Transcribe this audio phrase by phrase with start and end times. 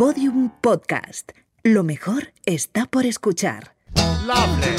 [0.00, 1.32] Podium Podcast.
[1.62, 3.74] Lo mejor está por escuchar.
[4.24, 4.76] Lovely.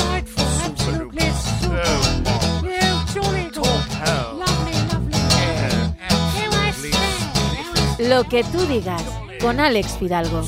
[8.09, 9.03] Lo que tú digas
[9.39, 10.41] con Alex Fidalgo.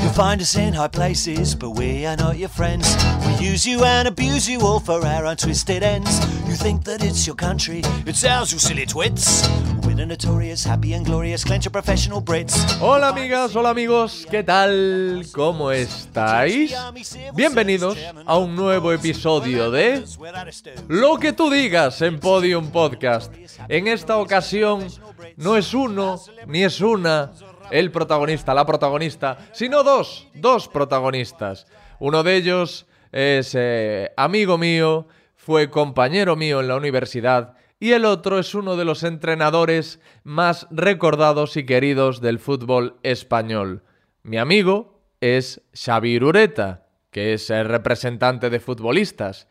[0.00, 2.96] You'll find us in high places, but we are not your friends.
[3.26, 6.20] We use you and abuse you all for our own twisted ends.
[6.48, 9.48] You think that it's your country, it's ours, you silly twits.
[9.98, 12.24] Notorious, happy and glorious, professional.
[12.80, 15.26] Hola amigas, hola amigos, ¿qué tal?
[15.32, 16.72] ¿Cómo estáis?
[17.34, 20.04] Bienvenidos a un nuevo episodio de
[20.86, 23.34] Lo que tú digas en Podium Podcast.
[23.68, 24.86] En esta ocasión
[25.36, 27.32] no es uno ni es una
[27.70, 31.66] el protagonista, la protagonista, sino dos, dos protagonistas.
[31.98, 38.04] Uno de ellos es eh, amigo mío, fue compañero mío en la universidad y el
[38.04, 43.84] otro es uno de los entrenadores más recordados y queridos del fútbol español.
[44.22, 49.48] Mi amigo es Xavi Ureta, que es el representante de futbolistas.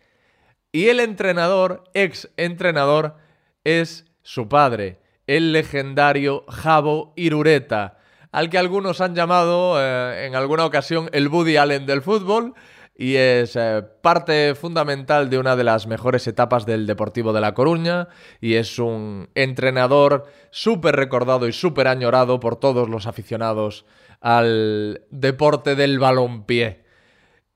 [0.72, 3.16] Y el entrenador, ex entrenador,
[3.64, 7.97] es su padre, el legendario Javo Irureta,
[8.38, 12.54] al que algunos han llamado eh, en alguna ocasión el Woody Allen del fútbol
[12.96, 17.56] y es eh, parte fundamental de una de las mejores etapas del Deportivo de La
[17.56, 23.88] Coruña y es un entrenador súper recordado y súper añorado por todos los aficionados
[24.22, 26.86] al deporte del balompié.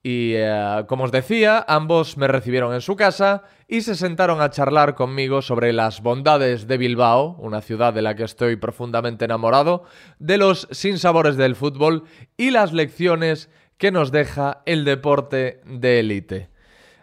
[0.02, 4.50] Y eh, como os decía, ambos me recibieron en su casa y se sentaron a
[4.50, 9.86] charlar conmigo sobre las bondades de Bilbao, una ciudad de la que estoy profundamente enamorado,
[10.20, 12.04] de los sinsabores del fútbol
[12.36, 16.50] y las lecciones que nos deja el deporte de élite.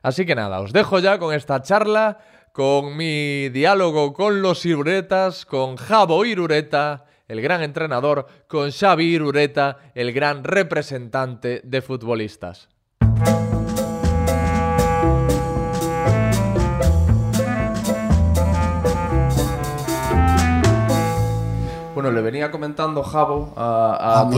[0.03, 2.19] Así que nada, os dejo ya con esta charla,
[2.53, 9.79] con mi diálogo con los Iruretas, con Javo Irureta, el gran entrenador, con Xavi Irureta,
[9.95, 12.69] el gran representante de futbolistas.
[21.99, 24.31] Bueno, le venía comentando Javo a, a A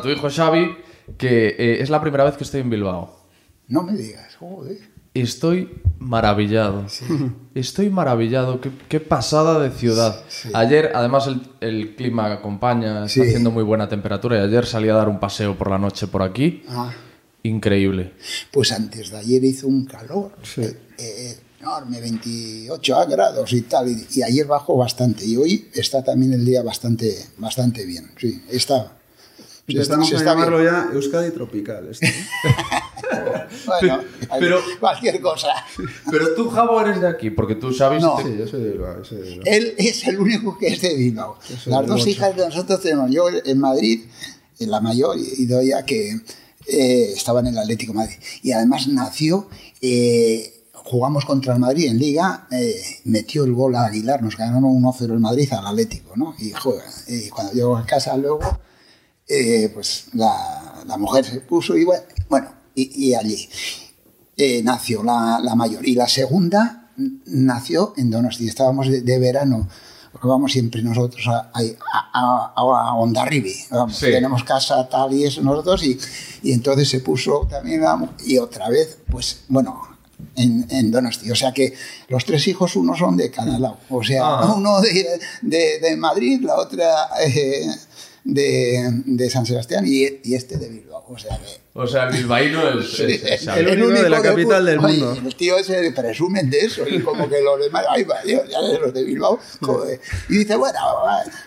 [0.00, 0.76] tu, a hijo Xavi
[1.18, 3.18] que eh, es la primera vez que estoy en Bilbao.
[3.66, 4.78] No me digas, joder.
[5.12, 6.84] Estoy maravillado.
[7.56, 8.60] Estoy maravillado.
[8.60, 10.22] Qué, qué pasada de ciudad.
[10.54, 13.06] Ayer, además, el, el clima acompaña.
[13.06, 14.36] Está haciendo muy buena temperatura.
[14.36, 16.62] Y ayer salí a dar un paseo por la noche por aquí.
[16.68, 16.92] Ah,
[17.42, 18.12] Increíble.
[18.52, 24.06] pues antes de ayer hizo un calor eh, eh, enorme, 28 grados y tal, y,
[24.14, 25.24] y ayer bajó bastante.
[25.24, 28.10] Y hoy está también el día bastante, bastante bien.
[28.18, 28.92] Sí, está.
[29.66, 30.72] sí, está- Empezamos sí a está llamarlo bien.
[30.72, 31.88] ya Euskadi Tropical.
[31.88, 32.12] esto, ¿no?
[33.66, 34.00] Bueno,
[34.40, 35.48] Pero- cualquier cosa.
[36.10, 37.30] Pero tú, Javo, eres de aquí.
[37.30, 38.02] Porque tú sabes...
[38.02, 38.16] No.
[38.20, 39.04] sí, yo soy de Bilbao.
[39.04, 39.44] soy de Bilbao.
[39.46, 41.38] Él es el único que es de Bilbao.
[41.66, 43.10] Las dos hijas de nosotros tenemos.
[43.10, 44.04] Yo en Madrid,
[44.58, 46.10] en la mayor, y Doya, que
[46.66, 48.16] eh, estaba en el Atlético de Madrid.
[48.42, 49.48] Y además nació,
[49.80, 54.64] eh, jugamos contra el Madrid en Liga, eh, metió el gol a Aguilar, nos ganaron
[54.64, 56.34] 1-0 el Madrid al Atlético, ¿no?
[56.38, 56.84] Y juega.
[57.08, 58.40] Y cuando llegó a casa luego,
[59.28, 63.48] eh, pues la, la mujer se puso y bueno, y, y allí
[64.36, 65.86] eh, nació la, la mayor.
[65.86, 66.90] Y la segunda
[67.26, 68.48] nació en Donosti.
[68.48, 69.68] Estábamos de, de verano,
[70.10, 71.60] porque vamos siempre nosotros a, a,
[72.12, 73.54] a, a- Hondarribi.
[73.70, 74.06] Vamos, Sí.
[74.06, 75.82] Tenemos casa tal y eso nosotros.
[75.84, 75.98] Y,
[76.42, 77.82] y entonces se puso también
[78.26, 79.91] Y otra vez, pues bueno.
[80.36, 81.74] En, en Donosti, o sea que
[82.08, 84.54] los tres hijos, uno son de cada lado, o sea, Ah.
[84.56, 87.66] uno de, de, de Madrid, la otra eh,
[88.24, 92.14] de, de San Sebastián y, y este de Bilbao, o sea que O sea, el
[92.16, 93.00] bilbaíno es...
[93.00, 93.60] es- es Xavi.
[93.60, 95.20] El único de la capital del Oye, mundo.
[95.28, 98.60] el tío ese presumen de eso y como que los demás, ay, va, Dios, ya
[98.60, 99.40] los de Bilbao.
[99.60, 100.00] joder.
[100.28, 100.78] Y dice, bueno,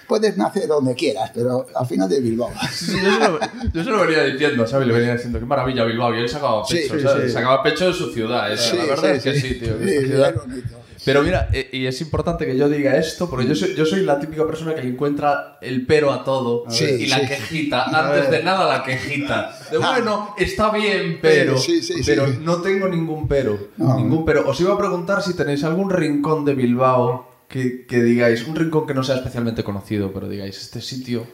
[0.07, 2.51] puedes nacer donde quieras, pero al final de Bilbao.
[2.73, 3.39] Sí, yo, se lo,
[3.73, 4.87] yo se lo venía diciendo, ¿sabes?
[4.87, 6.13] Le venía diciendo, qué maravilla Bilbao.
[6.13, 7.31] Y él sacaba pecho, sí, sí.
[7.31, 8.51] Sacaba pecho de su ciudad.
[8.51, 8.57] ¿eh?
[8.57, 9.47] Sí, la verdad sí, es que sí.
[9.47, 9.79] sí, tío.
[9.79, 10.84] que es bonito.
[11.05, 14.01] Pero mira, eh, y es importante que yo diga esto, porque yo soy, yo soy
[14.01, 17.27] la típica persona que le encuentra el pero a todo Sí, y la sí.
[17.27, 19.55] quejita, antes de nada la quejita.
[19.71, 22.01] De bueno, está bien, pero, Sí, sí, sí.
[22.05, 23.95] pero no tengo ningún pero, No.
[23.97, 24.49] ningún pero.
[24.49, 28.87] Os iba a preguntar si tenéis algún rincón de Bilbao que, que digáis, un rincón
[28.87, 31.27] que no sea especialmente conocido, pero digáis, este sitio...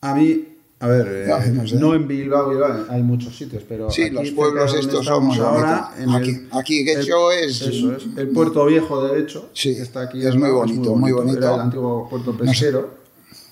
[0.00, 1.76] A mí, a ver, eh, no sé.
[1.76, 3.90] no en Bilbao, Bilbao, hay muchos sitios, pero.
[3.90, 5.90] Sí, aquí los pueblos estos muy ahora.
[6.14, 8.04] Aquí- aquí Guecho es- Eso es.
[8.16, 9.50] El puerto viejo, de hecho.
[9.52, 11.38] Sí, está aquí es muy bonito, muy bonito.
[11.38, 12.98] Era el antiguo puerto pesquero.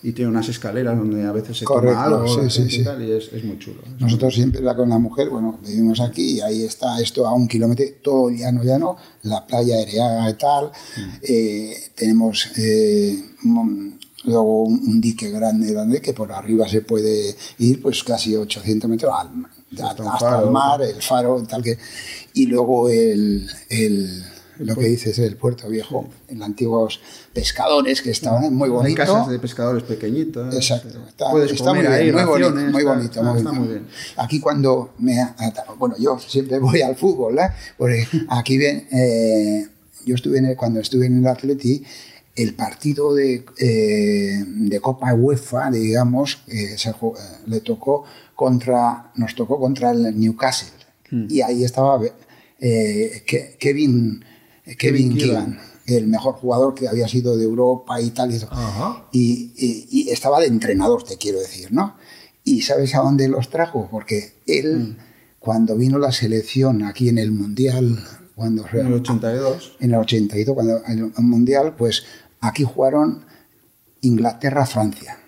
[0.03, 2.85] Y tiene unas escaleras donde a veces se Correcto, toma algo sí, sí, y sí.
[2.85, 3.81] tal, y es, es muy chulo.
[3.83, 7.33] Es Nosotros siempre la con la mujer, bueno, vivimos aquí y ahí está esto a
[7.35, 10.67] un kilómetro, todo llano, llano, la playa Ereaga y tal.
[10.67, 11.11] Mm.
[11.23, 13.21] Eh, tenemos eh,
[14.27, 18.91] luego un, un dique grande, grande, que por arriba se puede ir pues casi 800
[18.91, 19.47] metros al,
[19.87, 21.79] hasta, el mar, el faro, tal que...
[22.35, 24.23] Y luego el, el-
[24.59, 26.99] lo que dices, el puerto viejo, en antiguos
[27.35, 28.97] pescadores que estaban muy Hay bonito.
[28.97, 30.55] casas de pescadores pequeñitas.
[30.55, 30.99] Exacto.
[30.99, 33.53] eh, Está, Puedes está comer muy ahí, bien, muy bonito, muy bonito, muy bonito.
[33.53, 33.87] muy bien.
[34.17, 35.17] Aquí cuando me...
[35.79, 37.51] Bueno, yo siempre voy al fútbol, ¿eh?
[37.77, 38.89] Porque aquí ven...
[38.91, 39.69] eh,
[40.07, 41.83] yo estuve en el- cuando estuve en el Atleti,
[42.37, 46.95] el partido de, eh, de Copa UEFA, digamos, eh, se eh,
[47.47, 48.05] le tocó
[48.35, 49.11] contra...
[49.17, 50.69] Nos tocó contra el Newcastle.
[51.11, 51.27] Hmm.
[51.31, 52.01] Y ahí estaba
[52.61, 54.25] eh, Ke- Kevin...
[54.79, 55.59] Kevin Keegan.
[55.87, 58.33] El mejor jugador que había sido de Europa y tal.
[58.33, 58.49] Y, eso.
[58.51, 59.07] Ajá.
[59.13, 61.97] y, y- y estaba de entrenador, te quiero decir, ¿no?
[62.43, 63.89] ¿Y sabes a dónde los trajo?
[63.91, 64.99] Porque él,
[65.39, 68.03] cuando vino la selección aquí en el Mundial,
[68.35, 69.77] cuando En el 82.
[69.81, 72.03] en el 82, cuando en el Mundial, pues
[72.41, 73.25] aquí jugaron
[74.01, 75.19] Inglaterra-Francia.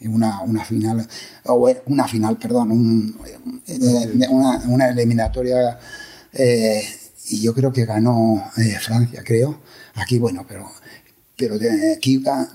[0.00, 1.06] En Una, una final,
[1.44, 3.18] o eh, una final, perdón, un-
[3.66, 5.78] eh, una, una eliminatoria,
[6.32, 6.82] eh,
[7.28, 9.60] y yo creo que ganó eh, Francia, creo.
[9.96, 10.70] Aquí, bueno, pero,
[11.36, 12.48] pero de, Kiva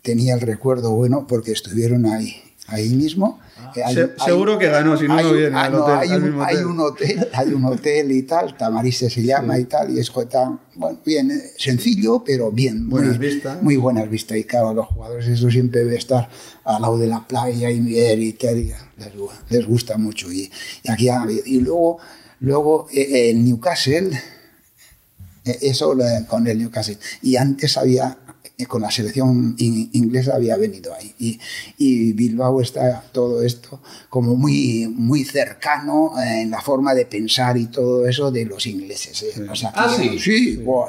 [0.00, 2.36] tenía el recuerdo bueno porque estuvieron ahí,
[2.68, 3.40] ahí mismo.
[3.84, 6.08] Hay- Se- hay- seguro que ganó, si no, no viene ah, al no, hotel, hay
[6.10, 6.66] al un- mismo hay hotel.
[6.66, 10.60] un hotel, hay un hotel y tal, Tamarise se llama y tal, y es tan,
[10.74, 12.88] bueno, bien, eh, sencillo, pero bien.
[12.90, 13.62] Buenas muy, vistas.
[13.62, 14.36] Muy buenas vistas.
[14.38, 16.28] Y claro, los jugadores eso siempre debe estar
[16.64, 20.30] al lado de la playa y ver y tal, y les, gu- les gusta mucho.
[20.32, 20.50] Y,
[20.82, 21.08] y aquí
[21.46, 21.98] y luego,
[22.40, 24.10] luego eh, el Newcastle,
[25.44, 25.96] eh, eso
[26.28, 26.98] con el Newcastle.
[27.22, 28.16] Y antes había,
[28.66, 31.14] con la selección in- inglesa había venido ahí.
[31.18, 31.40] Y,
[31.78, 37.56] y Bilbao está todo esto como muy, muy cercano eh, en la forma de pensar
[37.56, 39.22] y todo eso de los ingleses.
[39.22, 39.46] eh.
[39.50, 40.18] O sea, Ah, sí.
[40.18, 40.88] Sí, O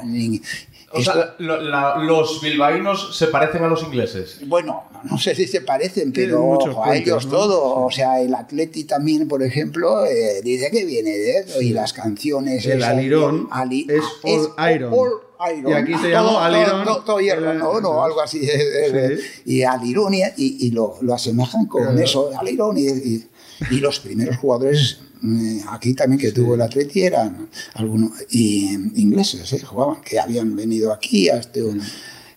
[0.98, 4.38] esto- sea, lo- la- los bilbaínos se parecen a los ingleses.
[4.46, 7.30] bueno, no sé si se parecen, pero ojo, a ellos ¿no?
[7.32, 7.84] todo.
[7.84, 11.60] O sea, el Atleti también, por ejemplo, eh, dice que viene de eso.
[11.60, 12.64] Y las canciones.
[12.66, 14.92] El alirón Ali- es All Iron.
[14.94, 15.10] All
[15.52, 15.70] Iron.
[15.70, 16.84] Y aquí se Todo- llamó todo- alirón.
[17.04, 17.80] Todo, hierro, Eh, ¿no?
[17.80, 18.38] No, algo así.
[18.44, 18.50] eh,
[18.92, 21.98] eh, Y alirón, y, y lo, lo asemejan con Claro.
[21.98, 22.76] eso, alirón.
[22.78, 23.28] Y, y-
[23.70, 29.50] y los primeros jugadores eh, aquí también que tuvo el Atleti eran algunos y, ingleses,
[29.54, 31.62] eh, jugaban, que habían venido aquí a este,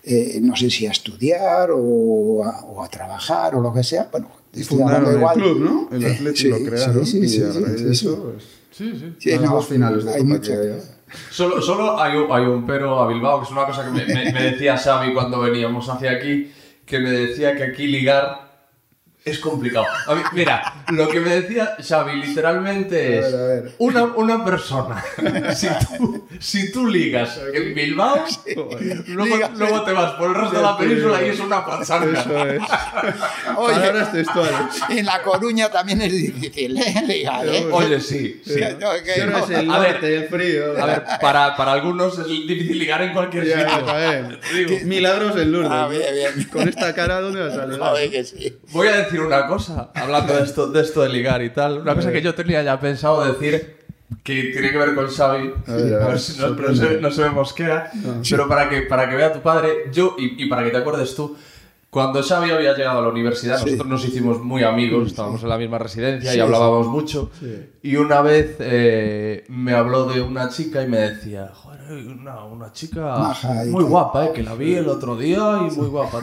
[0.04, 4.08] eh, no sé si a estudiar o a, o a trabajar o lo que sea.
[4.12, 5.36] Bueno, Y fundaron el igual.
[5.36, 5.90] club, ¿no?
[5.92, 7.06] El Eh, Atleti sí, lo crearon.
[7.06, 8.06] sí, sí, y sí, a sí, raíz sí, de sí.
[8.06, 9.16] eso, pues, Sí, sí.
[9.32, 10.54] Sí, no, finales de hay mucho-.
[11.30, 14.42] Solo, solo hay, un, hay un pero a Bilbao, que es una cosa que me,
[14.42, 16.52] decía Xavi cuando veníamos hacia aquí,
[16.86, 18.47] que me decía que aquí ligar
[19.30, 19.86] es complicado.
[20.08, 23.72] A mí- mira, lo que me decía Xavi literalmente es A ver, a ver.
[23.80, 25.04] Una, una persona,
[25.56, 28.26] si tú, si tú ligas en Bilbao,
[29.08, 32.20] luego, te vas por el resto de la península y es una pachanga.
[32.20, 32.62] Eso es.
[33.58, 34.54] Oye, textuales.
[34.90, 37.04] en La Coruña también es difícil, ¿eh?
[37.08, 37.66] Ligar, ¿eh?
[37.72, 38.60] Oye, sí, sí.
[38.80, 39.38] No, que Si no no.
[39.40, 40.82] es el A ver, el frío.
[40.82, 43.96] A ver, para, para algunos es difícil ligar en cualquier Ya, sitio.
[43.96, 44.40] bien.
[44.54, 45.72] Digo, Milagros en Lourdes.
[45.74, 46.48] Ah, bien, bien.
[46.52, 47.80] Con esta cara, ¿dónde vas a salir?
[47.80, 48.58] Joder, que sí.
[48.72, 51.80] Voy a decir una cosa, hablando de esto, de esto de ligar y tal.
[51.80, 53.78] Una cosa que yo tenía ya pensado decir,
[54.24, 55.54] que tiene que ver con Xavi.
[55.68, 57.92] A ver, a ver, si no, se, no se me mosquea.
[58.30, 61.16] Pero para que, para que vea tu padre, yo, y, y para que te acuerdes
[61.16, 61.38] tú,
[61.98, 65.58] cuando Xavi había llegado a la universidad, nosotros nos hicimos muy amigos, estábamos en la
[65.58, 67.32] misma residencia y Sí, hablábamos mucho.
[67.82, 72.72] Y una vez eh, me habló de una chica y me decía, joder, una, una
[72.72, 73.34] chica
[73.66, 73.90] y muy tal".
[73.90, 76.20] guapa, eh, que la vi el otro día y muy guapa.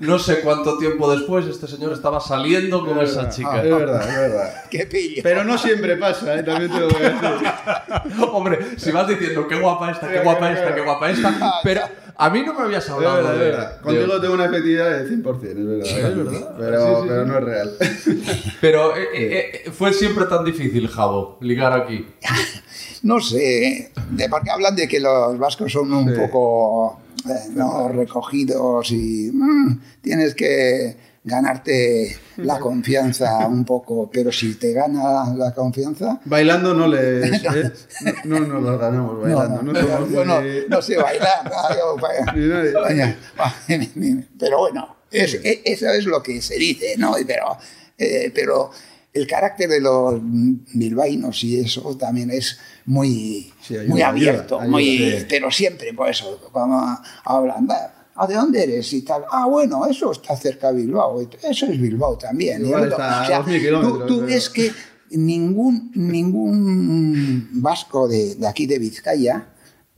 [0.00, 3.62] No sé cuánto tiempo después este señor estaba saliendo con esa chica.
[3.62, 4.54] Es verdad, es verdad.
[4.72, 5.22] Qué pillo.
[5.22, 6.42] Pero no siempre pasa, ¿eh?
[6.42, 8.28] también te lo voy a decir.
[8.32, 11.82] Hombre, si vas diciendo qué guapa esta, qué guapa esta, qué guapa esta, pero
[12.18, 13.80] a mí no me habías Es hablado verdad, de, verdad.
[13.80, 15.86] Contigo tengo una efectividad de 100%, es verdad.
[16.10, 16.56] es verdad.
[16.58, 17.28] Pero, Sí, sí, pero sí.
[17.30, 17.76] no es real.
[18.60, 22.06] Pero eh, eh, eh, fue siempre tan difícil, Javo, ligar aquí.
[23.02, 26.18] No sé, de, porque hablan de que los vascos son un Sí.
[26.20, 27.88] poco eh, ¿no?
[27.90, 30.96] recogidos y mm, tienes que
[31.26, 36.20] ganarte la confianza un poco, pero si te gana la confianza...
[36.24, 37.32] Bailando no les.
[37.54, 37.72] ¿eh?
[38.24, 39.60] No, no nos ganamos bailando.
[39.62, 41.44] No, no, no, muy- no sé bailar.
[41.44, 41.96] ¿no?
[42.00, 43.16] Vaya,
[44.38, 47.14] pero bueno, es- e- eso es lo que se dice, ¿no?
[47.26, 47.58] Pero,
[47.98, 48.70] eh, pero
[49.12, 54.78] el carácter de los bilbaínos y eso también es muy, Sí, ayuda, muy abierto, ayuda,
[54.78, 58.92] ayuda, muy, pero siempre por eso, como hablan, "Va, ¿a de dónde eres?
[58.92, 59.24] y tal.
[59.30, 62.62] Ah, bueno, eso está cerca de Bilbao, eso es Bilbao también.
[62.62, 64.72] Y Igual otro, está a 2000 kilómetros, Tú, tú pero- ves que
[65.10, 69.48] ningún, ningún vasco de, de aquí de Vizcaya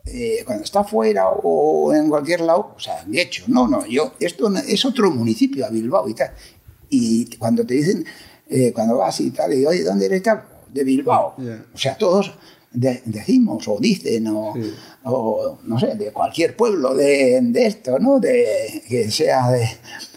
[0.05, 4.13] eh, cuando está fuera o en cualquier lado, o sea, de hecho, no, no, yo,
[4.21, 6.31] esto no- es otro municipio, a Bilbao y tal.
[6.89, 8.05] Y cuando te dicen,
[8.49, 10.43] eh, cuando vas y tal, y oye, ¿dónde eres tal?
[10.73, 11.35] De Bilbao.
[11.75, 12.33] O sea, todos
[12.73, 14.73] de- decimos o dicen o, Sí.
[15.09, 18.21] O, no sé, de cualquier pueblo de, de esto, ¿no?
[18.21, 19.67] De, que sea de,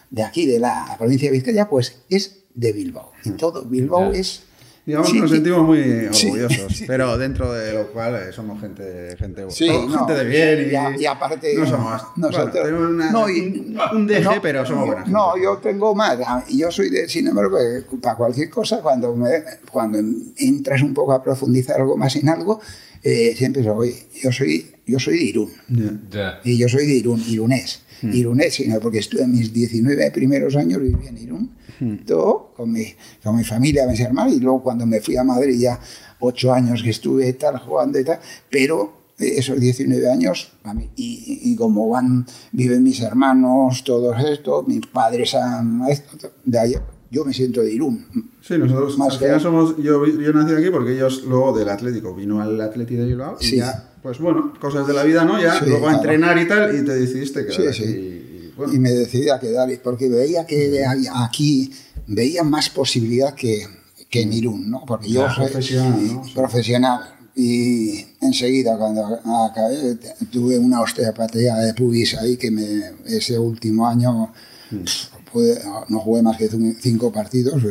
[0.09, 3.11] de aquí, de la provincia de Vizcaya, pues es de Bilbao.
[3.23, 4.43] Y todo Bilbao es...
[4.83, 5.35] Digamos Sí, que nos sí.
[5.35, 6.85] sentimos muy orgullosos, sí.
[6.87, 10.71] pero dentro de lo cual eh, somos gente, gente, Sí, no, gente de bien y,
[10.71, 14.41] y a- y aparte- no somos nosotros- bueno, tenemos una- no, y- un, deje, no,
[14.41, 15.11] pero somos buena gente.
[15.15, 16.17] No, yo tengo más.
[16.49, 19.99] Yo soy de, sin embargo, eh, para cualquier cosa, cuando, me- cuando
[20.37, 22.59] entras un poco a profundizar algo más en algo,
[23.03, 25.51] eh, siempre soy, yo soy, yo soy de Irún.
[26.11, 26.39] Ya.
[26.43, 27.81] Y yo soy de Irún, irunés.
[28.01, 28.13] Hmm.
[28.13, 32.05] Irunés, sino porque estuve mis 19 primeros años viví en Irún, Hmm.
[32.05, 32.85] todo, con mi,
[33.23, 35.79] con mi familia, mis hermanos, y luego cuando me fui a Madrid ya
[36.19, 38.19] ocho años que estuve tal, jugando y tal,
[38.51, 40.51] pero esos 19 años,
[40.95, 46.75] y, y como van, viven mis hermanos, todos esto, mis padres han, esto, de ahí,
[47.11, 48.05] yo me siento de Irún.
[48.41, 50.01] Sí, nosotros Más al que- final somos, yo,
[50.33, 53.55] nací aquí porque ellos luego del Atlético vino al Atleti de Bilbao y Sí.
[53.57, 55.39] ya, pues bueno, cosas de la vida, ¿no?
[55.39, 57.91] Ya Sí, luego a entrenar y tal y te decidiste quedar Sí, aquí.
[57.91, 61.71] y, bueno, y me decidí a quedar porque veía que había aquí
[62.07, 63.65] veía más posibilidad que,
[64.09, 64.83] que en Irún, ¿no?
[64.87, 66.23] Porque yo soy profesional, ¿no?
[66.25, 66.31] Sí.
[66.33, 66.99] profesional
[67.35, 69.05] y enseguida cuando
[69.49, 69.97] acabé
[70.31, 72.65] tuve una osteopatía de pubis ahí que me,
[73.05, 74.33] ese último año
[75.31, 77.61] pf, pude- no jugué más que cin- cinco partidos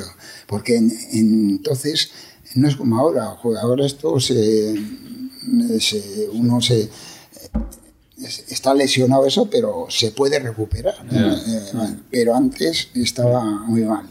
[0.47, 2.11] porque en- en- entonces
[2.55, 4.75] no es como ahora, ahora esto se,
[5.79, 6.89] se- uno se
[8.23, 10.95] es- está lesionado eso, pero se puede recuperar.
[11.11, 14.07] Eh, pero antes estaba muy mal.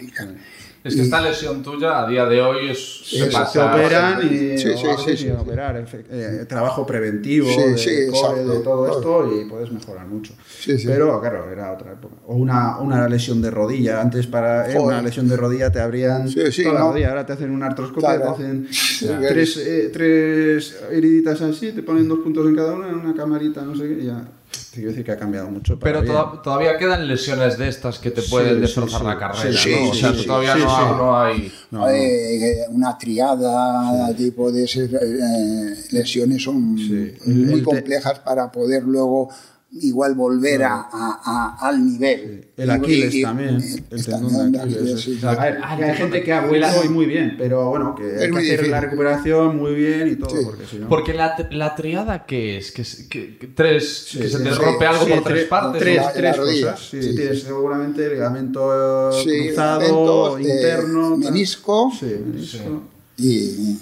[0.90, 3.00] Es que esta lesión tuya a día de hoy es.
[3.04, 6.86] Sí, se sí, pasa- te operan y Sí, sí, a sí, sí, operar, eh, trabajo
[6.86, 10.34] preventivo, Sí, de sí, core, de todo esto y puedes mejorar mucho.
[10.60, 10.86] Sí, sí.
[10.88, 12.16] Pero claro, era otra época.
[12.28, 16.28] O una, una lesión de rodilla, antes para eh, una lesión de rodilla te abrían
[16.30, 16.88] Sí, sí, toda la no.
[16.92, 18.24] rodilla, ahora te hacen un artroscopio, Claro.
[18.24, 22.90] te hacen Sí, tres, eh, tres heriditas así, te ponen dos puntos en cada una,
[22.90, 24.28] en una camarita, no sé qué, y ya.
[24.52, 25.80] Te quiero decir que ha cambiado mucho.
[25.80, 29.06] para Pero toda- todavía quedan lesiones de estas que te pueden sí, destrozar sí.
[29.08, 29.90] la carrera, Sí, ¿no?
[29.90, 30.84] o sea, sí, todavía sí, no, sí.
[30.98, 31.52] no hay.
[31.72, 31.90] No, no.
[31.90, 37.14] Eh, una triada, tipo de esas, eh, lesiones son Sí.
[37.26, 39.30] muy El te- complejas para poder luego
[39.72, 41.22] igual volver a, a-
[41.62, 42.48] a- al nivel.
[42.58, 44.82] El Aquiles Y- y- también, el- el también tendón de de Aquiles.
[44.82, 45.20] Aquiles, sí.
[45.26, 48.10] A ver, hay, hay gente que ha vuelto y muy bien, pero bueno, que hay
[48.10, 48.72] Es que hacer difícil.
[48.72, 50.38] la recuperación muy bien y todo, Sí.
[50.44, 50.90] porque si no...
[50.90, 52.72] Porque la, la triada, ¿qué es?
[52.72, 55.46] ¿Que, es- que- que tres, Sí, que se te sí, rompe algo Sí, por tres
[55.46, 55.82] tre- partes?
[55.82, 56.72] Tres, La- la tres rodilla.
[56.72, 56.90] cosas.
[56.90, 57.46] Sí, Sí, tienes sí.
[57.46, 61.16] seguramente ligamento Sí, cruzado, eh, interno...
[61.18, 61.92] menisco.
[61.98, 62.84] Sí, menisco.
[63.18, 63.78] Y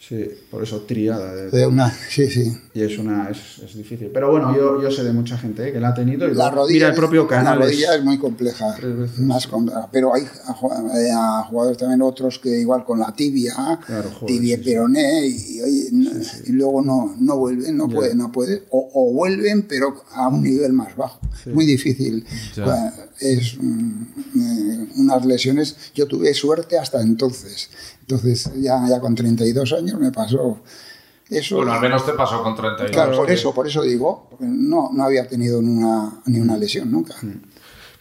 [0.00, 1.34] Sí, por eso triada.
[1.34, 2.52] de- de una, sí, sí.
[2.76, 4.10] Y es una es, es difícil.
[4.12, 6.50] Pero bueno, yo, yo sé de mucha gente eh, que la ha tenido y La
[6.50, 7.58] rodilla, mira el propio canal.
[7.58, 8.76] la es- rodilla es muy compleja,
[9.18, 9.48] más.
[9.90, 13.54] Pero hay a eh, a jugadores también otros que igual con la tibia,
[13.86, 18.90] Claro, joder, tibia sí, peroné, y, luego no, no vuelven, no pueden, no pueden, o,
[18.92, 21.18] o vuelven pero a un nivel más bajo.
[21.46, 22.26] Muy difícil.
[23.20, 24.02] Es mm,
[24.36, 25.76] eh, unas lesiones.
[25.94, 27.70] Yo tuve suerte hasta entonces.
[28.00, 30.60] Entonces ya, ya con 32 años me pasó
[31.30, 31.56] eso.
[31.56, 32.90] Bueno, al menos te pasó con 32.
[32.92, 36.56] Claro, por eso, por eso digo, porque no, no había tenido ni una, ni una
[36.56, 37.14] lesión nunca.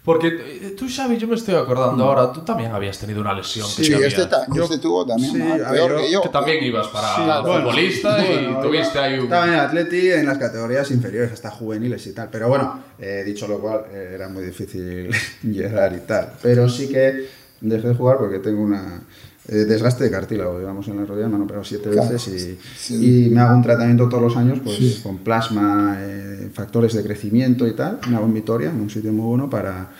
[0.04, 3.66] Porque eh, tú, Xavi, yo me estoy acordando ahora, tú también habías tenido una lesión.
[3.76, 6.06] que Sí, este, había- ta- Yo- este tuvo también sí, más, a peor ver, yo-
[6.06, 6.22] que yo.
[6.22, 9.24] que también ibas para Sí, bueno, futbolista bueno, y tuviste iba- ahí un...
[9.24, 12.30] Estaba en el Atleti en las categorías inferiores, hasta juveniles y tal.
[12.32, 15.10] Pero bueno, eh, dicho lo cual, eh, era muy difícil
[15.42, 16.34] llegar y tal.
[16.40, 17.28] Pero sí que
[17.62, 19.02] dejé de jugar porque tengo una
[19.48, 21.28] eh, desgaste de cartílago, digamos, en la rodilla.
[21.28, 23.26] Me han operado siete Claro, veces y, sí.
[23.26, 27.68] y me hago un tratamiento todos los años pues, con plasma, eh, factores de crecimiento
[27.68, 28.00] y tal.
[28.10, 29.92] Me hago en Vitoria, en un sitio muy bueno, para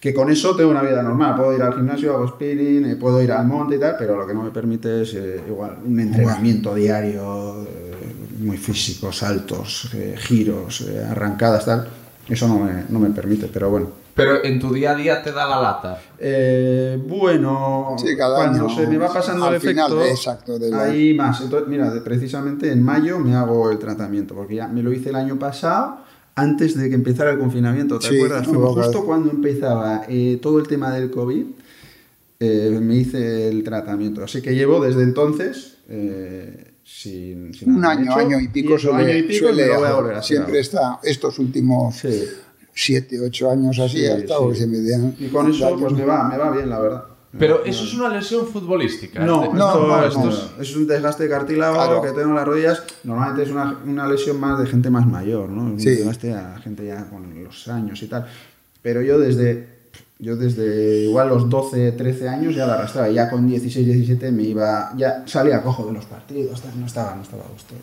[0.00, 1.36] que con eso tengo una vida normal.
[1.36, 4.26] Puedo ir al gimnasio, hago spinning, eh, puedo ir al monte y tal, pero lo
[4.26, 7.66] que no me permite es eh, igual un entrenamiento diario
[8.40, 11.88] muy físico, saltos, giros, arrancadas, tal.
[12.28, 14.03] Eso no me, no me permite, pero bueno.
[14.14, 16.00] Pero en tu día a día te da la lata.
[16.18, 20.84] Eh, bueno, Sí, cada cuando año, se me va pasando el efecto, exacto, de la-
[20.84, 21.40] hay más.
[21.40, 25.08] Entonces, mira, de- precisamente en mayo me hago el tratamiento, porque ya me lo hice
[25.10, 25.98] el año pasado,
[26.36, 28.46] antes de que empezara el confinamiento, ¿te Sí, acuerdas?
[28.46, 31.44] Fue justo cuando empezaba eh, todo el tema del COVID,
[32.40, 34.22] eh, me hice el tratamiento.
[34.22, 35.78] Así que llevo desde entonces...
[35.88, 39.38] eh, sin, sin un año, hecho, año y pico eso, suele, año y pico y
[39.38, 42.24] suele me lo voy a volver a hacer siempre está, estos últimos Sí.
[42.74, 44.52] Siete, ocho años así, Sí, ha estado sí.
[44.52, 47.04] que se me dan- Y con eso pues me va, me va bien, la verdad.
[47.36, 49.18] Pero eso es una lesión futbolística.
[49.24, 50.62] No, Este- no, no, esto no.
[50.62, 52.00] es, un desgaste de cartílago Claro.
[52.02, 52.82] que tengo en las rodillas.
[53.02, 55.62] Normalmente es una, una lesión más de gente más mayor, ¿no?
[55.62, 55.90] Un Sí.
[55.90, 58.26] desgaste a gente ya con los años y tal.
[58.82, 59.66] Pero yo desde,
[60.20, 63.08] yo desde igual los 12, 13 años ya la arrastraba.
[63.10, 67.22] Ya con 16, 17 me iba, ya salía cojo de los partidos, no estaba, no
[67.22, 67.74] estaba a gusto.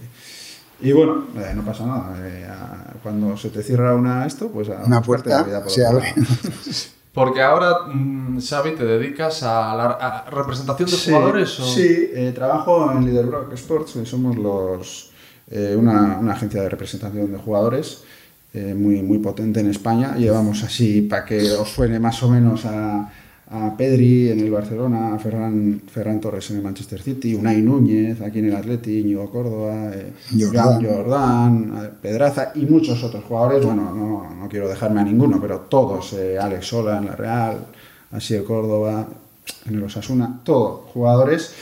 [0.82, 2.16] Y bueno, eh, no pasa nada.
[2.28, 5.72] eh, a- cuando se te cierra una esto, pues a Una puerta la vida por
[5.72, 6.14] se abre.
[7.14, 11.60] Porque ahora, mm, Xavi, te dedicas a la a representación de Sí, jugadores.
[11.60, 15.12] o- Sí, eh, trabajo en Leaderbrook Sports, eh, somos los,
[15.50, 18.04] eh, una, una agencia de representación de jugadores
[18.54, 20.16] eh, muy, muy potente en España.
[20.16, 23.12] Llevamos así, para que os suene más o menos a,
[23.54, 28.22] a Pedri en el Barcelona, a Ferran, Ferran Torres en el Manchester City, Unai Núñez
[28.22, 30.86] aquí en el Atleti, Íñigo Córdoba, eh, Jordán.
[30.86, 33.66] Jordán, eh, Pedraza y muchos otros jugadores.
[33.66, 37.66] Bueno, no, no quiero dejarme a ninguno, pero todos, eh, Alex Sola en la Real,
[38.12, 39.08] así el Córdoba,
[39.68, 41.54] en el Osasuna, todos jugadores.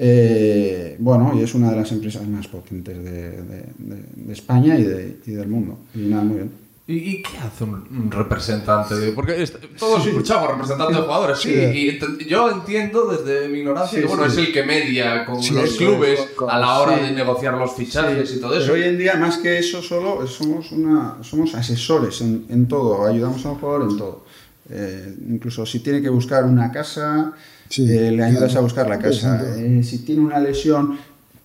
[0.00, 4.78] eh, bueno, y es una de las empresas más potentes de, de- de- de España
[4.78, 5.78] y, de- y del mundo.
[5.94, 6.50] Y nada, muy bien.
[6.90, 8.94] ¿Y, y qué hace un, un representante?
[8.94, 9.46] de- Porque
[9.78, 11.50] todos escuchamos representante de jugadores, sí.
[11.52, 11.58] Sí.
[11.60, 14.40] Y ent- yo entiendo desde mi ignorancia Sí, que bueno, sí.
[14.40, 17.04] es el que media con Sí, los clubes con- a la hora sí.
[17.04, 18.72] de negociar los fichajes y todo eso.
[18.72, 23.06] Pero hoy en día, más que eso, solo somos, una, somos asesores en, en todo,
[23.06, 24.24] ayudamos a un jugador en todo.
[24.70, 27.32] Eh, incluso si tiene que buscar una casa,
[27.68, 28.60] Sí, eh, le ayudas claro.
[28.60, 29.42] a buscar la casa.
[29.58, 30.98] Eh, si tiene una lesión,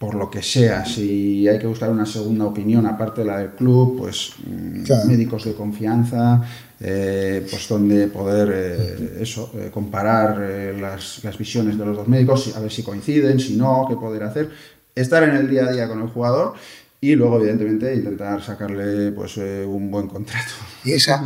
[0.03, 3.51] por lo que sea, si hay que buscar una segunda opinión aparte de la del
[3.51, 5.05] club, pues mm, Claro.
[5.05, 6.41] médicos de confianza,
[6.81, 12.09] eh, pues donde poder eh, eso, eh, comparar eh, las, las visiones de los dos
[12.09, 14.49] médicos, a ver si coinciden, si no, qué poder hacer,
[14.93, 16.55] estar en el día a día con el jugador
[16.99, 20.51] y luego evidentemente intentar sacarle pues un buen contrato.
[20.83, 21.23] Y esa,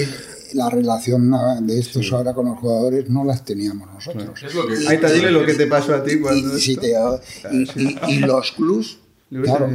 [0.54, 1.32] la relación
[1.66, 4.42] de estos ahora con los jugadores no las teníamos nosotros.
[4.42, 6.92] Es lo que- Ahí te dile lo que te pasó a ti cuando Y, te-
[7.52, 8.98] y- y- y los clubs,
[9.30, 9.68] claro,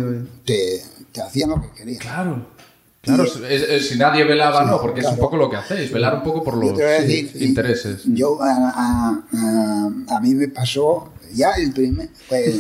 [0.46, 2.00] te, te hacían lo que querían.
[2.00, 2.56] Claro.
[3.02, 5.92] Claro, es- es- es- si nadie velaba, no, porque es un poco lo que hacéis,
[5.92, 8.02] velar un poco por los decir, intereses.
[8.06, 12.10] Yo, a, a- a- a mí me pasó ya el primer.
[12.28, 12.56] pues,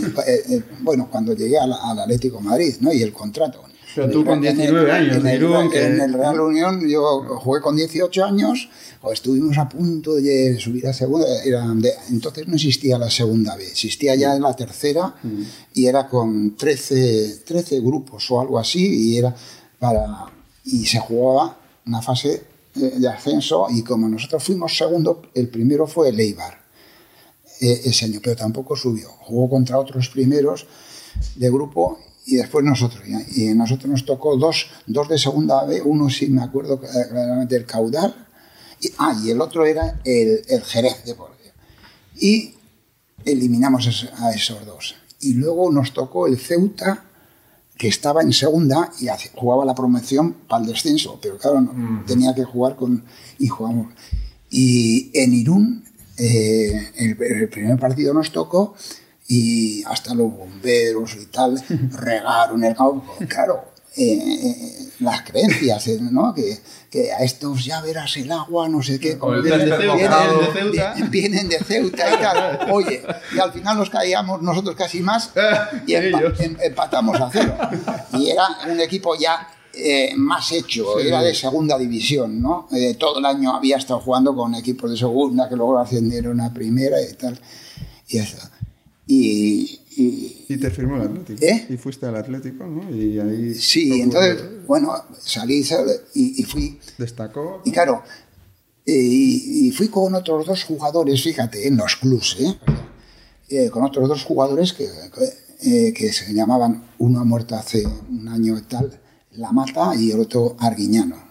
[0.82, 2.94] bueno, cuando llegué al, al Atlético de Madrid, ¿no?
[2.94, 3.63] Y el contrato.
[3.96, 6.88] Pero tú con En el- 19 años, en el, Irún, que- en el Real Unión,
[6.88, 8.70] yo jugué con 18 años,
[9.02, 11.26] o estuvimos a punto de subir a segunda.
[11.44, 15.16] Era de- entonces no existía la segunda B, existía ya la tercera
[15.74, 19.34] y era con 13, 13 grupos o algo así, y era
[19.80, 20.26] para.
[20.66, 22.44] Y se jugaba una fase
[22.76, 26.60] eh, de ascenso, y como nosotros fuimos segundo, el primero fue el Eibar
[27.62, 29.08] eh, ese año, pero tampoco subió.
[29.10, 30.66] Jugó contra otros primeros
[31.36, 33.04] de grupo y después nosotros.
[33.08, 36.80] Y y a nosotros nos tocó dos, dos de segunda B, uno sí me acuerdo
[36.80, 38.16] claramente, el Caudal,
[38.82, 41.54] y, ah, y el otro era el, el Jerez de Bordeo.
[42.20, 42.54] Y
[43.24, 44.96] eliminamos a esos dos.
[45.20, 47.06] Y luego nos tocó el Ceuta,
[47.78, 52.34] que estaba en segunda y jugaba la promoción para el descenso, pero claro, no, tenía
[52.34, 53.04] que jugar con...
[53.38, 53.94] y jugamos.
[54.50, 55.84] Y en Irún,
[56.18, 58.76] eh, el, el primer partido nos tocó
[59.28, 61.62] y hasta los bomberos y tal
[61.92, 63.16] regaron el campo.
[63.28, 66.34] Claro, eh, eh, las creencias, eh, ¿no?
[66.34, 66.60] Que,
[66.92, 69.18] que a estos ya verás el agua, no sé qué.
[69.20, 70.94] O el vienen, de Ceuta.
[70.96, 72.60] vi- vienen de Ceuta y tal.
[72.72, 73.02] Oye,
[73.36, 75.32] y al final nos caíamos nosotros casi más
[75.88, 77.58] y empa- em- empatamos a cero.
[78.14, 82.68] Y era un equipo ya eh, más hecho, era de segunda división, ¿no?
[82.74, 86.54] Eh, todo el año había estado jugando con equipos de segunda que luego ascendieron a
[86.54, 87.40] primera y tal.
[88.08, 88.38] Y eso.
[89.08, 91.46] Y, y- Y te firmó el Atlético.
[91.46, 91.68] ¿Eh?
[91.70, 92.89] Y fuiste al Atlético, ¿no?
[92.96, 96.80] Y ahí sí, entonces, bueno, salí sal- y, y fui.
[96.98, 97.62] destacó.
[97.65, 98.02] Y claro,
[98.86, 102.56] eh, y, fui con otros dos jugadores, fíjate, en los clubs, ¿eh?
[103.50, 107.86] Eh, con otros dos jugadores que, que, eh, que se llamaban, uno ha muerto hace
[107.86, 109.00] un año y tal,
[109.34, 111.24] La Mata, y el otro Arguiñano.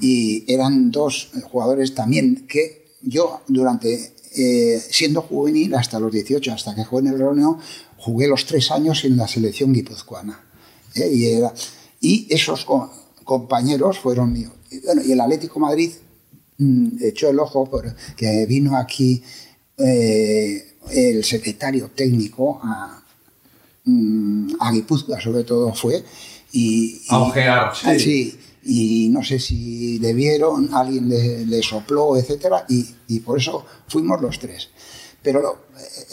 [0.00, 6.74] Y eran dos jugadores también que yo durante, eh, siendo juvenil hasta los 18, hasta
[6.74, 7.58] que jugué en el Reunión,
[7.98, 10.40] jugué los tres años en la selección guipuzcoana.
[10.94, 11.10] ¿eh?
[11.12, 11.52] Y, era-
[12.00, 12.90] y esos co-
[13.24, 14.52] compañeros fueron míos.
[14.70, 15.90] Y, bueno, y el Atlético Madrid
[16.58, 19.22] mm, echó el ojo porque vino aquí
[19.78, 23.02] eh, el secretario técnico a,
[23.84, 26.02] mm, a Guipúzcoa, sobre todo fue.
[26.52, 27.98] Y, y- A ojear.
[27.98, 28.38] Sí.
[28.62, 33.64] Y no sé si le vieron, alguien le, le sopló, etcétera, y, y por eso
[33.88, 34.70] fuimos los tres.
[35.22, 35.66] Pero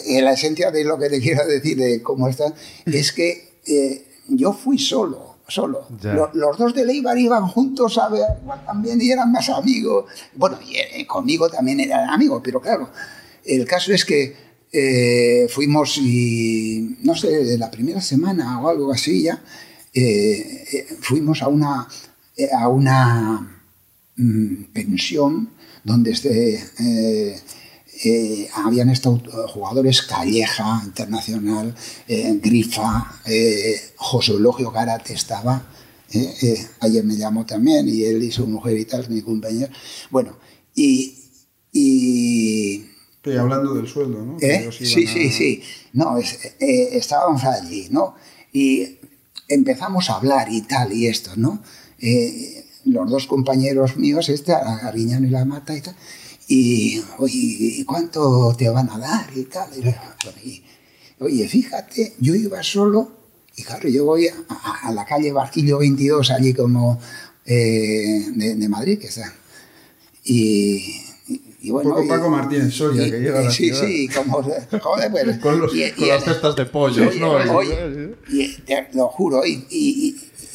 [0.07, 2.53] eh, la esencia de lo que te quiero decir de cómo está
[2.85, 5.87] es que eh, yo fui solo, solo.
[6.33, 8.25] Los dos de Leibar iban juntos a ver
[8.65, 10.05] también y eran más amigos.
[10.35, 12.89] Bueno, y eh, conmigo también eran amigos, pero claro,
[13.45, 14.35] el caso es que
[14.71, 19.41] eh, fuimos y, no sé, la primera semana o algo así ya,
[19.93, 21.87] eh, fuimos a una,
[22.57, 23.63] a una
[24.15, 25.49] mm, pensión
[25.83, 27.41] donde este, eh,
[28.05, 31.73] eh, habían estado jugadores Calleja, Internacional,
[32.07, 35.65] eh, Grifa, eh, José Eulogio Garate estaba,
[36.11, 39.71] eh, eh, ayer me llamó también y él y su mujer y tal, mi compañero.
[40.11, 40.37] Bueno,
[40.75, 41.15] y...
[41.71, 42.85] y
[43.17, 44.37] Estoy hablando del sueldo, ¿no?
[44.39, 44.69] ¿Eh?
[44.71, 45.63] Sí, a- sí, sí.
[45.93, 48.15] No, es- eh, estábamos allí, ¿no?
[48.53, 48.97] Y
[49.49, 51.61] empezamos a hablar y tal y esto, ¿no?
[51.99, 55.95] Eh, los dos compañeros míos, este, Arguiñano y la Mata y tal,
[56.47, 59.69] y, oye, ¿y ¿cuánto te van a dar y tal?
[60.43, 60.63] Y,
[61.19, 63.11] oye, fíjate, yo iba solo
[63.57, 66.99] y claro, yo voy a, a- a la calle Barquillo 22, allí como
[67.45, 69.33] eh, de, de Madrid, que está.
[70.23, 71.01] Y,
[71.61, 73.81] y- bueno, poco y- Paco Martínez Soria, que llega a la Sí, ciudad.
[73.87, 74.43] sí, como,
[74.81, 77.31] joder, pues, Con, los- y- con y- las cestas de pollos, Oye, ¿no?
[77.55, 79.65] oye, y te lo juro, y,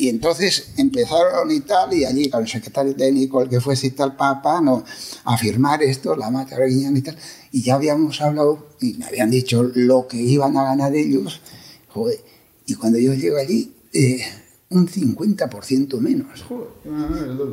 [0.03, 3.91] y- entonces empezaron y tal, y allí con el secretario técnico, el que fuese y
[3.91, 4.85] tal, papá, no,
[5.25, 7.17] a firmar esto, la mata y tal,
[7.53, 11.41] y ya habíamos hablado, y me habían dicho lo que iban a ganar ellos,
[11.89, 12.19] joder,
[12.67, 14.23] y cuando yo llego allí, eh,
[14.71, 16.43] un 50% menos.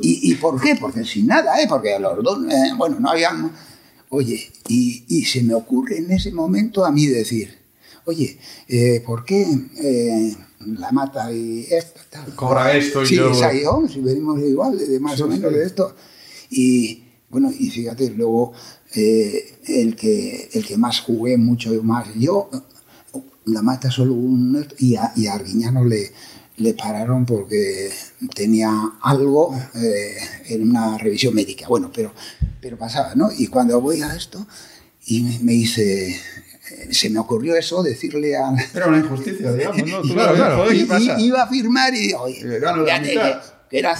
[0.02, 0.76] ¿Y, por qué?
[0.76, 1.66] Porque sin nada, ¿eh?
[1.68, 3.52] Porque los dos, eh, bueno, no habían...
[4.10, 7.56] Oye, y, y se me ocurre en ese momento a mí decir,
[8.06, 9.46] oye, eh, ¿por qué
[9.78, 12.00] eh, la mata y esto?
[12.10, 12.36] Tal?
[12.36, 15.66] Cobra esto y sí, yo- y, oh, si venimos igual, de, más o menos de
[15.66, 15.96] esto.
[16.50, 18.54] Y bueno, y fíjate, luego
[18.96, 22.50] eh, el, que, el que más jugué mucho más, yo,
[23.46, 24.68] la mata solo un...
[24.80, 26.12] Y a, y a Arguiñano le,
[26.58, 27.90] le pararon porque
[28.36, 30.18] tenía algo eh,
[30.50, 31.68] en una revisión médica.
[31.68, 32.12] Bueno, pero,
[32.62, 33.30] pero pasaba, ¿no?
[33.32, 34.46] Y cuando voy a esto,
[35.06, 36.20] y me, me dice,
[36.92, 38.52] se me ocurrió eso, decirle a...
[38.74, 40.02] Era una injusticia, digamos, ¿no?
[40.02, 40.58] Tú Claro, claro.
[40.58, 41.20] joder, Y- ¿qué pasa?
[41.20, 43.42] iba a firmar y digo, oye, Que gano la fíjate mitad.
[43.42, 43.96] que, que era,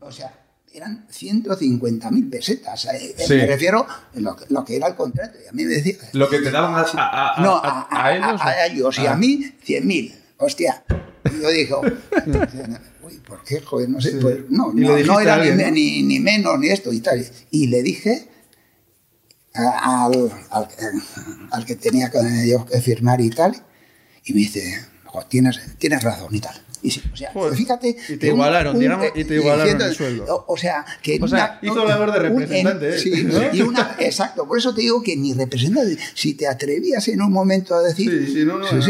[0.00, 0.40] o sea,
[0.72, 2.84] eran 150.000 pesetas.
[2.86, 3.34] eh, eh, Sí.
[3.34, 5.38] Me refiero a lo, que- lo que era el contrato.
[5.44, 7.86] Y a mí me decía, Lo que te daban a, a- a- no, a- a,
[7.90, 8.40] a- a ellos.
[8.40, 9.16] a- a ellos, y a Ah.
[9.16, 10.14] mí 100.000.
[10.38, 10.82] Hostia.
[11.32, 11.72] Y yo dije,
[13.02, 13.60] uy, ¿por qué?
[13.60, 14.10] Joder, no sé.
[14.12, 14.18] Sí.
[14.20, 17.24] Pues, no, no, no era ni, ni, ni menos ni esto y tal.
[17.50, 18.28] Y le dije
[19.54, 20.68] al, al,
[21.50, 23.54] al que tenía que, yo que firmar y tal,
[24.24, 26.54] y me dice, "Jo, tienes, tienes razón y tal.
[26.82, 27.56] Y sí, o sea, Joder.
[27.56, 27.96] fíjate.
[28.10, 30.44] Y te igualaron, un- digamos, y te igualaron diciendo- el sueldo.
[30.48, 31.18] O, sea, que.
[31.22, 32.98] O sea, hizo labor de un- representante, en- ¿eh?
[32.98, 33.54] sí, ¿No?
[33.54, 35.96] y una, exacto, por eso te digo que ni representante.
[36.14, 38.26] Si te atrevías en un momento a decir.
[38.26, 38.88] Sí, sí, no, no, no.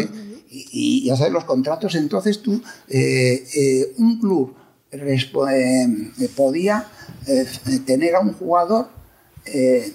[0.50, 4.56] Y, y ya sabes, los contratos, entonces tú, eh, eh, un club
[4.92, 6.86] respo- eh, podía
[7.26, 7.46] eh,
[7.86, 8.88] tener a un jugador
[9.46, 9.92] eh,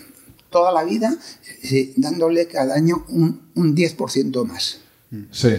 [0.49, 1.15] toda la vida
[1.63, 4.79] eh, dándole cada año un, un 10% más.
[5.31, 5.53] Sí.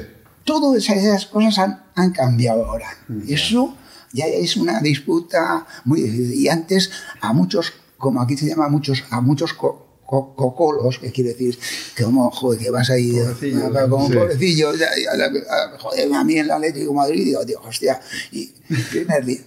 [0.44, 2.88] Todas esas cosas han, han cambiado ahora.
[3.29, 3.76] Eso
[4.12, 6.35] ya es una disputa muy difícil.
[6.35, 10.98] Y antes a muchos, como aquí se llama a muchos, a muchos co- co- cocolos,
[10.98, 11.57] que quiere decir
[11.94, 13.31] que como, joder, que vas ahí a-
[13.85, 14.14] a- como sí.
[14.14, 18.00] pobrecillo, ya- ya- a- joder, a mí en el Atlético de Madrid digo, digo, hostia,
[18.33, 18.46] y
[18.90, 19.40] primer día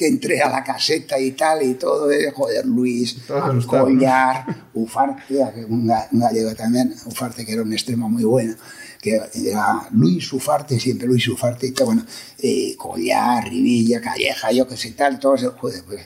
[0.00, 3.18] que entré a la caseta y tal y todo, eh, joder, Luis.
[3.66, 5.22] Collar, Ufarte,
[5.54, 8.54] que un ga- un gallego también, Ufarte que era un extremo muy bueno,
[9.02, 12.06] que era Luis Ufarte, siempre Luis Ufarte, y tal, bueno,
[12.38, 16.00] eh, Collar, Rivilla, Calleja, yo que sé, tal, todos, joder, pues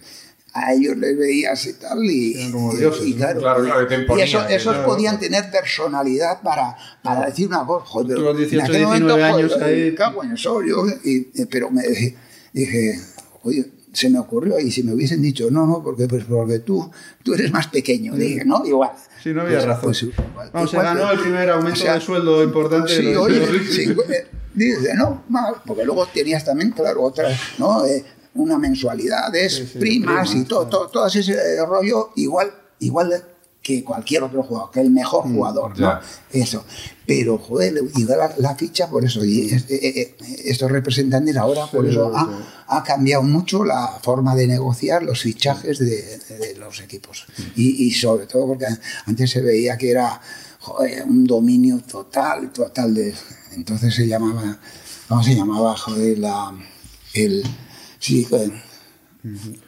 [0.56, 4.44] a ellos les veías y tal, y, y- y claro, Claro, claro, que y eso,
[4.48, 4.86] esos claro.
[4.88, 8.80] podían tener personalidad para, para decir una cosa, joder, Tú a los en 18, aquel
[8.80, 12.16] 19 momento, años joder, ahí- cago en el sol, yo, y- y- pero me dije,
[12.52, 13.00] dije,
[13.42, 16.90] oye, se me ocurrió y si me hubiesen dicho no, no, porque pues porque tú,
[17.22, 18.90] tú eres más pequeño, dije, no, igual.
[19.22, 19.82] Sí, no había Pues- razón.
[19.84, 22.92] pues igual- Vamos, se ganó el primer aumento o sea, de sueldo importante.
[22.92, 26.72] de Sí, los- oye, de los- sí, eh, dice, no, mal, porque luego tenías también,
[26.72, 27.86] claro, otras, ¿no?
[27.86, 28.04] Eh,
[28.34, 33.24] una mensualidades, Sí, sí, primas, primas, y todo, todo, todo ese rollo, igual, igual
[33.64, 35.78] que cualquier otro jugador, que el mejor Mm, jugador.
[35.80, 35.98] ¿no?
[36.30, 36.64] Eso.
[37.06, 39.24] Pero, joder, llega la, la ficha por eso.
[39.24, 42.20] Y es- eh, eh, estos representantes ahora, por Sí, eso, sí.
[42.68, 45.86] ha, ha cambiado mucho la forma de negociar los fichajes de,
[46.28, 47.24] de- de los equipos.
[47.56, 48.66] Y, y sobre todo porque
[49.06, 50.20] antes se veía que era
[50.60, 53.14] joder, un dominio total, total de...
[53.52, 54.58] Entonces se llamaba,
[55.08, 55.74] ¿cómo se llamaba?
[55.76, 56.52] Joder, la...
[57.14, 57.42] El...
[57.98, 58.50] Sí, joder,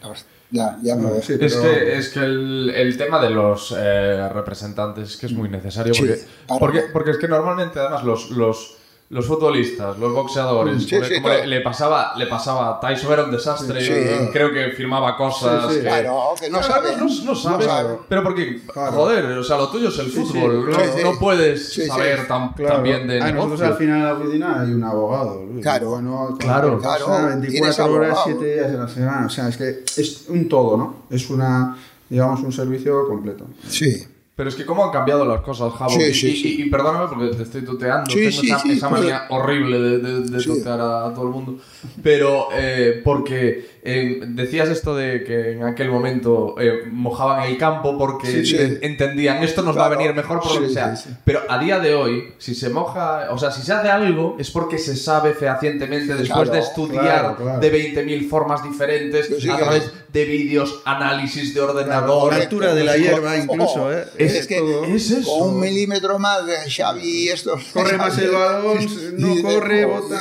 [0.03, 3.75] los- ya, ya no- Sí, Es pero- que, es que el, el tema de los
[3.77, 8.31] eh, representantes que es muy necesario Sí, porque, porque, porque es que normalmente además los,
[8.31, 8.77] los
[9.09, 11.39] los futbolistas, los boxeadores, Sí, como, sí, como todo.
[11.39, 13.93] le, le pasaba, le pasaba Tyson era un desastre, Sí.
[13.93, 15.63] eh, creo que firmaba cosas.
[15.69, 15.77] Sí, sí.
[15.77, 16.97] que- Claro, que no sabe.
[16.97, 17.65] No, no sabe.
[17.65, 17.99] sabe.
[18.09, 18.93] Pero porque, Claro.
[18.93, 20.67] joder, o sea, lo tuyo es el Sí, sí, fútbol.
[20.67, 20.85] claro.
[21.05, 21.87] no, no puedes Sí, sí.
[21.87, 22.83] saber tan, Claro.
[22.83, 25.45] bien de Ah, nosotros al final en la oficina hay un abogado.
[25.45, 25.63] Luis.
[25.63, 25.91] Claro.
[25.91, 26.79] Bueno, Claro.
[26.81, 28.23] Claro, 24 tienes horas, abogado.
[28.25, 29.27] 7 días de la semana.
[29.27, 30.97] O sea, es que es un todo, ¿no?
[31.11, 31.77] Es una,
[32.11, 33.45] digamos, un servicio completo.
[33.69, 34.05] Sí.
[34.37, 35.89] Pero es que cómo han cambiado las cosas, Javo.
[35.91, 36.63] Sí, y, sí, y- sí.
[36.63, 38.11] y perdóname porque te estoy tuteando.
[38.11, 41.57] Sí, Tengo sí, esa, esa manía horrible de, de, tutear a, a todo el mundo.
[42.03, 47.97] Pero eh, porque eh, decías esto de que en aquel momento eh, mojaban el campo
[47.97, 48.43] porque
[48.83, 50.95] entendían esto nos va a venir mejor por lo que sea.
[51.25, 54.51] Pero a día de hoy, si se moja, o sea, si se hace algo es
[54.51, 59.91] porque se sabe fehacientemente después Claro, de estudiar claro, de 20.000 formas diferentes a través
[60.13, 62.35] de vídeos, análisis de La ordenador.
[62.35, 64.05] altura de la hierba incluso, Ojo, ¿eh?
[64.19, 64.85] Es, Es que todo.
[64.85, 65.39] Es eso.
[65.39, 68.87] con un milímetro más de Xavi esto Corre más el balón,
[69.19, 70.21] no corre, bota.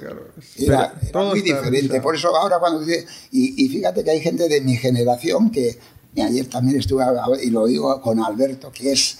[0.00, 0.28] Claro.
[0.58, 2.00] Era, era muy diferente.
[2.00, 3.06] Por eso ahora cuando dice...
[3.30, 5.78] Y, y fíjate que hay gente de mi generación que...
[6.14, 7.04] y ayer también estuve,
[7.42, 9.18] y lo digo con Alberto, que es...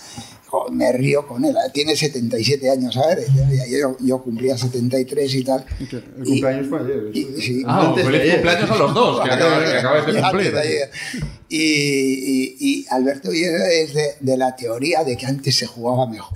[0.70, 1.54] Me río con él.
[1.72, 3.26] Tiene 77 años, ¿sabes?
[3.34, 5.64] Y ayer yo, yo cumplía 73 y tal.
[5.80, 5.86] El
[6.24, 7.10] Y- cumpleaños fue ayer.
[7.12, 7.62] y- sí.
[7.66, 10.56] Ah, Antes de feliz cumpleaños a los dos, que acabas, que acabas de cumplir.
[10.56, 10.88] antes.
[11.48, 16.06] Y, y- y Alberto Villera es de, de la teoría de que antes se jugaba
[16.08, 16.32] mejor.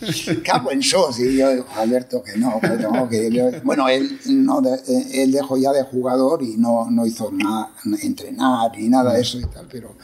[0.44, 1.18] Cago en sos.
[1.20, 3.08] Y yo digo, Alberto, que no, que no.
[3.08, 4.80] Que yo- bueno, él, no de-
[5.22, 7.70] él dejó ya de jugador y no, no hizo nada,
[8.02, 9.94] entrenar ni nada de eso y tal, pero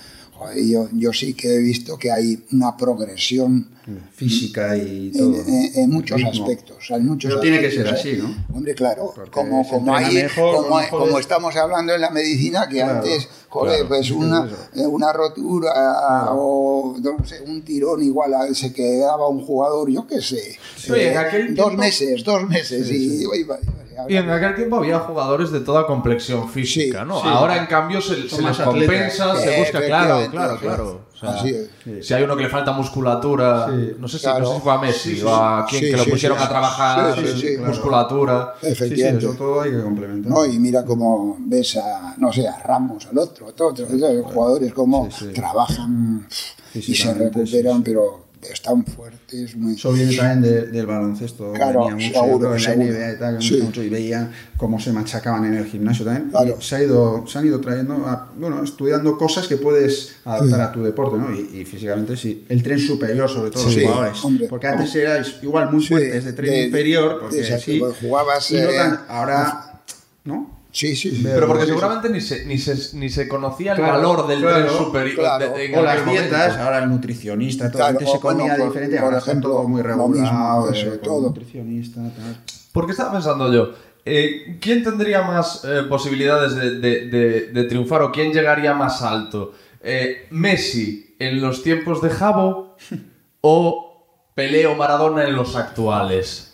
[0.40, 3.68] joder, yo, yo sí que he visto que hay una progresión
[4.14, 5.34] Física y en, todo.
[5.48, 6.90] en- en muchos aspectos.
[6.92, 7.90] Hay muchos Pero tiene que ser ¿eh?
[7.90, 8.32] así, ¿no?
[8.54, 11.94] Hombre, claro, Porque como, como, hay- mejor, como, a lo mejor como es- estamos hablando
[11.94, 16.96] en la medicina, que Claro, antes, joder, claro, pues sí, una, eh, una rotura o
[17.02, 21.16] no sé, un tirón igual a- se quedaba un jugador, yo qué sé, Sí, en
[21.18, 24.98] aquel dos tiempo- meses, dos meses y, iba- iba- iba- Y en aquel tiempo había
[25.00, 27.20] jugadores de toda complexión física, Sí, ¿no?
[27.20, 27.26] sí.
[27.28, 31.00] Ahora, en cambio, se, se les compensa, se busca, claro, claro, claro.
[31.14, 32.06] O sea, Así es.
[32.06, 33.92] Si hay uno que le falta musculatura, Sí.
[33.98, 34.40] no sé si, Claro.
[34.40, 36.38] no sé si fue a Messi Sí, sí, o a quien sí, que lo pusieron
[36.38, 36.44] sí.
[36.44, 37.68] a trabajar Sí, sí, sí, claro.
[37.68, 38.54] musculatura.
[38.60, 39.26] Sí, sí, Efectivamente.
[39.26, 40.32] eso todo hay que complementar.
[40.32, 44.24] No, y mira cómo ves a, no sé, a Ramos, al otro, a todos los
[44.32, 45.32] jugadores, cómo Sí, sí.
[45.34, 46.26] trabajan
[46.74, 47.82] y se recuperan, sí, sí.
[47.84, 49.54] pero están fuertes.
[49.56, 49.74] Muy...
[49.74, 51.52] Eso viene también de- del baloncesto.
[51.52, 52.74] Claro, venía mucho seguro, en la.
[52.76, 53.50] NBA y tal, que me Sí.
[53.50, 56.30] gusta mucho, y veía cómo se machacaban en el gimnasio también.
[56.30, 56.60] Claro.
[56.60, 60.72] Se, ha ido, se han ido trayendo, a- bueno, estudiando cosas que puedes adaptar a
[60.72, 61.34] tu deporte, ¿no?
[61.34, 62.44] Y, y físicamente sí.
[62.48, 64.24] El tren superior, sobre todo Sí, los jugadores.
[64.24, 64.46] hombre.
[64.48, 67.78] porque antes erais igual muy Sí, fuertes de tren de- inferior, porque exacto, sí.
[67.78, 69.82] pues jugabas, y no eh, tan- ahora,
[70.24, 70.59] ¿no?
[70.72, 71.20] Sí, sí, sí.
[71.24, 71.72] Pero porque Sí, sí.
[71.78, 75.16] seguramente ni se, ni se, ni se conocía el Claro, valor del claro, tren superior.
[75.16, 75.52] claro.
[75.54, 78.66] de- en O las dietas, ahora el nutricionista, todo Claro, antes se bueno, comía por-
[78.68, 81.20] diferente, por ahora ejemplo, todo muy lo regulado, mismo, eso, eh, con todo.
[81.28, 82.40] nutricionista, tal.
[82.72, 83.70] Porque estaba pensando yo,
[84.04, 89.02] eh, ¿quién tendría más eh, posibilidades de, de- de- de triunfar o quién llegaría más
[89.02, 89.52] alto?
[89.82, 92.76] Eh, ¿Messi en los tiempos de Jabo
[93.40, 93.86] o
[94.34, 96.49] Pelé o Maradona en los actuales?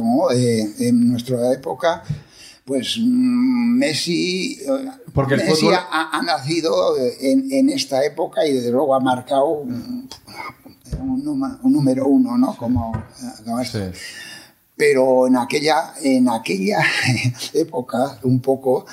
[0.00, 2.02] Como eh, en nuestra época,
[2.64, 8.02] pues mm, Messi, eh, Porque el Messi fútbol- ha, ha nacido eh, en, en esta
[8.02, 10.08] época y desde luego ha marcado un,
[11.64, 12.56] número uno, ¿no?
[12.56, 12.92] Como,
[13.44, 13.78] como esto.
[14.74, 16.78] pero en aquella, en aquella
[17.52, 18.86] época un poco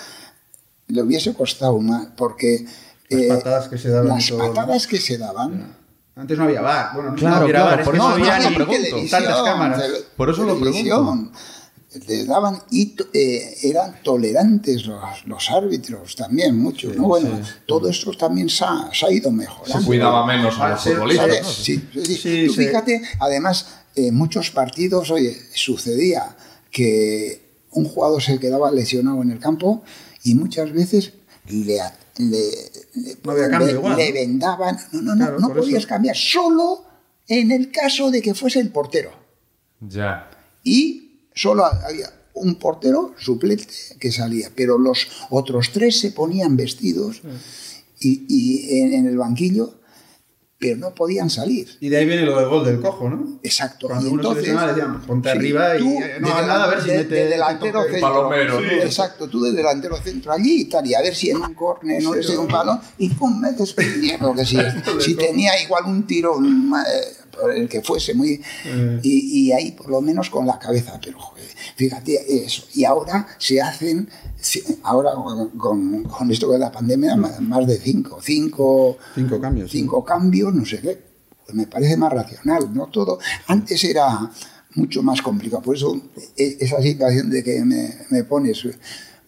[0.88, 2.66] le hubiese costado más, porque
[3.10, 4.54] Las eh, patadas que se daban y las todo, ¿no?
[4.54, 5.77] patadas que se daban,
[6.18, 8.14] Antes no había bar, bueno, no Claro, había claro, bar, es por que eso no
[8.16, 8.98] había ni pregunto.
[9.10, 9.84] tantas cámaras.
[10.18, 11.32] Por eso lo televisión.
[12.08, 17.04] Le daban y eh, eran tolerantes los, los árbitros también mucho, ¿no?
[17.04, 19.80] Bueno, todo esto también se ha, se ha ido mejorando.
[19.80, 21.28] Se cuidaba menos a los futbolistas.
[21.42, 21.50] ¿no?
[21.50, 22.16] Sí, sí, sí.
[22.18, 22.66] Sí, Tú sí.
[22.66, 26.36] fíjate, además, en muchos partidos, oye, sucedía
[26.70, 29.82] que un jugador se quedaba lesionado en el campo
[30.24, 31.14] y muchas veces
[31.48, 31.80] le,
[32.20, 32.40] le,
[32.96, 34.78] le- No había cambio le- igual, le vendaban.
[34.92, 35.88] No, no, no, Claro, no podías eso.
[35.88, 36.86] cambiar, solo
[37.28, 39.12] en el caso de que fuese el portero.
[39.82, 40.30] Ya.
[40.64, 43.66] Y solo había un portero suplente
[44.00, 47.22] que salía, pero los otros tres se ponían vestidos
[48.00, 49.77] y, y en, en el banquillo,
[50.60, 51.70] pero no podían salir.
[51.80, 53.40] Y de ahí viene lo del gol del cojo, ¿no?
[53.44, 53.88] Exacto.
[53.88, 55.86] Cuando y uno se entonces, le decían, ponte sí, arriba y, tú
[56.20, 58.02] no de hagas nada, a ver si de- mete- de delantero centro.
[58.02, 58.60] Palomero.
[58.64, 62.02] Exacto, tú de delantero centro allí y tal, y a ver si en un córner
[62.02, 64.58] no le un balón y pum, metes un que si,
[65.00, 67.17] si tenía igual un tiro eh,
[67.56, 69.00] el que fuese muy Eh.
[69.04, 71.46] y, y ahí por lo menos con la cabeza, pero joder,
[71.76, 72.64] fíjate eso.
[72.74, 74.10] Y ahora se hacen
[74.84, 75.12] ahora
[75.58, 79.72] con, con esto de la pandemia más más de cinco, cinco, Cinco cambios.
[79.72, 81.00] cinco cambios, no sé qué.
[81.46, 82.88] pues me parece más racional, ¿no?
[82.88, 84.30] Todo, antes era
[84.76, 86.00] mucho más complicado, por eso
[86.36, 88.64] e- esa situación de que me, me pones,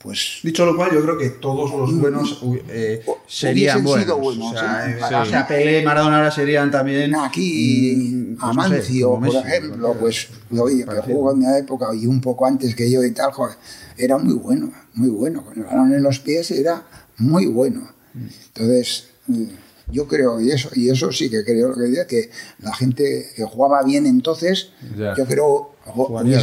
[0.01, 4.03] pues Dicho lo cual, yo creo que todos los buenos u- eh, serían buenos.
[4.03, 4.91] sido buenos, o sea, sí.
[4.91, 5.13] eh, Sí.
[5.13, 7.13] o sea, Pelé, Maradona ahora serían también.
[7.15, 11.87] Aquí, mm, pues no sé, Amancio, por ejemplo, pues, oye, que jugó en mi época
[11.93, 13.57] y un poco antes que yo y tal, joder,
[13.97, 15.43] era muy bueno, muy bueno.
[15.43, 16.81] Con el balón en los pies era
[17.17, 17.89] muy bueno.
[18.15, 19.43] Entonces, mm,
[19.91, 23.27] yo creo, y eso, y eso sí que creo lo que decía, que la gente
[23.35, 25.13] que jugaba bien entonces, Ya.
[25.17, 26.39] yo creo Jugaría.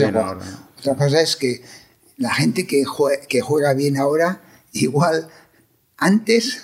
[0.79, 1.63] Otra cosa es que
[2.17, 4.41] la gente que juega, que juega bien ahora,
[4.73, 5.29] igual
[5.99, 6.63] antes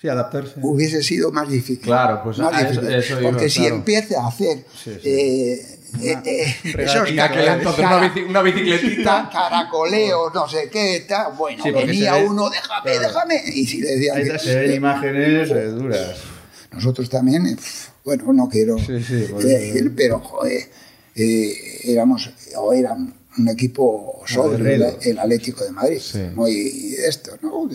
[0.00, 0.54] Sí, adaptarse.
[0.62, 1.80] hubiese sido más difícil.
[1.84, 3.74] Claro, pues Más eso- iba, Porque si claro.
[3.76, 5.08] empieza a hacer Sí, sí.
[5.10, 9.28] eh, eh, eh, esos cara- una, una bicicletita.
[9.32, 13.00] caracoleos, no sé qué, tal, bueno, venía ve- uno, déjame, claro.
[13.08, 16.16] déjame, y si le decían Ahí que- se ven imágenes eh, duras.
[16.72, 17.56] nosotros también, eh,
[18.04, 19.92] bueno, no quiero Sí, sí, por decir, eso.
[19.96, 20.62] pero joder,
[21.14, 22.96] eh, éramos, o era
[23.40, 26.18] un equipo sobrio, el Atlético de Madrid, sí.
[26.34, 27.68] muy esto, ¿no?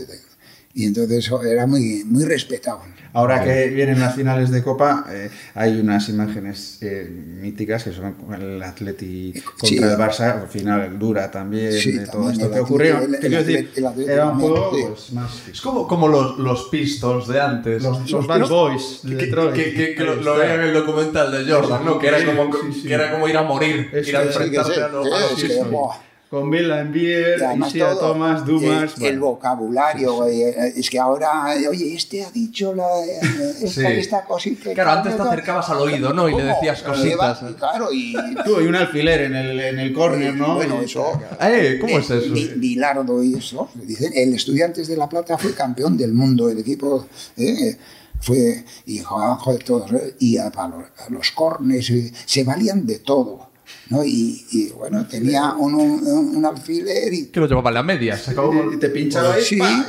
[0.78, 2.82] Y entonces era muy, muy respetado.
[3.14, 8.14] Ahora que vienen las finales de Copa, eh, hay unas imágenes eh, míticas que son
[8.38, 9.78] el Atleti contra Sí.
[9.78, 12.98] el Barça, final dura también, Sí, de todo también esto que ocurrió.
[13.02, 14.82] el- el quiero decir, el era un juego sí.
[14.86, 15.48] pues, más...
[15.50, 17.82] Es como, como los, los Pistons de antes.
[17.82, 19.54] Los- los Bad Boys de que, Detroit.
[19.56, 21.98] Que, que- que lo, lo veía en el documental de Jordan, ¿no?
[21.98, 22.88] Que era como, Sí, sí.
[22.90, 25.96] que era como ir a morir, Es ir a sí, a los, a los Pistons.
[26.30, 28.92] Con Bill Lambier, Isia Thomas, Dumas...
[29.00, 29.26] eh, el bueno.
[29.36, 33.20] vocabulario, eh, es que ahora, eh, oye, este ha dicho la, eh,
[33.62, 33.86] esta, Sí.
[33.88, 34.74] esta cosita.
[34.74, 36.28] Claro, antes te acercabas al oído, ¿no?
[36.28, 37.42] Y le decías cositas.
[37.42, 38.16] lleva- Claro, y...
[38.44, 40.56] Tú, y un alfiler en el, en el córner, ¿no?
[40.56, 41.20] Bueno, eso...
[41.42, 42.34] Eh, ¿cómo es eso?
[42.34, 43.70] Bi- Bilardo y eso.
[43.76, 47.06] Dicen, el Estudiantes de La Plata fue campeón del mundo, el equipo
[47.38, 47.78] eh,
[48.20, 51.92] fue, y joder, todos, y a, a los, cornes,
[52.26, 53.45] se valían de todo.
[53.90, 54.04] ¿No?
[54.04, 57.28] Y, y, bueno, tenía un, un, un alfiler y...
[57.28, 58.28] Que lo llevaban las medias.
[58.74, 59.86] Y te pinchaba ahí, Sí, pa,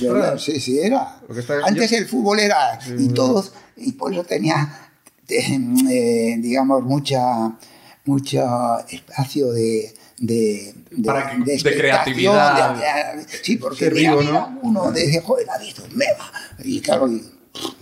[0.00, 0.38] y- ¿verdad?
[0.38, 1.20] sí, sí, era.
[1.64, 4.90] Antes yo- el fútbol era, y todos, y por eso tenía,
[5.28, 7.20] eh, digamos, mucha,
[8.04, 11.78] mucho espacio de, de, de, Para que- de expectación,
[12.34, 13.26] creatividad.
[13.42, 14.50] sí, porque Qué rico, mira, ¿no?
[14.50, 16.30] mira, uno decía, joder, ha visto un mega.
[16.62, 17.22] Y claro, y,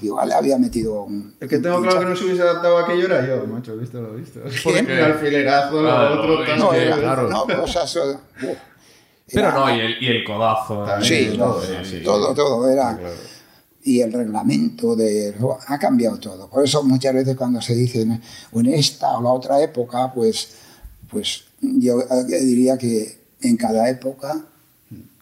[0.03, 1.35] igual le había metido un.
[1.41, 3.77] El que tengo un claro que no se hubiese adaptado a aquello era yo, macho,
[3.77, 4.41] visto lo visto.
[4.63, 4.87] ¿Quién?
[4.87, 7.29] Un alfilerazo, Claro, lo otro, tal, No, era, claro.
[7.29, 7.97] no, cosas.
[7.97, 8.01] eh,
[8.43, 8.57] uf,
[9.33, 10.85] Pero era- no, y el, y el codazo.
[10.85, 11.03] También.
[11.27, 12.97] Sí, Sí, todo, sí, todo, todo era.
[12.97, 13.15] claro.
[13.83, 15.35] Y el reglamento de
[15.69, 16.49] ha cambiado todo.
[16.51, 18.21] Por eso muchas veces cuando se dice en
[18.53, 20.51] en esta o la otra época, pues,
[21.11, 24.45] pues yo eh, diría que en cada época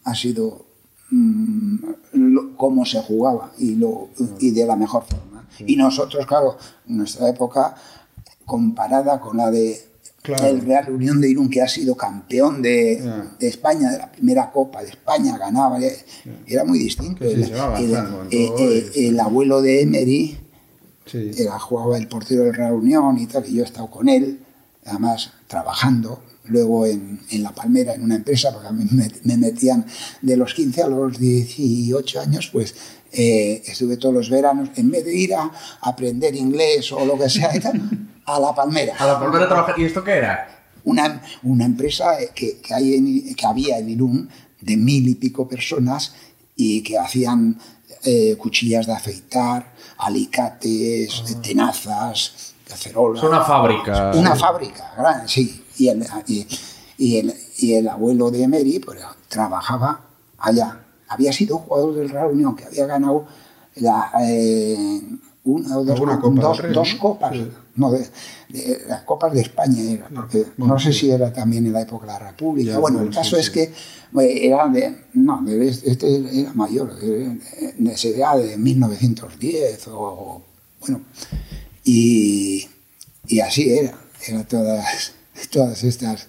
[0.05, 0.66] ha sido
[1.11, 1.77] mm,
[2.13, 4.09] lo- cómo se jugaba y, lo,
[4.41, 5.47] y de la mejor forma.
[5.67, 7.75] Y nosotros, claro, nuestra época
[8.45, 9.81] comparada con la de
[10.23, 10.47] Claro.
[10.47, 13.01] el Real Unión de Irún, que ha sido campeón de,
[13.39, 16.05] España, de la primera Copa de España, ganaba, eh,
[16.49, 17.25] era muy distinto.
[17.25, 17.95] Sí, El- va el,
[18.33, 20.37] eh, eh, el abuelo de Emery
[21.05, 21.31] Sí.
[21.39, 24.41] era, jugaba el portero del Real Unión y tal, y yo he estado con él,
[24.85, 29.37] además trabajando, luego en, en La Palmera, en una empresa, porque a mí me, me
[29.37, 29.85] metían
[30.23, 32.75] de los 15 a los 18 años, pues
[33.13, 37.29] eh, estuve todos los veranos, en vez de ir a aprender inglés o lo que
[37.31, 37.51] sea,
[38.27, 38.95] a La Palmera.
[38.99, 39.79] A la volver a trabajar.
[39.79, 40.49] ¿Y esto qué era?
[40.85, 44.29] Una, una empresa que, que, hay en- que había en Irún
[44.61, 46.15] de mil y pico personas
[46.55, 47.59] y que hacían
[48.05, 53.23] eh, cuchillas de afeitar, alicates, tenazas, cacerolas.
[53.23, 54.13] Es una fábrica.
[54.15, 55.63] Una fábrica grande, sí.
[55.79, 56.47] Y el, y,
[56.99, 60.07] y el, y el abuelo de Emery pues, trabajaba
[60.39, 60.81] allá.
[61.09, 63.27] Había sido jugador del Real Unión, que había ganado
[63.77, 65.01] la, eh,
[65.45, 67.01] una o dos, Alguna copa dos, del Rey, dos ¿no?
[67.01, 67.33] copas.
[67.33, 67.51] Sí.
[67.77, 68.09] No, de,
[68.49, 72.07] de las copas de España era, porque no sé si era también en la época
[72.07, 72.71] de la República.
[72.73, 74.97] Ya, bueno, bueno, el caso sí, es que eh, era de.
[75.13, 76.91] No, de- este era mayor,
[77.97, 80.43] sería de 1910 o.
[80.81, 81.03] Bueno,
[81.85, 82.67] y,
[83.29, 83.95] y así era,
[84.27, 85.13] eran todas,
[85.51, 86.29] todas estas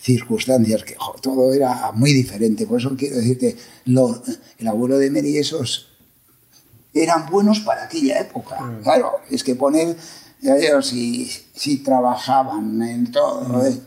[0.00, 2.66] circunstancias, que jo, todo era muy diferente.
[2.66, 4.22] Por eso quiero decirte, lo-
[4.58, 5.88] el abuelo de Mary esos
[6.94, 8.56] eran buenos para aquella época.
[8.82, 9.96] Claro, es que poner,
[10.40, 13.78] ya digo, si, si trabajaban en todo, eh,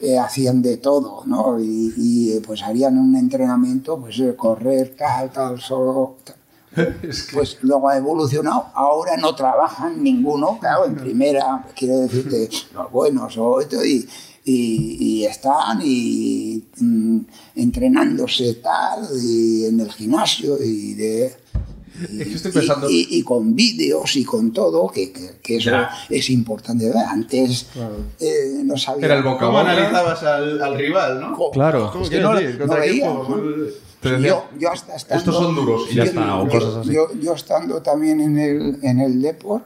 [0.00, 1.60] eh, hacían de todo, ¿no?
[1.60, 6.16] Y, y, eh, pues harían un entrenamiento, pues correr, tal, tal, solo.
[6.24, 6.35] tal.
[7.32, 13.36] Pues luego ha evolucionado, ahora no trabajan ninguno, claro, en primera, quiero decirte, los buenos
[13.38, 14.08] o esto, y,
[14.44, 17.18] y, y están y mm,
[17.56, 23.22] entrenándose tal, y en el gimnasio, y de, Es que estoy pensando- y, y- y
[23.22, 25.90] con vídeos y con todo, que, que- que eso Ya.
[26.10, 26.92] es importante.
[26.94, 27.66] Antes
[28.20, 29.06] eh, no sabía.
[29.06, 29.72] Era el boca a ¿Cómo boca.
[29.72, 31.50] analizabas al, al rival, no?
[31.52, 31.90] Claro.
[31.90, 33.28] ¿Cómo Es que quieres no-.
[33.28, 33.85] ¿no?
[34.02, 36.92] Yo, yo hasta estando, estos son duros y ya está, o yo- cosas así.
[36.92, 39.64] Yo, yo estando también en el, en el Depor,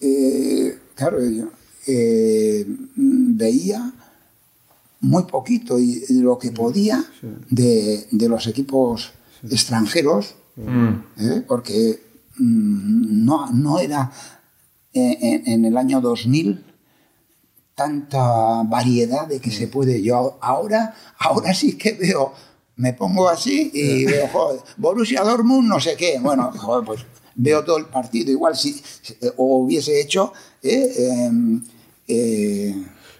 [0.00, 1.46] eh, claro, yo
[1.86, 2.66] eh,
[2.96, 3.92] mm, veía
[5.00, 7.02] muy poquito y y lo que podía
[7.48, 9.12] de, de los equipos
[9.50, 10.88] extranjeros, Mm.
[11.20, 11.42] ¿eh?
[11.48, 12.02] porque
[12.36, 14.10] mm, no, no era
[14.92, 16.64] en, en el año 2000
[17.74, 20.02] tanta variedad de que se puede.
[20.02, 22.34] Yo ahora, ahora sí que veo,
[22.80, 26.18] me pongo así y veo, joder, Borussia Dortmund, no sé qué.
[26.20, 27.00] Bueno, joder, pues
[27.34, 28.30] veo todo el partido.
[28.30, 28.80] Igual si,
[29.36, 30.32] o hubiese hecho.
[30.62, 30.92] eh,
[31.26, 31.62] em,
[32.08, 32.74] eh,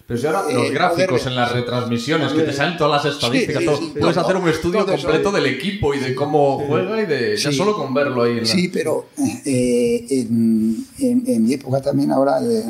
[0.07, 3.61] Pero si ahora eh, los gráficos en las retransmisiones, que te salen todas las estadísticas,
[3.63, 4.91] Sí, todo, sí, puedes hacer un estudio eso.
[5.07, 8.45] completo del equipo y de cómo juega y de ya solo con verlo ahí en
[8.45, 8.45] la...
[8.47, 9.07] Sí, pero
[9.45, 12.65] eh, en, en- en mi época también ahora, eh,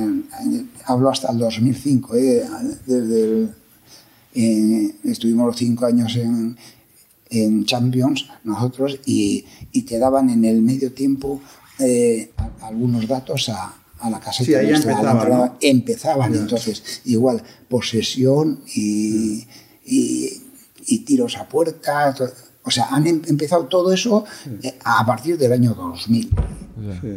[0.85, 2.45] hablo hasta el 2005, eh,
[2.87, 3.49] desde
[4.35, 6.57] el- estuvimos cinco años en,
[7.31, 11.41] en Champions nosotros y, y te daban en el medio tiempo
[11.79, 14.45] eh, a- algunos datos a, a la caseta.
[14.45, 15.47] Sí, ahí nuestra, a la empezaban, entrada.
[15.47, 15.57] ¿no?
[15.61, 19.47] Empezaban, entonces, igual, posesión y,
[19.87, 20.43] y-
[20.87, 22.15] y tiros a puerta.
[22.65, 24.25] O sea, han em- empezado todo eso
[24.63, 26.31] eh, a partir del año 2000.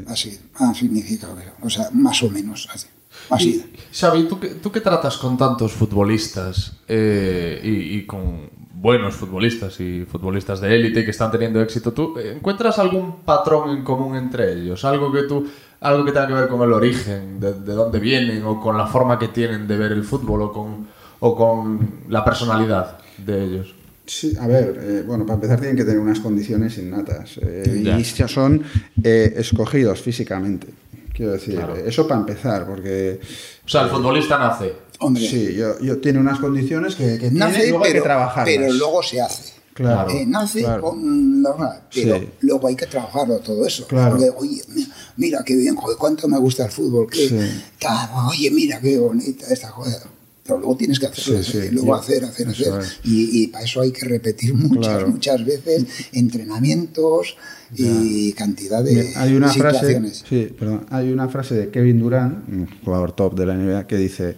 [0.08, 1.52] Así ha significado eso.
[1.62, 2.88] O sea, más o menos así.
[3.30, 3.64] así.
[3.94, 8.50] Xavi, ¿tú que, tú que tratas con tantos futbolistas eh, y, y con
[8.84, 13.82] buenos futbolistas y futbolistas de élite que están teniendo éxito, ¿tú encuentras algún patrón en
[13.84, 14.84] común entre ellos?
[14.84, 15.48] Algo que tú
[15.80, 18.86] algo que tenga que ver con el origen, de, de dónde vienen o con la
[18.88, 20.88] forma que tienen de ver el fútbol o con,
[21.20, 23.76] o con la personalidad de ellos.
[24.06, 28.04] Sí, a ver, eh, bueno, para empezar tienen que tener unas condiciones innatas eh, y
[28.04, 28.64] ya son
[29.02, 30.68] eh, escogidos físicamente.
[31.14, 31.76] Quiero decir, Claro.
[31.76, 33.20] eso para empezar, porque
[33.66, 34.74] O sea, el futbolista nace.
[35.00, 38.08] Hombre, sí, yo, yo tiene unas condiciones que, que tiene, nace, luego hay pero, que
[38.08, 38.56] trabajarlas.
[38.58, 39.54] pero luego se hace.
[39.74, 40.84] Claro, Eh, nace claro.
[40.84, 42.28] con la pero Sí.
[42.42, 43.88] luego hay que trabajarlo todo eso.
[43.88, 44.12] Claro.
[44.18, 44.88] Porque, oye, mi-
[45.18, 47.08] mira qué bien, joder, cuánto me gusta el fútbol.
[47.10, 47.40] qué Sí.
[47.80, 49.98] tal, oye, mira qué bonita esta joder.
[50.46, 52.82] Pero luego tienes que hacerlo, Sí, sí, y luego hacer, hacer, hacer.
[52.82, 53.00] es.
[53.06, 55.08] Y, y para eso hay que repetir muchas, Claro.
[55.08, 57.36] muchas veces entrenamientos
[57.76, 60.24] y cantidad de hay una frase, situaciones.
[60.60, 64.36] perdón, hay una frase de Kevin Durant, un jugador top de la NBA, que dice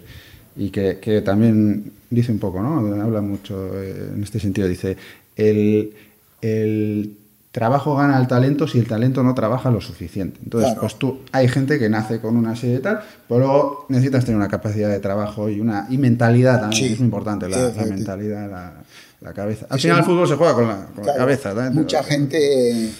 [0.56, 2.76] y que, que también dice un poco, ¿no?
[3.02, 4.66] Habla mucho eh, en este sentido.
[4.68, 4.96] Dice
[5.36, 5.92] el,
[6.40, 7.16] el
[7.52, 10.38] trabajo gana el talento si el talento no trabaja lo suficiente.
[10.44, 10.80] Entonces, Claro.
[10.82, 14.36] pues tú hay gente que nace con una serie de tal, pero luego necesitas tener
[14.36, 16.92] una capacidad de trabajo y una y mentalidad también Sí.
[16.92, 18.74] es muy importante la, mentalidad, la,
[19.20, 19.66] la cabeza.
[19.70, 21.70] Al final el fútbol se juega con la, con la Claro, cabeza.
[21.70, 22.90] Mucha gente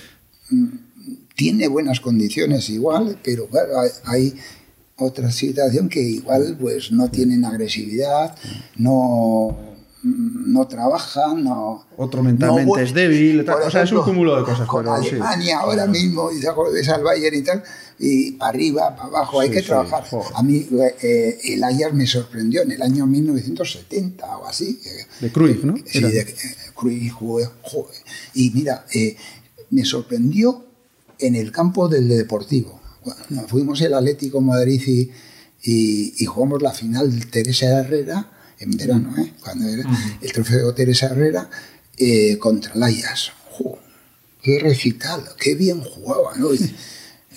[0.51, 0.67] mm,
[1.35, 4.35] tiene buenas condiciones igual, pero claro, hay, hay
[4.99, 8.35] otra situación que igual pues no tienen agresividad,
[8.77, 9.57] no,
[10.03, 11.85] mm, no trabajan, no...
[11.99, 13.63] Otro mentalmente no- es débil, tal.
[13.63, 14.67] o sea, es un cúmulo de cosas.
[14.67, 15.09] Con pero sí.
[15.11, 16.45] Alemania ahora mismo, y
[16.89, 17.63] al Bayern y tal,
[17.99, 20.05] y para arriba, para abajo, hay que sí, trabajar.
[20.09, 20.29] joder.
[20.35, 20.67] A mí
[21.03, 24.81] eh, el Ajax me sorprendió en el año 1970 o así.
[25.21, 25.77] De Cruyff, ¿no?
[25.85, 26.09] Sí, Era.
[26.09, 26.35] de eh,
[26.75, 27.97] Cruyff, joder, joder.
[28.35, 29.17] Y mira, eh,
[29.71, 30.65] me sorprendió
[31.19, 32.81] en el campo del Deportivo.
[33.31, 35.11] Nos fuimos el Atlético de Madrid y,
[35.63, 39.33] y, y jugamos la final Teresa Herrera en verano, ¿eh?
[39.43, 39.85] cuando era
[40.21, 41.49] el trofeo Teresa Herrera
[41.97, 42.73] eh, contra.
[43.53, 43.79] Jo,
[44.43, 46.53] qué recital, qué bien jugaba, ¿no?
[46.53, 46.75] Y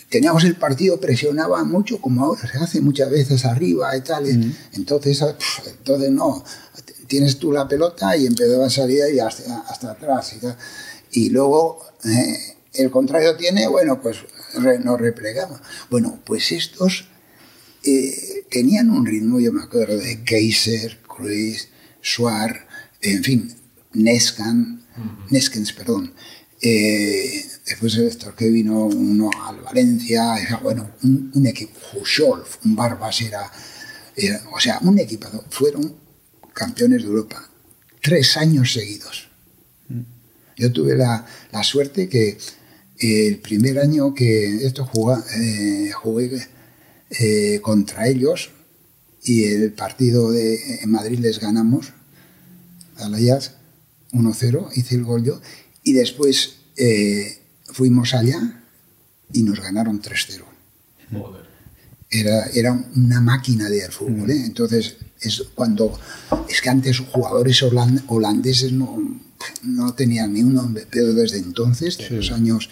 [0.10, 4.28] teníamos el partido, presionaba mucho, como ahora se hace muchas veces arriba y tal.
[4.28, 5.36] y Entonces, ah,
[5.68, 6.44] entonces no,
[7.08, 10.58] tienes tú la pelota y empezaba a salir y hasta, hasta atrás y tal.
[11.12, 14.18] Y luego eh, el contrario tiene, bueno, pues
[14.84, 15.60] nos replegamos.
[15.90, 17.06] Bueno, pues estos
[17.84, 21.68] eh, tenían un ritmo, yo me acuerdo de Kaiser, Cruz,
[22.02, 22.68] Suar,
[23.02, 23.56] en fin,
[23.94, 24.84] Nescan,
[25.30, 26.14] Neskens, perdón.
[26.62, 32.58] Eh, después de esto que vino uno al Valencia, era, bueno, un, un equipo, Huscholf,
[32.66, 33.50] un Barbas era,
[34.16, 35.46] era- o sea, un equipado.
[35.50, 35.96] Fueron
[36.54, 37.50] campeones de Europa
[38.02, 39.30] tres años seguidos.
[40.58, 42.38] Yo tuve la, la suerte que
[43.00, 46.48] el primer año que esto juga- eh, jugué
[47.12, 48.52] eh, contra ellos
[49.24, 51.94] y el partido de, en Madrid les ganamos
[52.98, 53.54] al Ajax
[54.12, 55.42] 1-0, hice el gol yo
[55.84, 58.64] y después eh, fuimos allá
[59.32, 60.44] y nos ganaron 3-0
[62.12, 64.30] era, era una máquina de fútbol.
[64.32, 64.44] ¿eh?
[64.46, 65.98] Entonces, es cuando.
[66.50, 69.20] Es que antes jugadores holan- holandeses no,
[69.64, 72.70] no tenían ni un nombre, pero desde entonces, de los años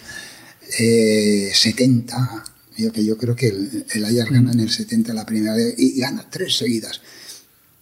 [0.78, 2.44] eh, 70,
[2.76, 5.74] yo, que yo creo que el, el Ajax gana en el 70 la primera vez
[5.78, 7.00] y gana tres seguidas.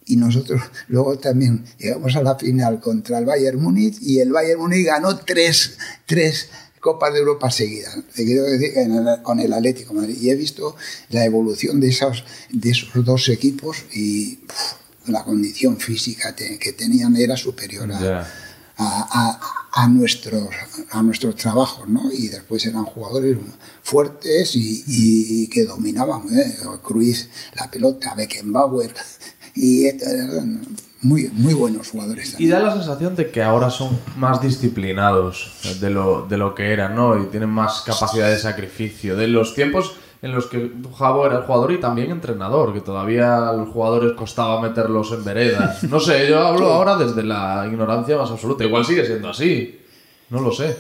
[0.09, 4.61] Y nosotros luego también llegamos a la final contra el Bayern Múnich y el Bayern
[4.61, 5.76] Múnich ganó tres,
[6.07, 10.16] tres Copas de Europa seguidas, te quiero decir, en el- con el Atlético Madrid.
[10.20, 10.76] Y he visto
[11.11, 14.39] la evolución de esos, de esos dos equipos y
[15.07, 17.99] la condición física que tenían era superior a.
[18.76, 19.40] a, a-
[19.78, 20.48] a nuestros,
[20.90, 22.10] a nuestros trabajos, ¿no?
[22.10, 23.36] Y después eran jugadores
[23.82, 26.56] fuertes y, y que dominaban, ¿eh?
[26.82, 28.94] Cruyff, la pelota, Beckenbauer,
[29.54, 30.62] y eran
[31.02, 32.50] muy, muy buenos jugadores Y también.
[32.52, 36.94] da la sensación de que ahora son más disciplinados de lo, de lo que eran,
[36.94, 37.22] ¿no?
[37.22, 39.14] Y tienen más capacidad de sacrificio.
[39.14, 39.92] De los tiempos
[40.26, 44.60] en los que Javo era jugador y también entrenador, que todavía a los jugadores costaba
[44.60, 45.82] meterlos en veredas.
[45.84, 48.64] No sé, yo hablo ahora desde la ignorancia más absoluta.
[48.64, 49.80] Igual sigue siendo así.
[50.30, 50.76] No lo sé.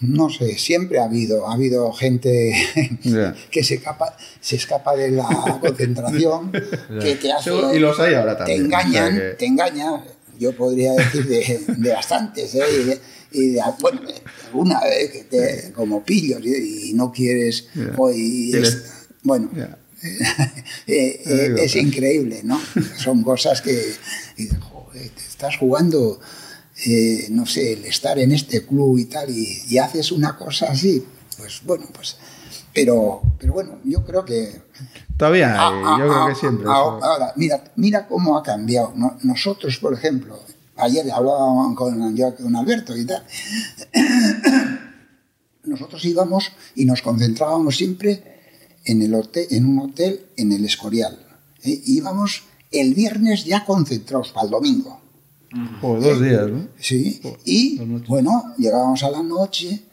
[0.00, 2.52] No sé, siempre ha habido, ha habido gente
[3.50, 5.26] que se escapa, se escapa de la
[5.60, 9.46] concentración, que te hace, y los hay ahora te también, engañan, o sea que- te
[9.46, 10.04] engañan,
[10.38, 13.00] yo podría decir de, de bastantes, ¿eh?
[13.34, 14.14] Y de, bueno, de
[14.52, 17.92] una vez que te, como pillos y, no quieres, Ya.
[17.98, 19.72] o y Que es- les- bueno, eh,
[20.86, 21.88] eh, es claro.
[21.88, 22.60] increíble, ¿no?
[22.98, 23.94] Son cosas que,
[24.60, 26.20] joder, te estás jugando,
[26.86, 30.66] eh, no sé, el estar en este club y tal, y, y haces una cosa
[30.70, 31.04] así,
[31.38, 32.16] pues bueno, pues,
[32.72, 34.62] pero, pero bueno, yo creo que...
[35.16, 36.66] Todavía hay, Ah, yo ah, creo ah, que siempre.
[36.68, 38.92] ah, Ahora, mira, mira cómo ha cambiado.
[38.96, 40.40] No- Nosotros, por ejemplo,
[40.76, 43.24] ayer hablaba con, yo con Alberto y tal,
[45.64, 48.34] nosotros íbamos y nos concentrábamos siempre
[48.84, 51.18] en, el hotel, en un hotel en el Escorial.
[51.62, 51.82] ¿eh?
[51.86, 55.00] Íbamos el viernes ya concentrados para el domingo.
[55.80, 56.68] Joder, dos días, ¿no?
[56.80, 58.08] Sí, y dos noches.
[58.08, 59.84] bueno, llegábamos a la noche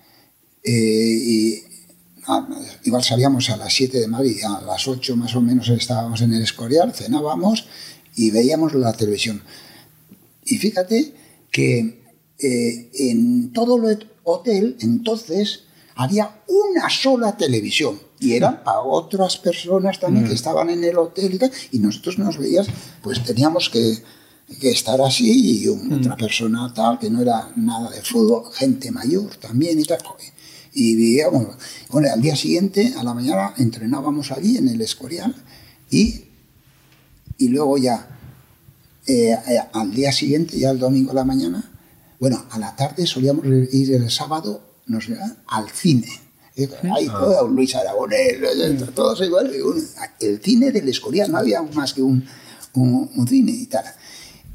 [0.63, 1.63] eh, y
[2.25, 2.47] ah,
[2.84, 6.34] igual salíamos a las 7 de Madrid, a las 8 más o menos estábamos en
[6.34, 7.67] el Escorial, cenábamos
[8.15, 9.43] y veíamos la televisión.
[10.45, 11.13] Y fíjate
[11.51, 12.01] que
[12.39, 15.63] eh, en todo el hotel entonces
[15.95, 17.99] había una sola televisión.
[18.19, 22.19] Y era para otras personas también que estaban en el hotel y, tal, y nosotros
[22.19, 22.67] nos veías,
[23.01, 23.97] pues teníamos que,
[24.59, 28.91] que estar así y un- otra persona tal que no era nada de fútbol, gente
[28.91, 29.99] mayor también y tal.
[30.73, 31.47] Y vivíamos,
[31.89, 35.35] bueno, al día siguiente, a la mañana, entrenábamos allí en el Escorial
[35.89, 36.25] y,
[37.37, 38.11] y luego ya
[39.07, 41.69] eh, eh, al día siguiente, ya el domingo a la mañana,
[42.19, 45.05] bueno, a la tarde solíamos ir el sábado nos,
[45.47, 46.07] al cine.
[46.55, 49.51] Eh, Ahí todo, Luis Aragonés, eh, todos igual.
[49.55, 49.83] y un-
[50.19, 52.23] El cine del Escorial, no había más que un,
[52.73, 53.85] un- un cine y tal.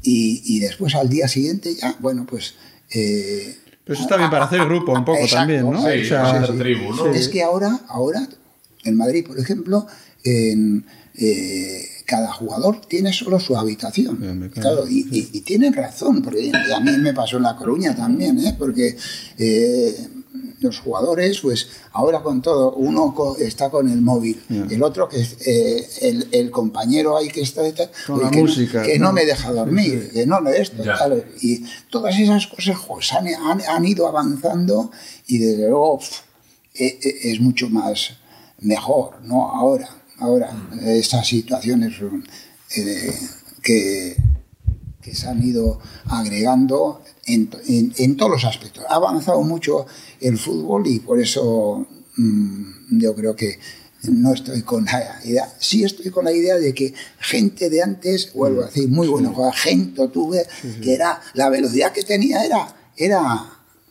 [0.03, 2.53] Y, y después al día siguiente ya, bueno, pues...
[2.91, 5.79] eh, Pero eso está bien para hacer grupo un poco Exacto, también, ¿no?
[5.81, 7.05] Sí, para hacer tribu, ¿no?
[7.07, 8.27] Es que ahora, ahora,
[8.83, 9.87] en Madrid, por ejemplo,
[10.23, 10.85] en,
[11.15, 14.17] eh, cada jugador tiene solo su habitación.
[14.19, 14.49] Bien.
[14.49, 18.39] Claro, y, y- y tienen razón, porque a mí me pasó en La Coruña también,
[18.39, 18.55] ¿eh?
[18.57, 18.95] porque
[19.37, 20.07] eh,
[20.61, 25.19] los jugadores, pues ahora con todo, uno co- está con el móvil, el otro que
[25.45, 28.43] eh, el, el compañero ahí que está tal, Con la que, no-
[28.85, 29.13] que no ¿no?
[29.13, 30.83] me deja dormir, que no me esto,
[31.41, 34.91] y todas esas cosas pues, han, han- han ido avanzando
[35.27, 36.21] y desde luego pf,
[36.75, 38.11] e- e- es mucho más
[38.59, 39.51] mejor, ¿no?
[39.51, 39.89] Ahora,
[40.19, 40.51] ahora,
[40.81, 41.93] estas situaciones
[42.75, 43.13] eh,
[43.61, 44.15] que,
[45.01, 48.83] que se han ido agregando en, en- en todos los aspectos.
[48.89, 49.85] Ha avanzado mucho
[50.21, 51.85] el fútbol y por eso
[52.17, 53.59] mm, yo creo que
[54.03, 58.31] no estoy con la idea, sí estoy con la idea de que gente de antes,
[58.33, 60.45] vuelvo a decir, muy bueno, jugador, gente tuve,
[60.81, 63.49] que era, la velocidad que tenía era, era,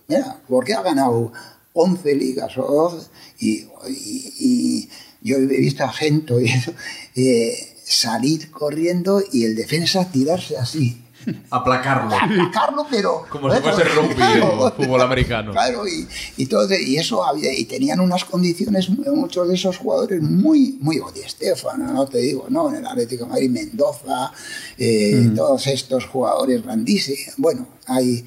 [0.08, 1.32] era, porque ha ganado
[1.72, 3.06] 11 ligas o 12,
[3.40, 3.50] y,
[3.88, 4.88] y- y
[5.26, 6.72] yo he visto a gente y eso,
[7.14, 11.02] eh, salir corriendo y el defensa tirarse así.
[11.50, 12.14] Aplacarlo.
[12.14, 13.24] Aplacarlo, pero.
[13.28, 15.52] Como si fuese rugby claro, o fútbol americano.
[15.52, 16.06] Claro, y,
[16.36, 21.00] y, todo, y eso había, y tenían unas condiciones, muchos de esos jugadores muy, muy,
[21.14, 22.68] Di Stéfano, no te digo, ¿no?
[22.68, 24.32] En el Atlético de Madrid, Mendoza,
[24.78, 27.34] eh, todos estos jugadores grandísimos.
[27.36, 28.24] Bueno, hay.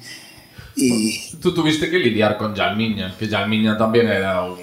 [0.76, 4.58] Y, Tú tuviste que lidiar con Jalmiña, que Jalmiña también era un,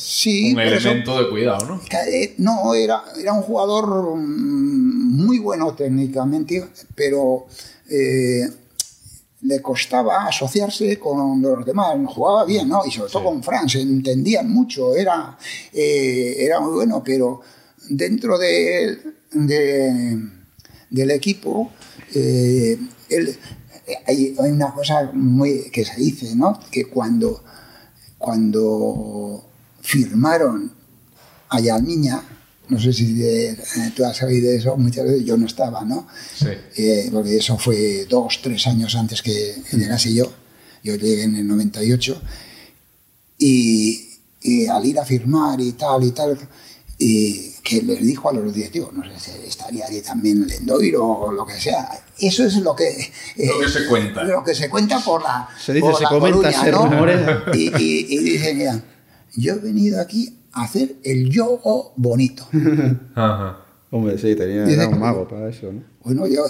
[0.00, 1.80] sí, un eso- elemento de cuidado, ¿no?
[2.08, 7.46] Eh, No, era, era un jugador mm, muy bueno técnicamente, pero
[7.90, 8.48] eh,
[9.42, 11.96] le costaba asociarse con los demás.
[12.06, 12.84] Jugaba bien, ¿no?
[12.86, 15.36] Y sobre todo con Fran, se entendían mucho, era,
[15.72, 17.40] eh, era muy bueno, pero
[17.88, 18.98] dentro de,
[19.32, 20.18] de-
[20.90, 21.70] del equipo,
[22.14, 22.78] eh,
[23.08, 23.38] él-
[24.06, 26.60] hay, hay una cosa muy que se dice, ¿no?
[26.70, 27.42] Que cuando
[28.18, 29.49] cuando
[29.80, 30.72] firmaron
[31.48, 32.22] a Yalmiña,
[32.68, 33.56] no sé si eh,
[33.96, 36.06] tú has sabido de eso, muchas veces yo no estaba, ¿no?
[36.36, 36.46] Sí.
[36.76, 40.32] Eh, porque eso fue dos, tres años antes que llegase yo.
[40.82, 42.22] Yo llegué en el 98.
[43.38, 44.08] Y,
[44.40, 46.38] y al ir a firmar y tal y tal,
[46.98, 51.32] y que les dijo a los directivos, no sé si estaría allí también Lendoiro o
[51.32, 51.88] lo que sea.
[52.18, 52.88] Eso es lo que,
[53.36, 54.22] eh, Lo que se cuenta.
[54.22, 55.48] Lo que se cuenta por la.
[55.58, 57.54] Se dice, por se la comenta, Coruña, ¿no?
[57.54, 58.80] Y, y, y dice, mira,
[59.36, 62.46] yo he venido aquí a hacer el yogo bonito.
[63.14, 63.64] Ajá.
[63.90, 65.82] Hombre, sí, tenía era un mago para eso, ¿no?
[66.04, 66.44] Bueno, yo,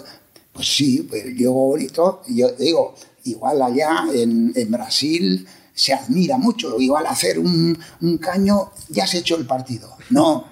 [0.53, 6.37] pues sí, pues el yogo bonito, yo digo, igual allá en, en Brasil se admira
[6.37, 9.89] mucho, igual hacer un, un caño, ya se ha hecho el partido.
[10.11, 10.45] No,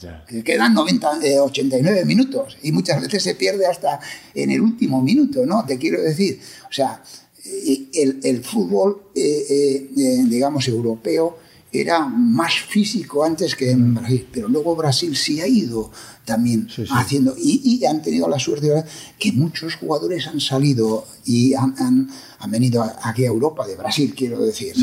[0.00, 0.24] Ya.
[0.44, 4.00] quedan 90, eh, 89 minutos y muchas veces se pierde hasta
[4.34, 5.64] en el último minuto, ¿no?
[5.64, 7.00] Te quiero decir, o sea,
[7.44, 11.38] eh, el, el fútbol, eh, eh, digamos, europeo
[11.72, 15.90] era más físico antes que en Brasil, pero luego Brasil sí ha ido
[16.24, 16.92] también Sí, sí.
[16.94, 18.84] haciendo y, y han tenido la suerte de
[19.18, 24.12] que muchos jugadores han salido y han, han- han venido aquí a Europa, de Brasil,
[24.16, 24.74] quiero decir,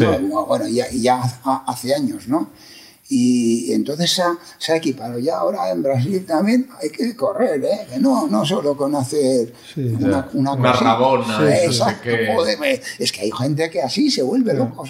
[0.48, 2.50] bueno, ya, ya ha- hace años, ¿no?
[3.12, 5.18] Y entonces se ha, se ha equipado.
[5.18, 7.88] Ya ahora en Brasil también hay que correr, ¿eh?
[7.92, 10.84] Que no, no solo con hacer Sí, una, una, Una cosita.
[10.94, 14.22] rabona, Sí, eso, no sé exacto, joder, me- es que hay gente que así se
[14.22, 14.84] vuelve loco.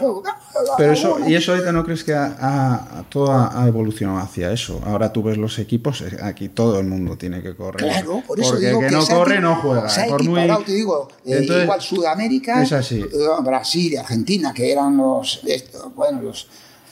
[0.78, 4.82] Pero eso, ¿y eso ahorita no crees que ha, todo ha, evolucionado hacia eso?
[4.86, 7.89] Ahora tú ves los equipos, eh, aquí todo el mundo tiene que correr.
[7.89, 9.88] Claro, por eso Porque digo el que, que no corre no juega.
[9.88, 12.99] Se ha por muy- te digo, eh, Entonces, igual Sudamérica, es así.
[12.99, 13.07] eh,
[13.45, 16.47] Brasil y Argentina, que eran los, esto, bueno, los,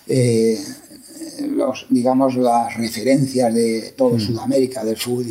[0.09, 0.57] eh,
[1.41, 3.97] los, digamos, las referencias de Mm.
[3.97, 5.25] todo Sudamérica, del fútbol,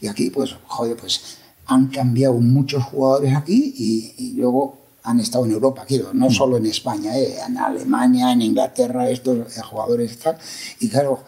[0.00, 1.20] y aquí, pues, joder, pues
[1.66, 6.32] han cambiado muchos jugadores aquí y, y luego han estado en Europa, quiero, no Mm.
[6.32, 10.38] solo en España, eh, en Alemania, en Inglaterra, estos eh, jugadores y tal,
[10.80, 11.24] y claro,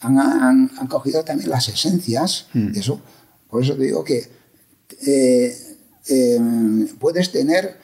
[0.00, 2.72] han, han- han cogido también las esencias Mm.
[2.72, 3.00] de eso.
[3.50, 4.28] Por eso te digo que
[5.06, 5.56] eh,
[6.08, 6.40] eh,
[6.98, 7.76] puedes tener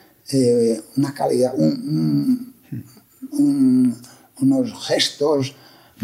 [0.97, 2.89] una calidad, un- un-
[3.31, 3.97] un-
[4.41, 5.53] unos gestos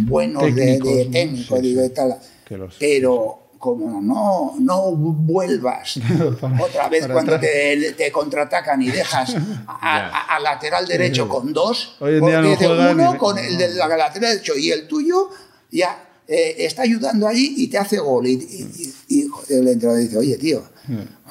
[0.06, 1.12] buenos de- de, Técnicos, ¿no?
[1.12, 2.18] técnico, Sí, digo, y tal,
[2.50, 6.00] los- pero como no, no vuelvas
[6.42, 9.36] Para- otra vez cuando te, te contraatacan y dejas
[9.68, 13.58] a, a- a lateral derecho con dos, Hoy en día no uno ni- con el
[13.58, 15.30] del lateral derecho y el tuyo
[15.72, 18.26] ya eh, está ayudando allí y te hace gol.
[18.26, 20.64] Y, y- y- y el entrenador dice, oye, tío,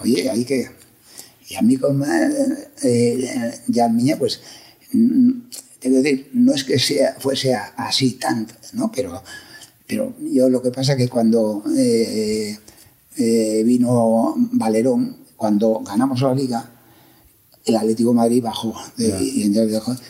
[0.03, 0.71] oye, hay que...
[1.49, 4.41] Y a mí con eh, eh, Yalmiña, pues,
[4.93, 5.31] mm,
[5.81, 8.93] tengo que decir, no es que sea, fuese así tanto, ¿no?
[8.93, 9.23] Pero,
[9.87, 12.57] pero yo lo que pasa que cuando eh,
[13.17, 16.71] eh, vino Valerón, cuando ganamos la liga,
[17.65, 18.75] el Atlético de Madrid bajó.
[18.99, 19.43] y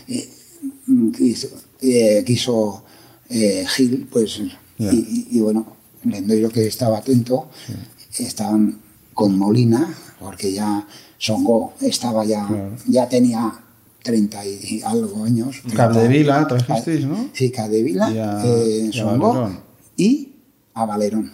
[0.08, 1.48] eh, quiso,
[1.80, 2.82] eh, quiso,
[3.28, 4.40] Gil, pues,
[4.78, 4.92] Ya.
[4.92, 7.48] y, y- bueno, Lendoiro que estaba atento,
[8.18, 8.80] estaban
[9.14, 10.86] con Molina, porque ya
[11.18, 12.48] Songo estaba ya,
[12.86, 13.52] ya tenía
[14.02, 15.62] 30 y algo años.
[15.74, 17.28] Capdevila trajisteis, ¿no?
[17.32, 18.10] Sí, Capdevila,
[18.44, 19.60] eh, y a Songo Valerón.
[19.96, 20.32] y
[20.74, 21.32] a Valerón.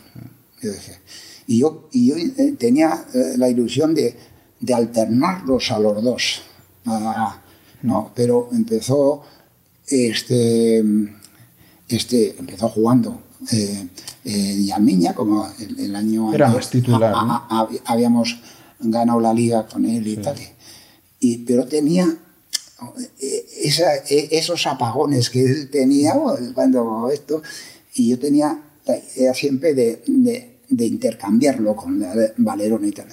[0.63, 0.99] Yo dije,
[1.47, 4.17] Y yo, y yo eh, tenía eh, la ilusión de,
[4.61, 6.43] de alternarlos a los dos.
[6.87, 7.41] Ah,
[7.83, 9.23] no, pero empezó
[9.87, 10.83] este,
[11.89, 13.87] este empezó jugando eh,
[14.25, 17.33] eh, Yalmiña, como el, el año Era antes, titular, a- ¿no?
[17.33, 18.41] a- a- habíamos
[18.81, 20.37] ganado la liga con él y tal.
[21.21, 22.07] Y, pero tenía
[23.63, 26.15] esa- eh, esos apagones que él tenía
[26.55, 27.43] cuando esto,
[27.95, 33.07] y yo tenía la idea siempre de, de- de intercambiarlo con la- Valerón y tal.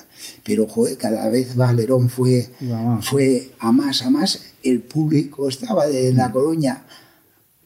[0.43, 2.49] Pero joder, cada vez Valerón fue,
[3.01, 4.39] fue a más, a más.
[4.63, 6.17] El público estaba de Mm.
[6.17, 6.83] La Coruña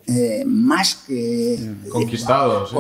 [0.09, 2.75] eh, más que Conquistados, ¿eh?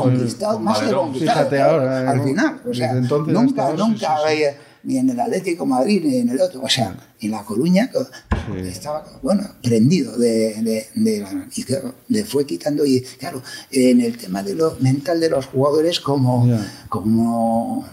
[0.59, 2.07] más que conquistados Fíjate ahora, ¿eh?
[2.07, 4.27] al final o sea entonces nunca nunca sí, sí.
[4.33, 7.43] veía ni en el Atlético de Madrid ni en el otro o sea en La
[7.43, 8.07] Coruña co-
[8.55, 14.01] estaba bueno prendido de, de- de la- y claro, le fue quitando y claro en
[14.01, 16.47] el tema de lo mental de los jugadores como
[16.89, 17.87] como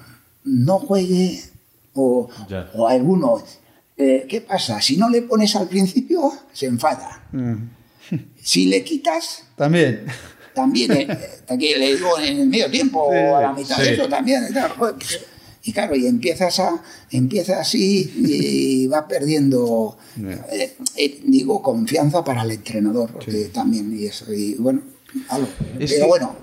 [0.45, 1.41] no juegue
[1.95, 2.28] o,
[2.74, 3.43] o alguno
[3.97, 4.80] eh, ¿qué pasa?
[4.80, 7.22] Si no le pones al principio, se enfada.
[7.30, 7.55] Mm.
[8.43, 10.05] Si le quitas, También.
[10.53, 11.18] también, eh,
[11.78, 14.47] le digo en el medio tiempo o a la mitad de eso también.
[14.51, 15.20] claro, pues,
[15.64, 19.96] y claro, y empiezas a empieza así y va perdiendo,
[20.52, 24.82] eh, eh, digo, confianza para el entrenador, porque también, y eso, y bueno,
[25.28, 25.48] algo.
[25.78, 26.36] Es pero bueno,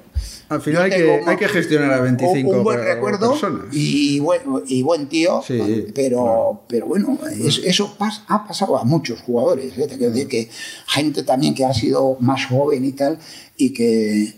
[0.49, 3.65] Al final hay que, hay que gestionar a 25 un buen recuerdo personas.
[3.73, 8.83] y buen, y buen tío, Sí, pero, pero bueno, es- eso pas- ha pasado a
[8.83, 9.77] muchos jugadores.
[9.77, 9.87] ¿eh?
[9.87, 10.49] Te quiero decir que
[10.87, 13.17] gente también que ha sido más joven y tal,
[13.57, 14.33] y que,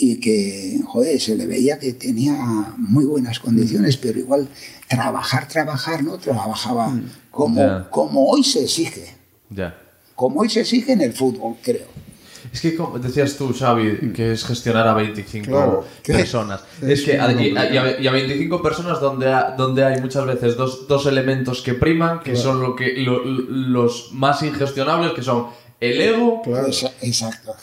[0.00, 2.36] y que, joder, se le veía que tenía
[2.76, 4.48] muy buenas condiciones, pero igual
[4.88, 6.96] trabajar, trabajar, no trabajaba
[7.30, 7.88] como, Ya.
[7.90, 9.14] como hoy se exige.
[9.50, 9.76] Ya.
[10.14, 11.86] Como hoy se exige en el fútbol, creo.
[12.52, 15.84] Es que como decías tú, Xavi, que es gestionar a 25 Claro.
[16.06, 16.60] personas.
[16.82, 17.74] Es Es, que a, muy y, complicado.
[17.74, 21.60] y a, y a 25 personas donde, ha- donde hay muchas veces dos, dos elementos
[21.60, 25.48] que priman, que son lo que, lo- los más ingestionables, que son
[25.80, 26.68] el ego, Claro.
[27.02, 27.54] Exacto.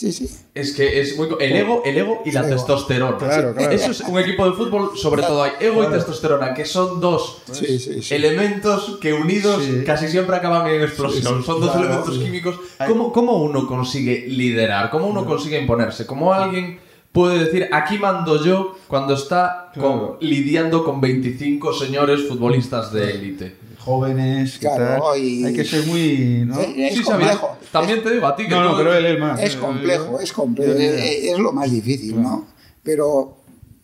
[0.00, 0.30] Sí, sí.
[0.54, 1.28] es que es muy...
[1.40, 2.48] El ego, el ego y la ego.
[2.50, 3.18] testosterona.
[3.18, 3.70] Claro, claro.
[3.70, 7.42] Eso es un equipo de fútbol, sobre todo hay ego y testosterona, que son dos
[7.52, 11.44] Sí, elementos que unidos casi siempre acaban en explosión.
[11.44, 12.58] Son dos elementos químicos.
[12.88, 14.88] ¿Cómo, ¿Cómo uno consigue liderar?
[14.88, 16.06] ¿Cómo uno consigue imponerse?
[16.06, 16.78] ¿Cómo alguien
[17.12, 23.56] puede decir, aquí mando yo cuando está con- lidiando con 25 señores futbolistas de élite?
[23.84, 25.18] Jóvenes, ¿qué Claro, tal?
[25.24, 26.44] y- Hay que ser muy...
[26.46, 26.60] ¿no?
[26.60, 27.56] Eh, Es Sí, complejo.
[27.72, 29.40] También te digo a ti que No, no, pero él es más.
[29.42, 30.72] Es Eh, complejo, eh, es complejo.
[30.78, 32.46] Es, es lo más difícil, ¿no?
[32.82, 33.36] Pero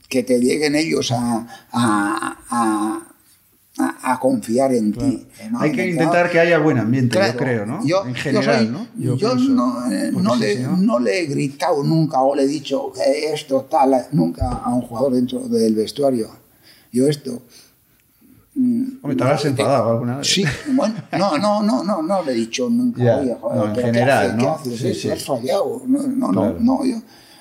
[0.09, 3.03] que te lleguen ellos a, a, a,
[3.79, 5.27] a- a confiar en ti.
[5.51, 5.61] ¿no?
[5.61, 7.85] Hay que intentar que haya buen ambiente, Claro, yo creo, ¿no?
[7.87, 8.87] Yo, en yo general, soy- ¿no?
[8.97, 9.39] Yo, pienso.
[9.53, 13.67] no, eh, no le, no- le he gritado nunca o le he dicho que esto
[13.71, 16.29] tal, nunca a un jugador dentro del vestuario.
[16.93, 17.43] Yo esto.
[18.57, 20.27] Mm, Hombre, te habrás eh, enfadado alguna vez.
[20.27, 23.03] Sí, bueno, no, no, no, no, no le he dicho nunca.
[23.03, 24.37] Ya, Oye, joder, no, en pero ¿qué general?
[24.37, 24.53] ¿Qué ¿no?
[24.53, 24.79] haces?
[24.81, 25.11] Sí, Eh, sí.
[25.11, 25.83] Has fallado.
[25.87, 26.57] No, no, no, Claro.
[26.61, 26.97] no, yo,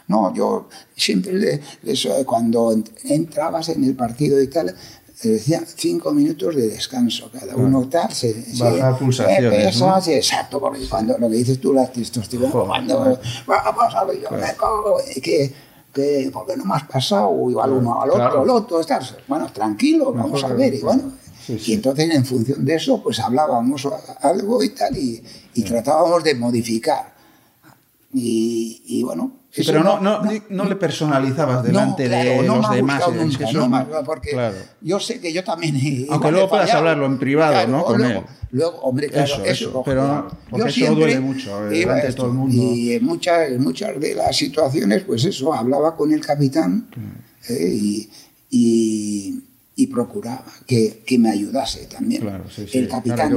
[0.07, 4.75] no, yo siempre le, les- cuando ent- entrabas en el partido y tal,
[5.23, 10.85] decía cinco minutos de descanso, cada uno tal, se, se- Bajar pulsaciones, eh, exacto, porque
[10.87, 14.37] cuando lo que dices tú, la testosterona, cuando vamos a ver, yo me
[15.15, 15.53] eh, que,
[15.95, 20.11] que, porque no me has pasado igual uno al otro, al otro, estás, bueno, tranquilo,
[20.13, 21.13] vamos a ver, y bueno,
[21.45, 21.71] Sí, sí.
[21.71, 23.87] y entonces en función de eso, pues hablábamos
[24.21, 25.23] algo y tal, y,
[25.53, 27.14] y tratábamos de modificar.
[28.17, 29.41] Y, y bueno.
[29.51, 33.03] Sí, pero no, no, no le personalizabas delante claro, de los demás.
[33.13, 34.55] nunca, eso porque claro.
[34.81, 35.75] yo sé que yo también.
[35.77, 37.83] he- Aunque luego puedas hablarlo en privado, ¿no?
[37.85, 38.25] Con luego, él.
[38.51, 40.27] luego, hombre, claro, Eso, eso, eso, pero claro.
[40.49, 42.55] porque Yo eso duele mucho, eh, delante de todo el mundo.
[42.55, 46.87] Y en muchas, en muchas de las situaciones, pues eso, hablaba con el capitán
[47.49, 48.09] eh, y,
[48.49, 49.43] y,
[49.75, 52.21] y procuraba que, que me ayudase también.
[52.23, 52.77] Claro, sí, sí.
[52.79, 53.35] El Claro, capitán, que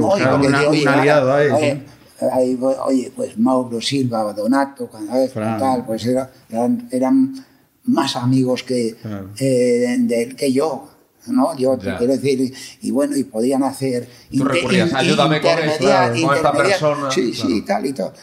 [0.49, 1.81] no, un aliado ahí,
[2.31, 4.89] ahí oye, pues Mauro Silva, Donato,
[5.33, 7.45] tal, pues era- eran, eran
[7.85, 9.29] más amigos que, Claro.
[9.39, 10.85] eh, de que yo.
[11.27, 11.55] ¿no?
[11.57, 12.51] Yo te quiero decir,
[12.81, 14.07] y, bueno, y podían hacer.
[14.35, 17.49] Tú recurrías, "Ayúdame con con esta intermedia- persona", Sí, claro.
[17.49, 18.13] sí, tal y tal.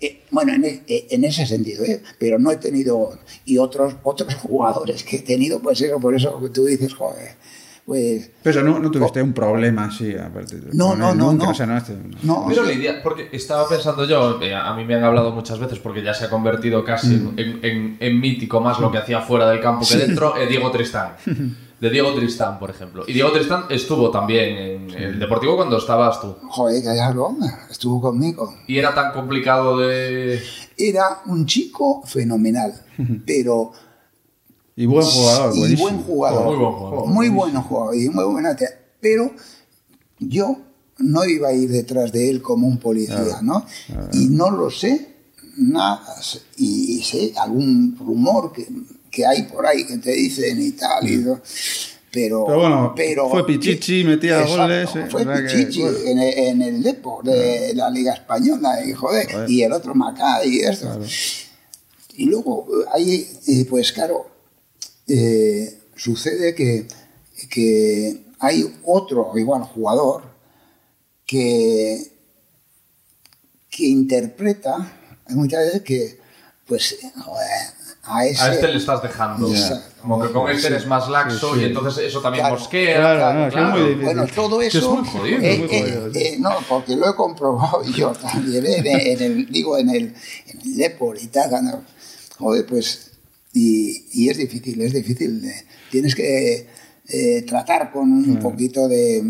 [0.00, 2.02] Eh, bueno, en, e- en ese sentido, ¿eh?
[2.18, 3.16] pero no he tenido.
[3.46, 7.36] Y otros, otros jugadores que he tenido, pues eso, por eso tú dices, joder,
[7.86, 8.30] pues.
[8.42, 10.56] Pero no, no tuviste un problema así, aparte.
[10.60, 11.50] de- No, no, no, nunca, no.
[11.50, 11.80] o sea, no
[12.22, 12.74] No, Pero sí.
[12.74, 16.14] Lidia, porque estaba pensando yo, eh, a mí me han hablado muchas veces porque ya
[16.14, 19.60] se ha convertido casi en, en- en- en mítico más lo que hacía fuera del
[19.60, 21.14] campo que dentro, eh, Diego Tristán.
[21.82, 23.02] De Diego Tristán, por ejemplo.
[23.08, 26.36] Y Diego Tristán estuvo también en el Deportivo cuando estabas tú.
[26.48, 27.36] Joder, que algo,
[27.68, 28.54] estuvo conmigo.
[28.68, 30.40] Y era tan complicado de...
[30.78, 32.72] Era un chico fenomenal,
[33.26, 33.72] pero
[34.74, 36.44] Y buen jugador, y buen jugador.
[36.46, 37.06] Muy buen jugador.
[37.08, 38.56] Muy buen jugador y muy buena
[39.00, 39.30] Pero
[40.18, 40.56] yo
[40.98, 43.64] no iba a ir detrás de él como un policía, ¿no?
[44.12, 45.08] Y no lo sé
[45.58, 46.02] nada.
[46.56, 48.66] Y, y sé algún rumor que,
[49.10, 51.06] que hay por ahí que te dicen y tal.
[51.08, 51.40] y lo-
[52.10, 55.98] pero, Pero bueno, pero- fue Pichichi, metía Exacto, goles, eh, Fue verdad que, Pichichi bueno.
[56.04, 60.56] en, el- en el Depor de la Liga Española, y joder, y el otro Macay
[60.56, 60.88] y esto.
[62.14, 64.26] Y luego, ahí, eh, pues claro,
[65.08, 66.86] eh, sucede que,
[67.50, 70.22] que hay otro igual jugador
[71.26, 72.12] que,
[73.70, 74.98] que interpreta
[75.28, 76.20] muchas veces que,
[76.66, 76.98] pues,
[78.02, 78.42] a ese...
[78.42, 79.48] A este le estás dejando.
[80.00, 82.58] Como que con este eres más laxo y entonces eso también Claro.
[82.58, 82.96] mosquea.
[82.96, 83.94] Claro, muy.
[83.94, 84.96] Bueno, todo Que es eso.
[84.96, 89.22] muy jodido, eh, muy eh, jodido, eh, no, porque lo he comprobado yo también, en,
[89.22, 90.14] el, digo, en el,
[90.48, 91.84] en el Depor y tal.
[92.38, 93.11] Joder, pues.
[93.52, 95.42] Y, y es difícil, es difícil.
[95.90, 96.66] tienes que
[97.08, 99.22] eh, tratar con un poquito de,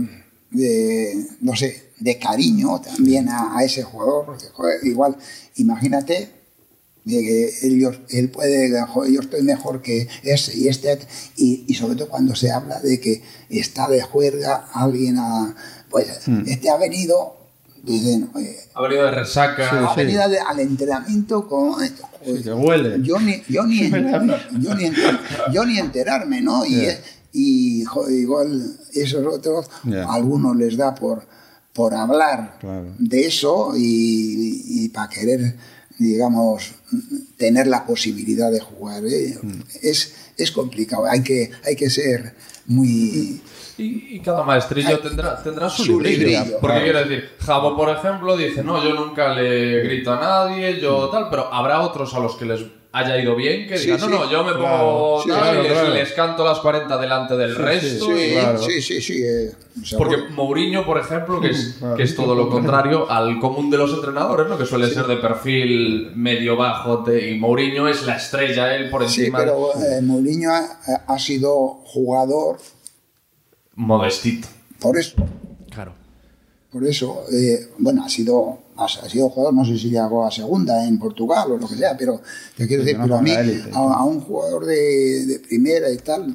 [0.50, 5.16] de, no sé, de cariño también a, a ese jugador, porque, joder, igual,
[5.56, 6.30] imagínate
[7.04, 10.98] de que ellos, él puede, yo estoy mejor que ese y este,
[11.36, 15.56] y, y sobre todo cuando se habla de que está de juerga alguien a,
[15.90, 16.44] pues Hmm.
[16.46, 17.41] este ha venido
[17.82, 19.68] dicen, oye, Ha venido de resaca.
[19.90, 21.74] ha venido de- al entrenamiento con...
[22.24, 23.00] Sí, huele.
[23.02, 25.20] Yo ni, yo ni, yo ni, enter-
[25.52, 26.64] yo ni enterarme, ¿no?
[26.64, 26.86] Y,
[27.32, 29.66] y joder, igual esos otros,
[30.06, 31.26] a algunos les da por,
[31.72, 32.94] por hablar Claro.
[32.98, 35.56] de eso y, para querer,
[35.98, 36.72] digamos,
[37.36, 39.02] tener la posibilidad de jugar.
[39.06, 39.38] ¿eh?
[39.42, 39.60] Mm.
[39.82, 42.34] Es, es complicado, hay que, hay que ser
[42.66, 43.40] muy...
[43.82, 46.18] Y, y cada maestrillo tendrá, tendrá su, Su librillo.
[46.28, 46.82] librillo, Porque claro.
[46.84, 51.28] quiero decir, Javo, por ejemplo, dice, no, yo nunca le grito a nadie, yo tal,
[51.30, 52.60] pero habrá otros a los que les
[52.94, 54.60] haya ido bien que Sí, digan, no, sí, no, yo me claro.
[54.60, 55.94] pongo Sí, tal claro, y les, claro.
[55.94, 58.04] les canto las 40 delante del resto.
[58.04, 58.58] Sí, y- claro.
[58.58, 59.50] sí, sí, sí, eh,
[59.96, 60.18] Porque.
[60.28, 61.96] Mourinho, por ejemplo, que es, Claro.
[61.96, 64.58] que es todo lo contrario al común de los entrenadores, ¿no?
[64.58, 69.08] Que suele ser de perfil medio bajo, te- y Mourinho es la estrella, él por
[69.08, 69.38] Sí, encima.
[69.38, 70.66] pero eh, Mourinho ha,
[71.08, 72.58] ha sido jugador
[73.76, 74.48] Modestito.
[74.80, 75.16] por eso.
[75.70, 75.94] Claro.
[76.70, 80.30] Por eso, eh, bueno, ha sido, ha, ha sido jugador, no sé si llegó a
[80.30, 82.20] segunda en Portugal o lo que sea, pero
[82.56, 85.98] te quiero decir, no pero a mí, a, a un jugador de, de primera y
[85.98, 86.34] tal,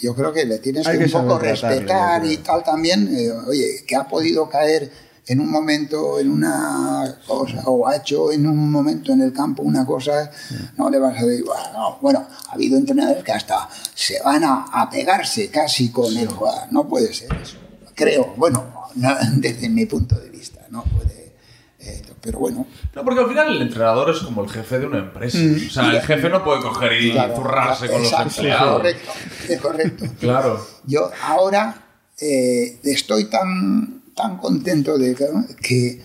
[0.00, 3.14] yo creo que le tienes que, que un poco tratarle, respetar y tal también.
[3.14, 4.90] eh, oye, que ha podido caer
[5.30, 9.62] en un momento en una cosa o ha hecho en un momento en el campo
[9.62, 10.28] una cosa,
[10.76, 11.98] no le vas a decir, bueno, no.
[12.00, 16.72] bueno, ha habido entrenadores que hasta se van a, a pegarse casi con el jugador,
[16.72, 17.58] no puede ser eso,
[17.94, 21.36] creo, bueno, no, desde mi punto de vista, no puede,
[21.78, 22.66] esto, pero bueno,
[22.96, 25.38] No, porque al final el entrenador es como el jefe de una empresa.
[25.38, 28.72] O sea, el jefe no puede coger y claro, zurrarse con los empleados.
[28.72, 29.10] correcto,
[29.48, 30.04] es correcto.
[30.20, 30.66] Claro.
[30.84, 31.86] Yo ahora
[32.20, 35.26] eh, estoy tan, tan contento de que,
[35.62, 36.00] que,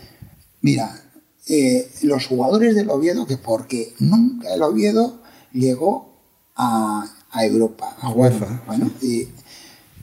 [0.61, 1.01] mira,
[1.47, 5.21] eh, los jugadores del Oviedo, que porque nunca el Oviedo
[5.53, 6.15] llegó
[6.55, 8.09] a, a Europa a.
[8.11, 8.63] UEFA.
[8.67, 9.27] Bueno, y,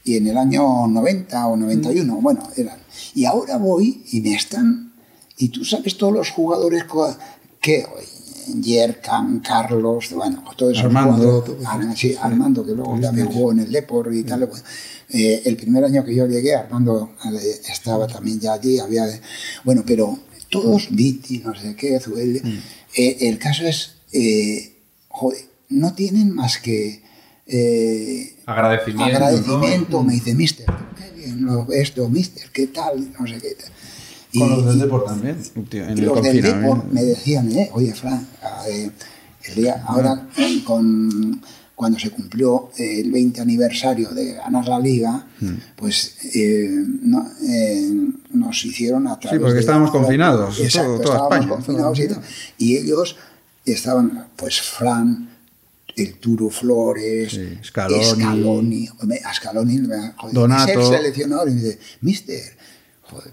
[0.04, 2.78] y en el año 90 o 91, bueno, eran.
[3.14, 4.92] Y ahora voy y me están,
[5.38, 6.84] y tú sabes todos los jugadores
[7.60, 7.86] que,
[8.60, 13.60] Yerkan, Carlos, bueno, todos esos Armando, jugadores, Ar- sí, Armando, que luego también jugó en
[13.60, 14.46] el Depor y tal.
[14.46, 14.64] bueno.
[15.14, 19.04] Eh, el primer año que yo llegué, Armando eh, estaba también ya allí, había,
[19.62, 22.40] bueno, pero todos, Viti, no sé qué, Zuel,
[22.96, 24.74] eh, el caso es, eh,
[25.08, 27.02] joder, no tienen más que
[28.46, 29.16] Agradecimiento.
[29.16, 33.56] agradecimiento, me dice, mister, qué bien lo esto, mister, qué tal, no sé qué.
[34.32, 35.36] Y- Con los del y- Depor también,
[35.68, 36.86] tío, en y el los del Depor confinamiento.
[36.94, 38.26] me decían, eh, oye, Fran,
[38.68, 38.90] eh,
[39.44, 40.26] el día, ahora
[40.64, 41.42] con,
[41.82, 45.54] cuando se cumplió el 20 aniversario de ganar la liga, Hmm.
[45.74, 46.68] pues eh,
[47.02, 47.90] no- eh,
[48.34, 52.06] nos hicieron a través porque de- estábamos confinados, todo- Exacto, toda estábamos España, confinados y,
[52.08, 52.22] todo.
[52.78, 53.16] ellos
[53.64, 55.28] estaban, pues Fran,
[55.96, 58.04] el Turo Flores, Sí, Scaloni.
[58.04, 60.66] Scaloni, joder, Donato.
[60.88, 62.42] ser seleccionador y me dice, mister,
[63.02, 63.32] joder,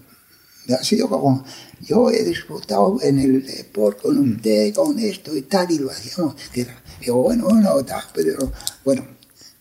[0.78, 1.44] ha sido como
[1.80, 4.34] yo he disfrutado en el deporte con Mm.
[4.36, 6.34] usted, con esto y tal, y lo hacíamos.
[6.52, 8.52] Que era- digo, bueno, bueno, tal, pero
[8.84, 9.06] bueno,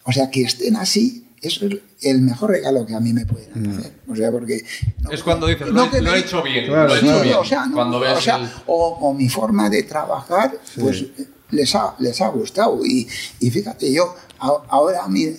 [0.04, 3.50] o sea, que estén así, eso es el mejor regalo que a mí me pueden
[3.54, 3.80] Mm.
[3.80, 3.94] hacer.
[4.10, 4.64] O sea, porque.
[5.02, 7.08] no- Es cuando dices, no lo, he- lo he hecho bien, Claro, lo he Sí,
[7.08, 7.36] hecho bien.
[7.36, 11.06] o sea, no, cuando ves o, sea, el- o, o mi forma de trabajar, pues
[11.52, 12.86] les ha, les ha gustado.
[12.86, 13.08] Y,
[13.40, 15.36] y fíjate, yo a- ahora mi-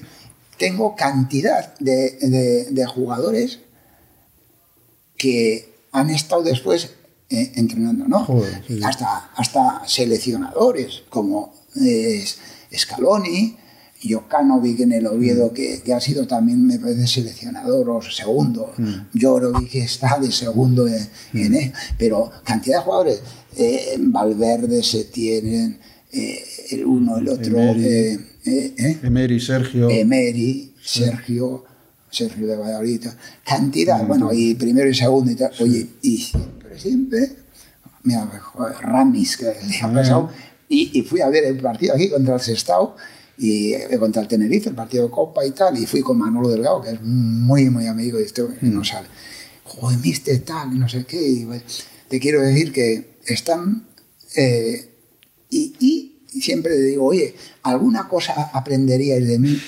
[0.59, 3.61] tengo cantidad de, de- de jugadores
[5.16, 6.90] que han estado después
[7.28, 8.24] eh, entrenando, ¿no?
[8.24, 8.80] Joder, sí, sí.
[8.82, 11.55] Hasta, hasta seleccionadores como
[12.77, 13.57] Scaloni,
[14.03, 18.73] Jokanovic en el Oviedo, que, que ha sido también, me parece, seleccionador o segundo.
[19.21, 21.73] Jorovic que está de segundo en, en él.
[21.99, 23.23] Pero cantidad de jugadores.
[23.57, 25.79] eh, Valverde se tienen,
[26.12, 27.59] eh, el uno, el otro.
[27.59, 27.85] Emery.
[27.87, 29.91] eh, eh, Emery, Sergio.
[29.91, 31.64] Emery, Sergio,
[32.11, 33.05] Sergio de Valladolid,
[33.45, 35.53] cantidad, bueno, y primero y segundo y tal.
[35.61, 37.33] Oye, y siempre, siempre,
[38.03, 38.29] mira,
[38.81, 40.31] Ramis, que le ha pasado,
[40.71, 42.97] y, y fui a ver el partido aquí contra el Sestao,
[43.37, 46.49] y eh, contra el Tenerife, el partido de Copa y tal, y fui con Manolo
[46.49, 49.09] Delgado, que es muy, muy amigo de esto, y no sale.
[49.64, 51.49] Joder, mister tal, no sé qué, y,
[52.09, 53.87] te quiero decir que están...
[54.37, 54.87] eh,
[55.51, 55.75] y,
[56.33, 59.61] y siempre le digo, oye, alguna cosa aprenderíais de mí.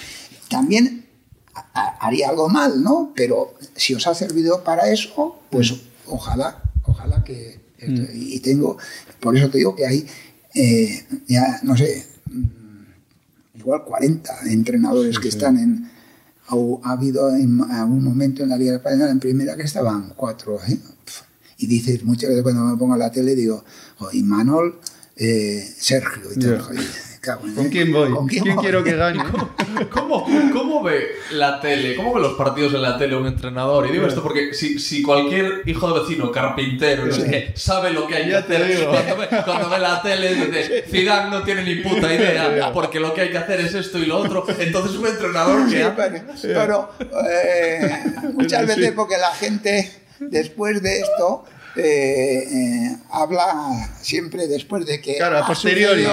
[0.49, 1.07] También
[1.55, 3.13] ha- ha- haría algo mal, ¿no?
[3.17, 5.73] Pero si os ha servido para eso, pues
[6.07, 7.59] ojalá, ojalá que...
[7.79, 8.77] esto- Y tengo,
[9.19, 10.07] por eso te digo que hay,
[10.55, 15.91] eh, ya, no sé, mm, igual 40 entrenadores que están en...
[16.49, 20.59] Ha, ha habido en algún momento en la Liga Española en primera que estaban cuatro.
[20.69, 20.79] ¿eh?
[21.59, 23.65] Y dices, muchas veces cuando me pongo a la tele digo,
[23.99, 24.79] "Jo, y Manol,
[25.17, 26.77] eh, Sergio y tal.
[27.23, 28.11] Joder, cago en- ¿Con quién voy?
[28.11, 28.65] ¿Con ¿Quién, quién voy?
[28.65, 29.23] quiero que gane?
[29.91, 31.97] ¿Cómo, ¿Cómo ve la tele?
[31.97, 33.87] ¿Cómo ve los partidos en la tele un entrenador?
[33.87, 37.91] Y digo esto porque si, si cualquier hijo de vecino, carpintero, no sé qué, sabe
[37.91, 41.63] lo que hay que hacer cuando ve, cuando ve la tele, dice, Zidane no tiene
[41.65, 44.45] ni puta idea porque lo que hay que hacer es esto y lo otro.
[44.59, 45.91] Entonces un entrenador Sí, que...
[45.97, 48.03] pero, pero, eh,
[48.35, 51.45] muchas veces porque la gente después de esto
[51.77, 56.05] eh, eh, habla siempre después de que Claro, a posteriori.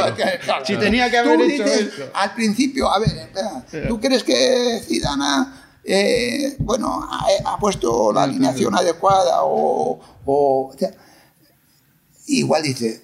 [0.44, 0.66] claro.
[0.66, 2.10] Si tenía que haber Tú hecho dices, esto.
[2.14, 5.48] al principio a ver espera, tú crees que Zidane
[5.84, 10.92] eh, bueno ha, ha puesto la alineación adecuada o, o- o sea,
[12.28, 13.02] igual dice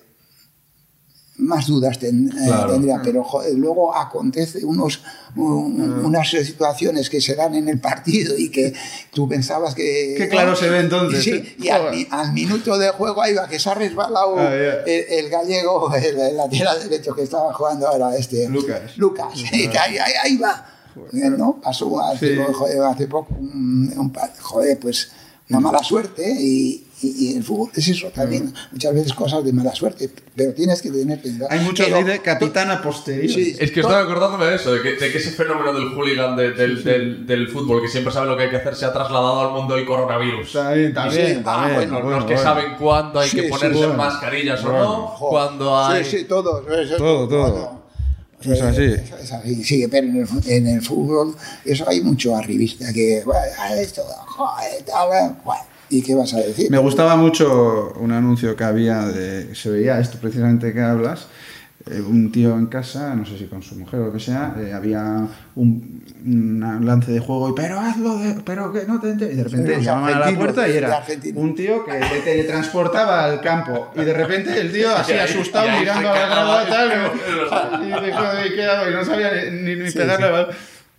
[1.38, 2.72] más dudas ten- eh, Claro.
[2.74, 5.02] tendría, pero joder, luego acontece unos,
[5.36, 8.74] un- unas situaciones que se dan en el partido y que
[9.14, 10.16] tú pensabas que...
[10.18, 11.56] Qué claro se ve entonces, Sí, ¿eh?
[11.60, 12.08] y al, Joder.
[12.12, 14.74] al minuto de juego ahí va que se ha resbalado Ah, ya.
[14.86, 18.48] el, el gallego, el, el lateral derecho que estaba jugando ahora este...
[18.48, 18.98] Lucas.
[18.98, 20.66] Lucas, y que ahí, ahí, ahí va.
[21.12, 21.60] ¿no?
[21.62, 22.42] Pasó hace, Sí.
[22.54, 25.12] joder, hace poco, un, un joder, pues
[25.50, 29.54] una mala suerte y, y- y el fútbol es eso también, muchas veces cosas de
[29.54, 31.48] mala suerte, pero tienes que tener cuidado.
[31.52, 33.28] Hay muchos Pero- de capitán a posteriori.
[33.30, 36.36] Sí, Es que estoy acordándome de eso, de que, de que ese fenómeno del hooligan
[36.36, 38.94] de- del, del- del fútbol, que siempre sabe lo que hay que hacer, se ha
[38.94, 40.54] trasladado al mundo del coronavirus.
[40.54, 41.76] También, también, Sí, ah, también.
[41.76, 42.50] bueno, Los, bueno, los que bueno.
[42.50, 43.94] saben cuándo hay Sí, que sí, ponerse bueno.
[43.96, 44.84] mascarillas o Bueno.
[44.84, 46.04] no, Jo, cuando hay...
[46.04, 46.64] Sí, sí, todos.
[46.80, 47.52] eso- Todo, todo.
[47.52, 47.82] bueno,
[48.42, 48.84] Es eh, así.
[48.84, 53.24] eso es así, sí, pero en el, en el fútbol eso hay mucho arribista que,
[53.26, 53.42] bueno,
[53.80, 55.08] esto, joder, tal,
[55.44, 55.64] bueno,
[55.98, 56.70] ¿y qué vas a decir?
[56.72, 59.54] Me gustaba mucho un anuncio que había de.
[59.56, 61.28] Se veía esto precisamente que hablas.
[61.88, 64.56] eh, un tío en casa, no sé si con su mujer o lo que sea,
[64.58, 69.10] eh, había un, un lance de juego y pero hazlo, de- pero que no te
[69.12, 69.32] enter-".
[69.32, 71.04] Y de repente llamaban a la puerta y era
[71.36, 73.92] un tío que le teletransportaba al campo.
[73.96, 76.90] Y de repente el tío así asustado mirando a la grada tal.
[77.88, 78.90] Y "Joder, ¿qué hago?".
[78.90, 80.26] Y no sabía ni, ni pegarle.
[80.28, 80.48] al-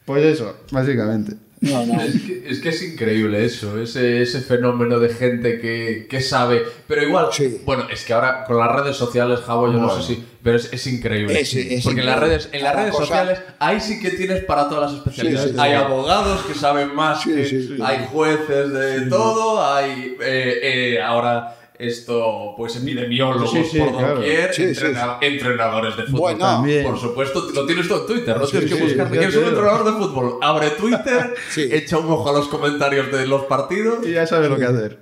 [0.05, 1.33] Pues eso, básicamente.
[1.61, 2.01] No, no.
[2.03, 6.63] Es que, es que es increíble eso, ese, ese fenómeno de gente que, que sabe.
[6.87, 7.63] Pero igual, Sí.
[7.65, 10.25] bueno, es que ahora con las redes sociales, Javo, yo no sé si.
[10.43, 11.41] Pero es, es increíble.
[11.41, 14.11] Es- es Porque en las redes, en las Cada redes cosa- sociales, ahí sí que
[14.11, 15.49] tienes para todas las especialidades.
[15.51, 15.77] Sí, sí, hay sí.
[15.77, 17.77] abogados que saben más, Sí, que- sí, sí.
[17.83, 24.15] hay jueces de todo, hay eh, eh, ahora esto, pues epidemiólogos Sí, sí, por claro.
[24.17, 26.21] doquier, Sí, sí, entrena- entrenadores de fútbol.
[26.21, 26.85] Bueno, También.
[26.85, 29.85] Por supuesto, lo tienes todo en Twitter, no Sí, tienes que ya ¿Quieres un entrenador
[29.85, 30.39] de fútbol?
[30.43, 31.69] Abre Twitter, Sí.
[31.71, 34.07] echa un ojo a los comentarios de los partidos.
[34.07, 34.99] Y ya sabe lo que hacer.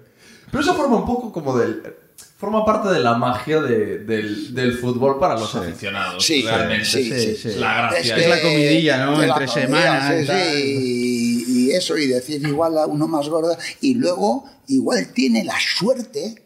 [0.50, 1.82] Pero eso forma un poco como del.
[2.36, 6.22] Forma parte de la magia de- del, del fútbol para los aficionados.
[6.24, 6.84] Sí, realmente.
[6.84, 7.58] sí, sí, Es sí.
[7.58, 8.00] la gracia.
[8.00, 9.12] Es Es que- la comidilla, ¿no?
[9.22, 13.56] Entre comida, semana sí, y y, y eso, y decir igual a uno más gordo,
[13.80, 16.43] y luego igual tiene la suerte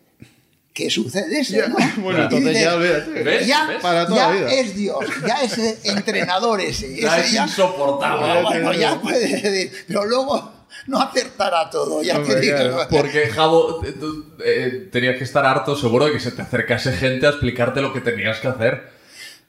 [0.78, 1.76] que sucede eso, Ya, ¿no?
[2.02, 3.22] bueno, entonces dices, ya olvídate.
[3.24, 3.46] ¿Ves?
[3.48, 3.82] Ya, ¿Ves?
[3.82, 4.52] Para toda ya la vida.
[4.52, 7.00] es Dios, ya es entrenador ese.
[7.00, 8.24] Ya ese es insoportable.
[8.30, 10.52] Ah, bueno, ya puede decir, pero luego
[10.86, 12.56] no acertará todo, ya Hombre, te digo.
[12.56, 16.42] claro, Porque, Javo, eh, tú eh, tenías que estar harto seguro de que se te
[16.42, 18.97] acercase gente a explicarte lo que tenías que hacer.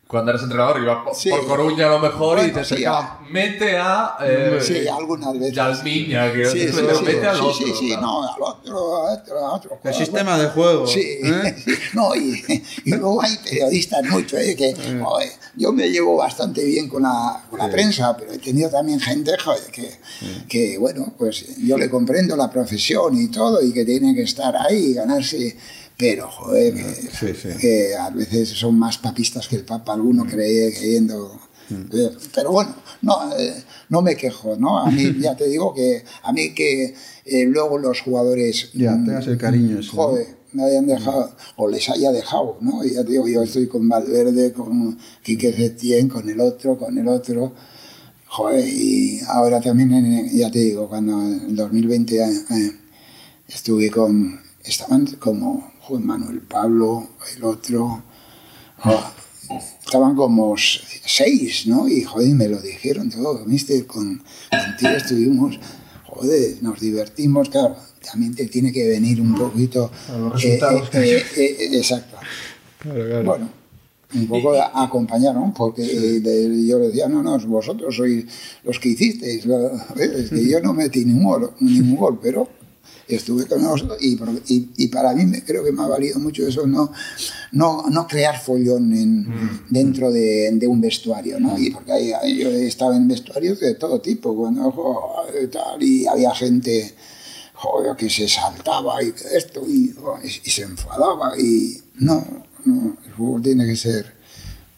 [0.09, 1.29] Cuando eres entrenador, iba por, Sí.
[1.29, 2.83] por Coruña a lo mejor y te sí.
[3.29, 4.15] Mete a.
[4.21, 5.53] Eh, Sí, algunas veces.
[5.53, 7.53] Yalmiña, que Sí, sí, pero mete al otro.
[7.53, 8.01] sí, sí, claro.
[8.01, 9.79] no, al otro, al otro, al otro.
[9.83, 10.87] El sistema de juego.
[10.87, 11.55] Sí, ¿eh?
[11.93, 12.43] no, y,
[12.85, 14.55] y luego hay periodistas mucho, ¿eh?
[14.55, 18.67] que joder, yo me llevo bastante bien con la, con la prensa, pero he tenido
[18.71, 19.91] también gente joder, que,
[20.47, 24.55] que, bueno, pues yo le comprendo la profesión y todo, y que tiene que estar
[24.57, 25.55] ahí y ganarse,
[25.99, 27.49] pero, joder, que, Sí, sí.
[27.59, 31.37] que a veces son más papistas que el Papa, alguno cree, creyendo...
[31.69, 33.53] eh, Pero bueno, no, eh,
[33.89, 34.79] no me quejo, ¿no?
[34.79, 36.95] A mí, ya te digo que a mí que
[37.25, 38.69] eh, luego los jugadores...
[38.73, 39.79] Ya, mm, tengas el cariño.
[39.91, 42.83] Joder, me hayan dejado, o les haya dejado, ¿no?
[42.85, 46.97] Y ya te digo, yo estoy con Valverde, con Quique Setién, con el otro, con
[46.97, 47.53] el otro.
[48.27, 52.71] Joder, y ahora también, en- ya te digo, cuando en el 2020 eh,
[53.47, 58.03] estuve con, estaban como Juan Manuel Pablo, el otro,
[58.85, 59.03] oh,
[59.83, 61.87] estaban como seis, ¿no?
[61.87, 63.85] Y joder, me lo dijeron todo, ¿viste?
[63.87, 64.21] Con,
[64.51, 65.59] contigo estuvimos,
[66.05, 67.75] joder, nos divertimos, claro,
[68.05, 69.89] también te tiene que venir un poquito...
[70.09, 70.89] A los eh, resultados.
[70.93, 72.17] eh, eh, eh, exacto.
[72.77, 73.23] Claro, claro.
[73.25, 73.49] Bueno,
[74.13, 78.25] un poco a- acompañaron, porque eh, de- yo le decía, no, no, vosotros sois
[78.63, 79.43] los que hicisteis.
[79.97, 82.47] Es que yo no metí ningún gol, ningún gol pero
[83.07, 86.19] estuve con vosotros y, por- y, y para mí me, creo que me ha valido
[86.19, 86.91] mucho eso, no,
[87.53, 91.57] no, no crear follón en, dentro de, de un vestuario, ¿no?
[91.57, 96.33] Y porque ahí, yo estaba en vestuarios de todo tipo, cuando, joder, tal, y había
[96.35, 96.93] gente
[97.55, 99.93] joder, que se saltaba y esto, y,
[100.49, 102.25] se enfadaba, y no,
[102.65, 104.13] no, el fútbol tiene que ser,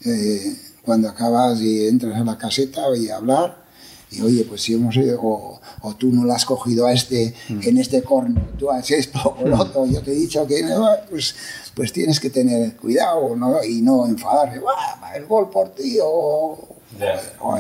[0.03, 3.61] eh, cuando acabas y entras a la caseta y hablar,
[4.09, 7.33] y oye, pues si hemos ido, o, o tú no lo has cogido a este
[7.49, 10.87] en este corno, tú haces esto o lo otro, yo te he dicho que no,
[11.09, 11.35] pues,
[11.75, 13.63] pues tienes que tener cuidado ¿no?
[13.63, 16.67] y no enfadarte, "Buah, el gol por ti o, o-
[17.39, 17.57] o-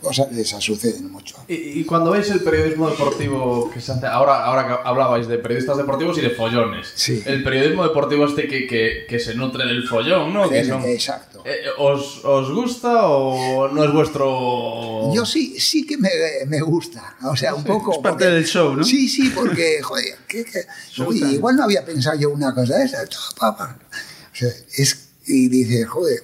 [0.00, 1.36] cosas de esas suceden mucho.
[1.48, 5.38] Y, y cuando veis el periodismo deportivo que se hace, ahora, ahora que hablabais de
[5.38, 7.22] periodistas deportivos y de follones, Sí.
[7.26, 10.48] el periodismo deportivo este que, que, que se nutre del follón, ¿no?
[10.48, 11.42] Que son- Exacto.
[11.46, 15.12] Eh, ¿os, ¿Os gusta o no es vuestro...?
[15.14, 16.08] Yo sí, sí que me,
[16.46, 17.16] me gusta.
[17.24, 17.92] O sea, un poco.
[17.92, 18.84] es parte porque- del show, ¿no?
[18.84, 20.44] Sí, sí, porque, joder, que,
[21.06, 23.02] oye, igual no había pensado yo una cosa de esa.
[23.02, 26.22] O sea, es, y dices, joder,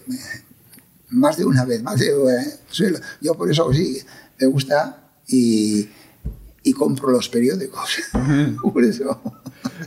[1.10, 3.98] más de una vez, más de eh, soy- Yo por eso sí,
[4.38, 4.96] me gusta
[5.28, 5.88] y,
[6.62, 7.98] y compro los periódicos.
[8.62, 9.20] por eso.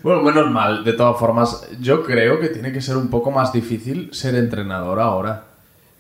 [0.04, 3.52] Bueno, menos mal, de todas formas, yo creo que tiene que ser un poco más
[3.54, 5.46] difícil ser entrenador ahora.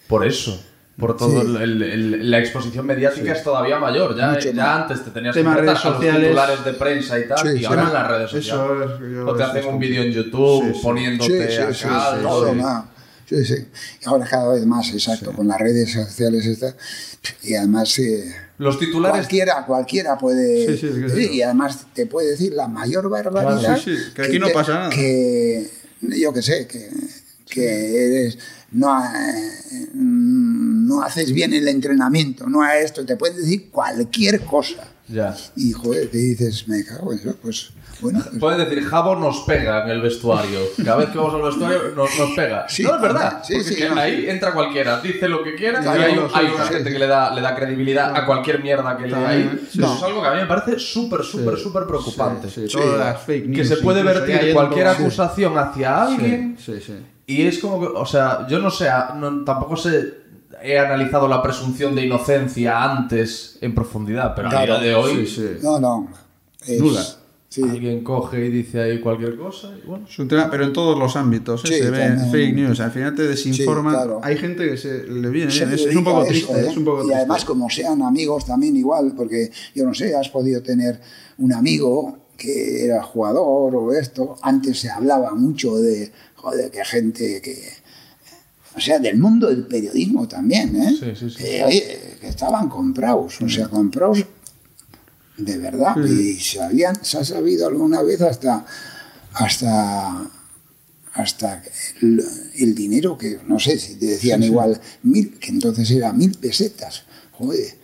[0.07, 0.61] Por eso.
[0.99, 1.47] Por todo Sí.
[1.59, 4.15] el- el- la exposición mediática es todavía mayor.
[4.15, 6.21] Ya, ya antes te tenías que redes a los sociales.
[6.21, 7.65] titulares de prensa y tal, Sí, y sí.
[7.65, 8.91] ahora en las redes eso sociales.
[9.01, 10.79] es- yo- o te hacen un vídeo en YouTube Sí, sí.
[10.83, 11.73] poniéndote Sí, sí, acá.
[11.73, 11.83] sí,
[12.17, 12.53] sí, no todo.
[13.27, 13.55] Sí, sí.
[14.01, 16.75] Y ahora cada vez más, exacto, con las redes sociales está.
[17.41, 20.77] Y además eh, Los titulares cualquiera, cualquiera puede.
[20.77, 23.59] Sí, sí, que sí, y además te puede decir la mayor barbaridad.
[23.59, 24.89] Claro, sí, sí, que aquí no pasa nada.
[24.89, 25.69] Que
[26.01, 26.89] yo que sé, que,
[27.49, 28.37] que eres.
[28.71, 34.87] No, eh, no haces bien el entrenamiento, no a esto, te pueden decir cualquier cosa.
[35.07, 35.37] Ya.
[35.55, 37.71] Y joder, te dices, me cago en eso, pues
[38.01, 38.19] bueno.
[38.23, 40.59] pues- Puedes decir, Jabo nos pega en el vestuario.
[40.83, 42.67] Cada vez que vamos al vestuario nos, nos pega.
[42.69, 43.41] Sí, no, es verdad.
[43.43, 45.81] Sí, porque sí, que ahí entra cualquiera, dice lo que quiera.
[45.81, 46.93] Sí, y hay, no, hay sí, una gente sí.
[46.93, 49.61] que le da, le da credibilidad a cualquier mierda que lee ahí.
[49.69, 49.95] Eso No.
[49.95, 52.49] es algo que a mí me parece súper, súper, súper preocupante.
[52.49, 52.77] Sí, Sí.
[52.77, 53.57] todas las fake news.
[53.69, 55.01] Que se puede vertir cualquier sí.
[55.01, 56.57] acusación hacia alguien.
[56.59, 56.93] Sí, sí.
[57.25, 60.21] Y es como que, o sea, yo no sé, no- tampoco sé,
[60.61, 65.25] he analizado la presunción de inocencia antes en profundidad, pero a Claro, día de hoy
[65.25, 65.49] Sí, sí.
[65.63, 66.09] No, no.
[66.65, 67.01] es- Nula.
[67.53, 67.61] Sí.
[67.61, 70.07] alguien coge y dice ahí cualquier cosa y bueno.
[70.09, 71.67] Es un tema, pero en todos los ámbitos ¿eh?
[71.67, 72.31] Sí, se ve también.
[72.31, 73.93] fake news, al final te desinforman.
[73.93, 74.19] Sí, claro.
[74.23, 76.67] Hay gente que se le viene se es, un poco eso, triste, ¿eh?
[76.71, 77.15] es un poco y triste.
[77.15, 80.99] además como sean amigos también igual porque yo no sé has podido tener
[81.37, 87.39] un amigo que era jugador o esto antes se hablaba mucho de joder que gente
[87.39, 87.55] que
[88.75, 90.95] o sea del mundo del periodismo también ¿eh?
[90.99, 91.37] Sí, sí, sí.
[91.37, 94.25] Que, oye, que estaban comprados o sea comprados
[95.37, 98.65] de verdad y se habían se ha sabido alguna vez hasta
[99.33, 100.29] hasta
[101.13, 101.63] hasta
[102.01, 102.23] el,
[102.55, 107.03] el dinero que, no sé, si te decían igual mil, que entonces era mil pesetas,
[107.33, 107.75] joder,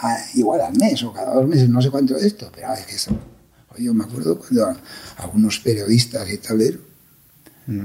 [0.00, 2.86] a- igual al mes o cada dos meses, no sé cuánto es esto, pero es
[2.86, 3.10] que eso,
[3.78, 4.76] yo me acuerdo cuando
[5.16, 6.78] algunos periodistas y tal, ¿eh?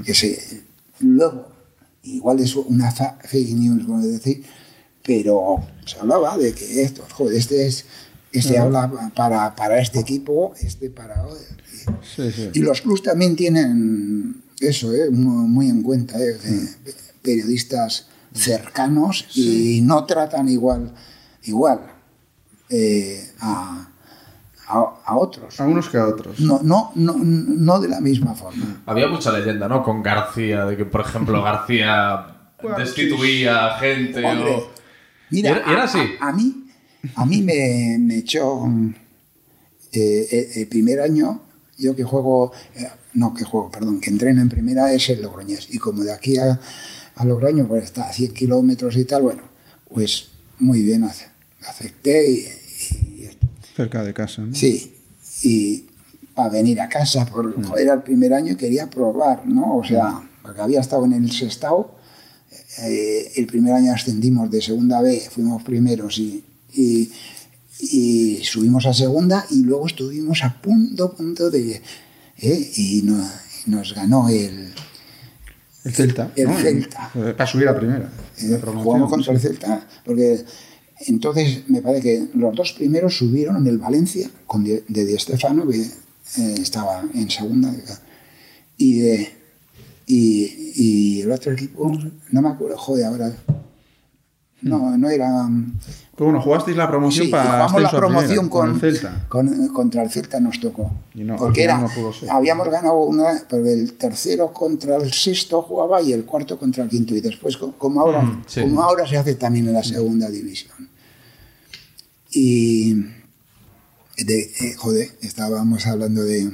[0.06, 0.62] que se,
[1.00, 1.48] luego,
[2.04, 4.44] igual es una fa- fake news, como decir,
[5.04, 7.86] pero se hablaba de que esto, joder, este es,
[8.32, 11.24] este habla para, para este equipo, este para...
[12.16, 12.50] Sí, sí.
[12.54, 15.10] Y los clubs también tienen eso, ¿eh?
[15.10, 16.38] muy, muy en cuenta, ¿eh?
[16.44, 20.94] de periodistas cercanos y no tratan igual,
[21.44, 21.80] igual
[22.70, 23.90] eh, a,
[24.68, 25.60] a- a otros.
[25.60, 26.40] A unos que a otros.
[26.40, 28.82] No, no, no, no de la misma forma.
[28.86, 29.84] Había mucha leyenda, ¿no?
[29.84, 32.28] Con García, de que, por ejemplo, García
[32.78, 34.70] destituía a gente Hombre, o...
[35.30, 36.00] mira, ¿Y era- y era a- así?
[36.22, 36.61] A, a mí,
[37.16, 38.68] a mí me, me echó
[39.94, 41.42] eh, el, el primer año,
[41.78, 45.68] yo que juego, eh, no que juego, perdón, que entreno en primera es el Logroñés.
[45.72, 46.60] Y como de aquí a,
[47.16, 49.44] a Logroño pues está a 100 kilómetros y tal, bueno,
[49.90, 50.30] pues
[50.60, 51.28] muy bien, ace-
[51.68, 53.30] acepté y, y-
[53.76, 54.44] Cerca de casa.
[54.44, 54.54] ¿no?
[54.54, 54.94] Sí,
[55.44, 55.86] y
[56.36, 59.76] para venir a casa, por, joder, era el primer año y quería probar, ¿no?
[59.78, 61.96] O sea, porque había estado en el Sestao,
[62.84, 66.44] eh, el primer año ascendimos de segunda B, fuimos primeros y,
[66.74, 67.12] y,
[67.80, 71.82] y subimos a segunda y luego estuvimos a punto, punto de...
[72.40, 72.72] ¿eh?
[72.76, 73.28] Y no-
[73.68, 74.74] nos ganó el...
[75.84, 76.32] El Celta.
[76.36, 76.58] El ¿no?
[76.58, 77.12] Celta.
[77.16, 78.12] Eh, Para subir a primera.
[78.40, 80.44] Eh, jugamos contra el Celta, porque
[81.08, 85.18] entonces me parece que los dos primeros subieron en el Valencia, con de, de Di
[85.18, 87.74] Stefano, que eh, estaba en segunda,
[88.78, 89.32] y, de,
[90.06, 91.92] y, y el otro equipo,
[92.32, 93.36] no me acuerdo, joder, ahora.
[94.64, 95.48] No, no era.
[96.16, 99.26] Pero bueno, jugasteis la promoción Sí, para jugamos la primera, promoción con, el Celta.
[99.28, 100.92] con- contra el Celta nos tocó.
[101.16, 101.90] Y no, porque era, no
[102.30, 106.90] habíamos ganado una, porque el tercero contra el sexto jugaba y el cuarto contra el
[106.90, 107.16] quinto.
[107.16, 108.62] Y después, co- como ahora, Mm, sí.
[108.62, 110.90] como ahora se hace también en la segunda división.
[112.32, 112.94] Y,
[114.18, 116.52] de, eh, joder, estábamos hablando de,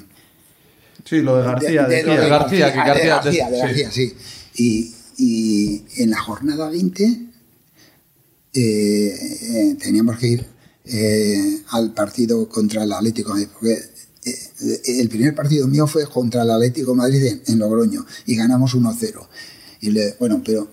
[1.03, 1.83] Sí, lo de García.
[1.83, 3.49] de, de- de García, que García- de García.
[3.49, 4.13] García, sí.
[4.55, 7.26] Y, y en la jornada 20
[8.61, 10.45] eh, eh, teníamos que ir
[10.85, 13.73] eh, al partido contra el Atlético Madrid, porque
[14.25, 18.75] eh, el primer partido mío fue contra el Atlético Madrid en, en Logroño y ganamos
[18.75, 19.27] 1-0.
[19.81, 20.67] Y le, bueno, pero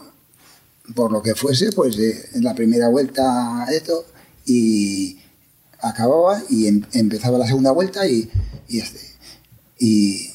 [0.95, 4.07] por lo que fuese, pues eh, en la primera vuelta esto
[4.47, 5.19] y
[5.81, 8.31] acababa y em- empezaba la segunda vuelta y,
[8.69, 9.01] y este
[9.79, 10.31] y,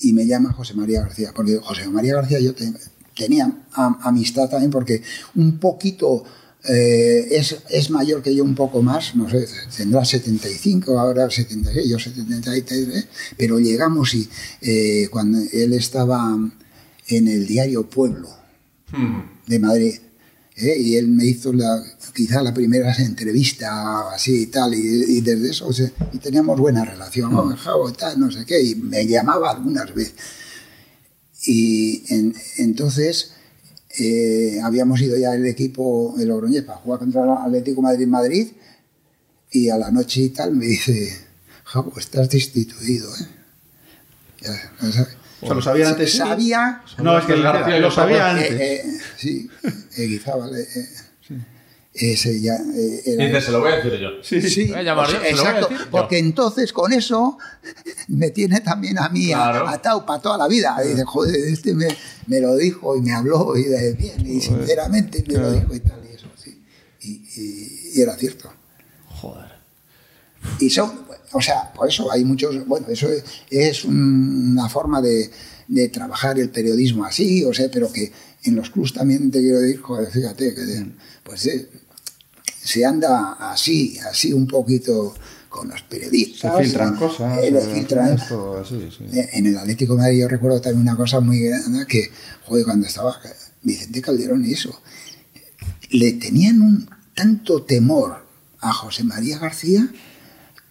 [0.00, 2.72] y me llama José María García, porque José María García yo te-
[3.14, 5.02] tenía am- amistad también porque
[5.36, 6.24] un poquito
[6.68, 11.88] eh, es, es mayor que yo un poco más, no sé, tendrá 75, ahora 76,
[11.88, 13.06] yo 73,
[13.36, 14.28] pero llegamos y
[14.60, 16.38] eh, cuando él estaba
[17.08, 18.28] en el diario Pueblo
[19.46, 19.94] de Madrid.
[20.56, 20.76] ¿eh?
[20.78, 21.82] Y él me hizo la,
[22.14, 24.78] quizá la primera entrevista así y tal, y,
[25.16, 28.62] y desde eso o sea, y teníamos buena relación, oh, Javo, tal, no sé qué,
[28.62, 30.14] y me llamaba algunas veces.
[31.44, 33.31] Y en- entonces
[33.98, 38.48] eh, habíamos ido ya el equipo, el Logroñés, para jugar contra el Atlético Madrid-Madrid,
[39.50, 41.14] y a la noche y tal me dice,
[41.64, 43.26] Javo, estás destituido, ¿eh?
[44.40, 44.50] Ya,
[44.80, 45.16] ya sabes.
[45.40, 46.16] O sea, lo sabía antes.
[46.16, 48.50] Sabía No, es que lo sabía antes.
[48.52, 49.50] eh, eh, sí,
[49.96, 50.20] eh,
[50.76, 50.88] eh,
[51.94, 54.08] ese ya eh, era- Dice, se lo voy a decir yo.
[54.22, 54.66] Sí, sí.
[54.68, 55.76] Llamar Exacto, yo.
[55.90, 57.36] porque entonces con eso
[58.08, 59.68] me tiene también a mí a- Claro.
[59.68, 60.76] atado para toda la vida.
[60.84, 61.88] Y dice, joder, este me,
[62.28, 65.80] me lo dijo y me habló y de bien, y sinceramente me lo dijo y
[65.80, 66.62] tal, y eso, sí.
[67.02, 68.50] Y, y- y era cierto.
[69.08, 69.52] Joder.
[70.60, 70.90] Y son,
[71.32, 75.30] o sea, por eso hay muchos, bueno, eso es, es una forma de,
[75.68, 78.10] de trabajar el periodismo así, o sea, pero que
[78.44, 80.86] en los clubs también te quiero decir, joder, fíjate, que
[81.22, 81.68] pues eh,
[82.62, 85.14] se anda así, así un poquito
[85.48, 86.62] con los Se periodistas.
[86.62, 87.38] filtran cosas.
[87.42, 89.04] eh, le eh, filtran- esto, así, sí.
[89.18, 92.10] eh, En el Atlético de Madrid yo recuerdo también una cosa muy grande que,
[92.46, 93.20] joder, cuando estaba
[93.62, 94.80] Vicente Calderón y eso,
[95.90, 98.24] le tenían un tanto temor
[98.60, 99.88] a José María García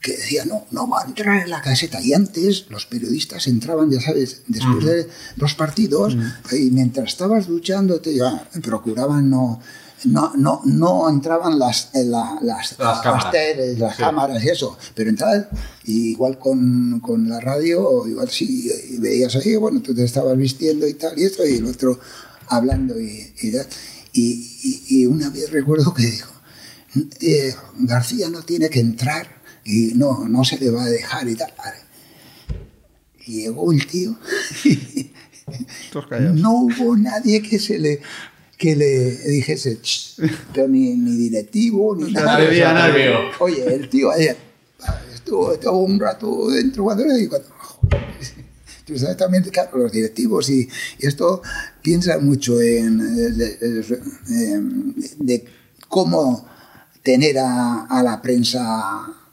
[0.02, 2.02] que decía, no, no va a entrar en la caseta.
[2.02, 6.18] Y antes los periodistas entraban, ya sabes, después de los partidos,
[6.52, 9.62] y mientras estabas duchándote, ya procuraban no...
[10.06, 13.32] No, no, no entraban las, en la- las, Las cámaras.
[13.32, 14.02] teles, las Sí.
[14.02, 15.48] cámaras y eso, pero entraban,
[15.86, 20.96] igual con, con la radio, igual si veías ahí, bueno, tú te estabas vistiendo y
[20.96, 22.00] tal, y esto, y el otro
[22.48, 23.68] hablando y, y tal.
[24.14, 24.24] Y,
[24.64, 26.32] y- y una vez recuerdo que dijo,
[27.22, 29.28] eh, García no tiene que entrar
[29.64, 31.54] y no, no se le va a dejar y tal.
[33.28, 34.18] Y llegó el tío
[36.34, 38.02] no hubo nadie que se le
[38.62, 40.16] que le dijese "Ch",
[40.54, 42.36] pero ni, ni directivo ni nada.
[42.36, 43.10] atrevía se nadie.
[43.40, 44.38] Oye, el tío ayer
[45.16, 48.02] estuvo, estuvo un rato dentro cuando y cuando joder,
[48.86, 50.70] tú sabes también claro, los directivos y,
[51.00, 51.42] y esto
[51.82, 54.04] piensan mucho en eh, de, de-
[55.18, 55.46] de
[55.88, 56.48] cómo
[57.02, 58.62] tener a, a la prensa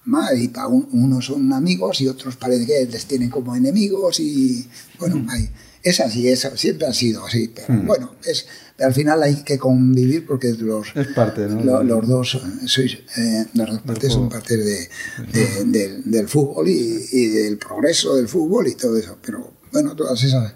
[0.06, 4.20] mal y para un- unos son amigos y otros parece que les tienen como enemigos
[4.20, 4.66] y
[4.98, 5.50] bueno hay,
[5.82, 8.46] es así es, siempre ha sido así pero bueno es
[8.78, 11.62] al final hay que convivir porque los Es parte, ¿no?
[11.64, 14.88] lo- los dos sois eh, las dos partes son parte de,
[15.32, 19.18] de- del, del fútbol y, y del progreso del fútbol y todo eso.
[19.20, 20.54] Pero bueno todas esas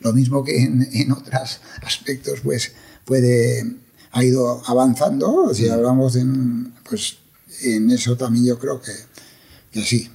[0.00, 2.72] lo mismo que en, en otros aspectos pues
[3.04, 3.64] puede
[4.12, 5.52] ha ido avanzando.
[5.54, 7.18] Si hablamos en pues
[7.62, 8.92] en eso también yo creo que,
[9.70, 10.10] que sí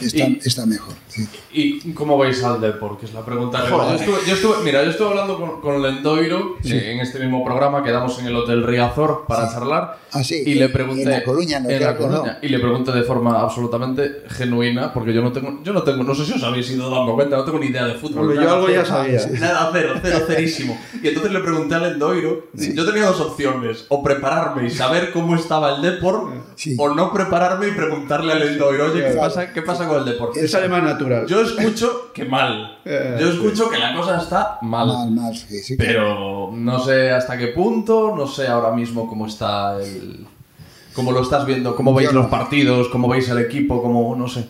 [0.00, 1.26] está, Y- está mejor sí.
[1.52, 2.98] ¿Y cómo vais al Depor?
[2.98, 3.62] Que es la pregunta.
[3.64, 7.18] que- Yo estuve, yo estuve- mira, yo estuve hablando con, con Lendoiro eh, en este
[7.20, 9.98] mismo programa, quedamos en el Hotel Riazor para charlar.
[10.12, 11.02] Ah, sí, y le en- pregunté.
[11.04, 12.38] en La Coruña, el en La Coruña.
[12.42, 16.14] Y le pregunté de forma absolutamente genuina, porque yo no tengo, yo no tengo, no
[16.14, 18.22] sé si os habéis ido dando cuenta, no tengo ni idea de fútbol.
[18.22, 19.26] Hombre, yo nada, algo ya cero, sabía.
[19.40, 20.78] Nada, cero, cero, cerísimo.
[21.02, 25.34] Y entonces le pregunté a Lendoiro, yo tenía dos opciones, o prepararme y saber cómo
[25.36, 26.74] estaba el Depor, Sí.
[26.78, 29.35] o no prepararme y preguntarle a Lendoiro, oye, ¿qué Claro.
[29.36, 30.32] Pasa, ¿qué pasa con el Depor?
[30.36, 31.26] Es alemán natural.
[31.26, 32.72] Yo escucho que mal.
[32.88, 34.86] Eh, Yo escucho que la cosa está mal.
[34.86, 35.92] mal mal sí, sí, claro.
[35.92, 40.24] Pero no sé hasta qué punto, no sé ahora mismo cómo está el.
[40.94, 44.14] cómo lo estás viendo, cómo veis los partidos, cómo veis el equipo, cómo.
[44.14, 44.46] no sé.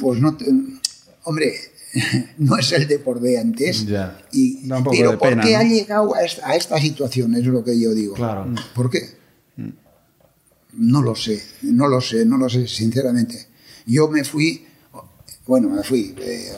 [0.00, 0.46] Pues no, te-
[1.24, 1.52] hombre,
[2.38, 3.84] no es el de por de antes.
[3.86, 4.18] Ya.
[4.32, 5.58] Y, Da un poco pero de ¿por pena, qué ¿no?
[5.58, 7.34] ha llegado a esta, a esta situación?
[7.34, 8.14] Es lo que yo digo.
[8.14, 8.46] Claro.
[8.74, 9.00] ¿Por qué?
[10.72, 13.45] No lo sé, no lo sé, no lo sé, sinceramente.
[13.86, 14.64] Yo me fui,
[15.46, 16.52] bueno, me fui, eh,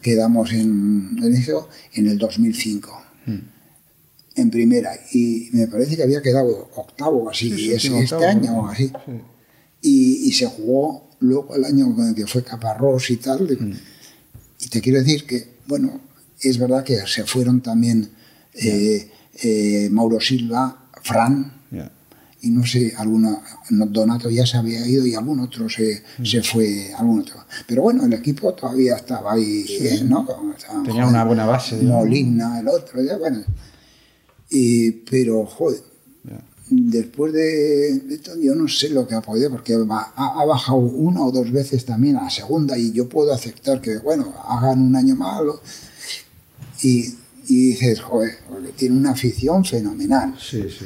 [0.00, 3.02] quedamos en, en eso en el 2005.
[4.36, 8.24] En primera, y me parece que había quedado octavo así, Sí, sí, es- sí, este
[8.24, 8.92] año o así.
[9.82, 13.48] Y, y se jugó luego el año con el que fue Caparrós y tal.
[14.60, 16.00] Y te quiero decir que, bueno,
[16.40, 18.10] es verdad que se fueron también
[18.54, 19.10] eh,
[19.42, 21.57] eh, Mauro Silva, Fran.
[22.40, 23.40] Y no sé, alguna,
[23.70, 26.24] Donato ya se había ido y algún otro se, Mm.
[26.24, 27.36] se fue, algún otro.
[27.66, 30.26] Pero bueno, el equipo todavía estaba ahí, eh, ¿no?
[30.56, 31.76] Estaban, Tenía una buena base.
[31.82, 33.42] Molina, el otro, ya, bueno.
[34.50, 35.80] Y, pero, joder,
[36.70, 40.78] después de, de todo, yo no sé lo que ha podido, porque ha, ha bajado
[40.78, 44.80] una o dos veces también a la segunda y yo puedo aceptar que, bueno, hagan
[44.80, 45.60] un año malo.
[46.82, 47.14] Y,
[47.48, 50.34] y dices, joder, porque tiene una afición fenomenal.
[50.38, 50.84] Sí, sí.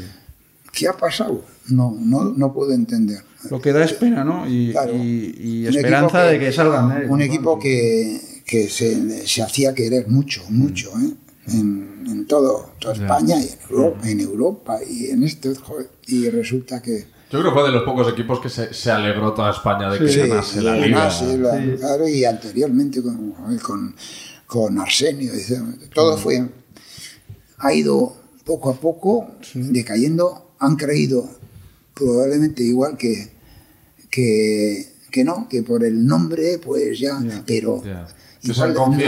[0.72, 1.44] ¿Qué ha pasado?
[1.68, 3.22] No, no, no puedo entender.
[3.50, 4.48] Lo que da es pena, ¿no?
[4.48, 4.94] Y, Claro.
[4.94, 7.24] y- y Un esperanza de que salgan él, Un ¿no?
[7.24, 11.12] equipo que, que se, se hacía querer mucho, mucho, ¿eh?
[11.48, 16.30] En, en todo, toda España y en Europa, en Europa y en esto, joder, y
[16.30, 17.06] resulta que...
[17.32, 19.98] Yo creo que fue de los pocos equipos que se, se alegró toda España de
[19.98, 20.98] que Sí, ganase la y liga.
[21.00, 21.72] ganase la- Sí.
[21.78, 23.94] claro, y anteriormente con, con,
[24.46, 25.32] con Arsenio,
[25.92, 26.48] todo fue...
[27.58, 31.28] Ha ido poco a poco decayendo, han creído
[31.94, 33.30] probablemente igual que,
[34.10, 37.82] que, que no, que por el nombre, pues ya, pero
[38.40, 38.54] se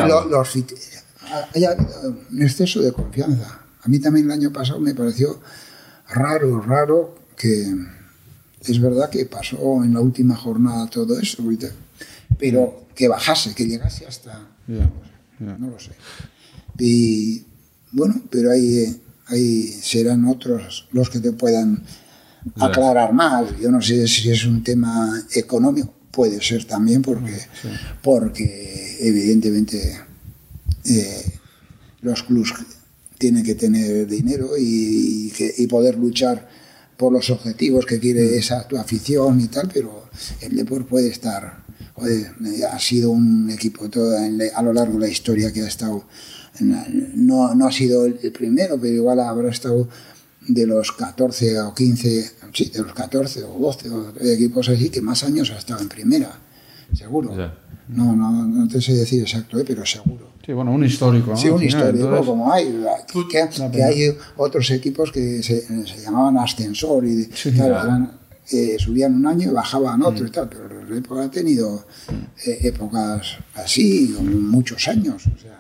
[0.06, 0.74] igual los fit-
[1.54, 1.64] hay
[2.30, 3.60] un exceso de confianza.
[3.82, 5.40] A mí también el año pasado me pareció
[6.08, 7.74] raro, raro que
[8.60, 11.42] es verdad que pasó en la última jornada todo eso,
[12.38, 14.48] pero que bajase, que llegase hasta,
[15.58, 15.90] no lo sé.
[16.78, 17.44] Y
[17.92, 18.96] bueno, pero ahí, eh,
[19.26, 21.82] ahí serán otros los que te puedan
[22.56, 23.58] aclarar más.
[23.60, 27.38] Yo no sé si es un tema económico, puede ser también porque,
[28.02, 29.98] porque evidentemente
[30.84, 31.32] eh,
[32.02, 32.52] los clubs
[33.18, 36.48] tienen que tener dinero y, y que- y poder luchar
[36.96, 40.08] por los objetivos que quiere esa tu afición y tal, pero
[40.40, 41.64] el Depor puede estar,
[42.06, 42.26] eh,
[42.70, 45.66] ha sido un equipo toda en la- a lo largo de la historia que ha
[45.68, 46.06] estado,
[46.60, 49.88] no, no ha sido el primero, pero igual habrá estado
[50.46, 55.00] de los 14 o 15, sí, de los 14 o 12 o equipos así, que
[55.00, 56.30] más años ha estado en primera,
[56.92, 57.36] seguro.
[57.36, 57.58] Ya.
[57.88, 60.30] No, no, no te sé decir exacto, eh, pero seguro.
[60.44, 61.30] Sí, bueno, un histórico.
[61.32, 61.36] ¿no?
[61.36, 62.84] Sí, un final, histórico entonces- como hay.
[63.30, 68.12] Que, hay otros equipos que se, se llamaban ascensor y Sí, claro, eran,
[68.52, 70.04] eh, subían un año y bajaban Mm.
[70.04, 71.86] otro y tal, pero el Depor ha tenido
[72.46, 75.22] eh, épocas así, con muchos años.
[75.26, 75.58] O sea,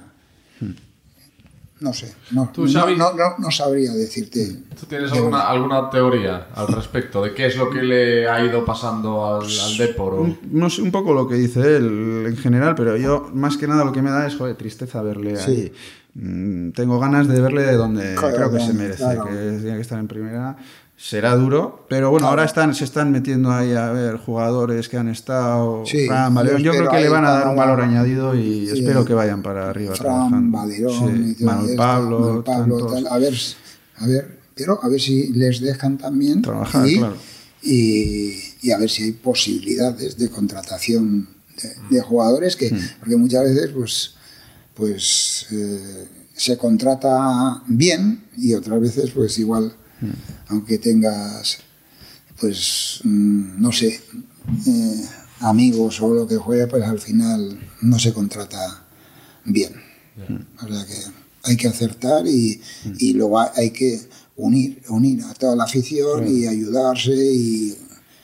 [1.80, 4.62] no sé, no, Tú, no, Xavi- no, no- no sabría decirte.
[4.78, 8.44] ¿Tú tienes de alguna, alguna teoría al respecto de qué es lo que le ha
[8.44, 10.14] ido pasando al, al Depor?
[10.14, 13.56] o- Un, no sé un poco lo que dice él en general, pero yo más
[13.56, 15.50] que nada lo que me da es joder, tristeza verle Sí.
[15.50, 15.72] ahí.
[16.16, 19.24] Mm, tengo ganas de verle donde Claro, creo que se merece, claro.
[19.24, 20.56] que tiene que estar en primera.
[20.96, 25.08] Será duro, pero bueno, ahora están, se están metiendo ahí a ver jugadores que han
[25.08, 25.84] estado.
[25.84, 28.78] Sí, Fran, yo yo creo que le van a dar un valor añadido y Sí.
[28.78, 29.94] espero que vayan para arriba.
[29.96, 30.50] Fran.
[30.52, 33.34] Valerón, Sí, Manuel Pablo, Manuel Pablo, tal, a ver,
[33.96, 37.16] a ver, pero a ver si les dejan también Trabajar, y, claro.
[37.62, 41.28] y, y a ver si hay posibilidades de contratación
[41.60, 42.04] de, de Mm.
[42.04, 44.14] jugadores que, porque muchas veces pues,
[44.74, 50.10] pues eh, se contrata bien y otras veces pues igual, Mm.
[50.48, 51.58] aunque tengas
[52.40, 54.00] pues mm, no sé
[54.66, 55.04] eh,
[55.40, 58.84] amigos o lo que juegue, pues al final no se contrata
[59.44, 59.72] bien.
[60.62, 60.94] O sea que
[61.44, 62.60] hay que acertar y,
[62.98, 64.00] y luego hay- que
[64.36, 67.76] unir, unir a toda la afición y ayudarse y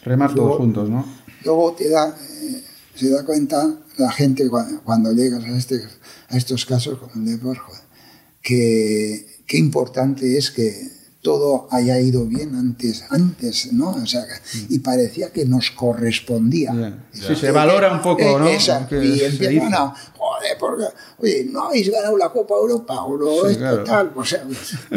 [0.02, 1.05] Remar todos juntos, ¿no?
[1.44, 2.64] luego te da, eh,
[2.97, 5.80] se da cuenta la gente cua- cuando, llegas a, este,
[6.28, 7.70] a estos casos como el de Borja,
[8.42, 13.90] que qué importante es que todo haya ido bien antes, antes, ¿no?
[13.90, 14.24] O sea,
[14.70, 16.72] y parecía que nos correspondía.
[17.12, 18.48] Sí, se valora un poco, ¿no?
[18.48, 18.59] Eh.
[18.72, 20.84] Aunque Y empiezan a, joder, porque,
[21.18, 23.84] oye, no habéis ganado la Copa Europa, o no, Sí, esto claro.
[23.84, 24.44] tal, o sea,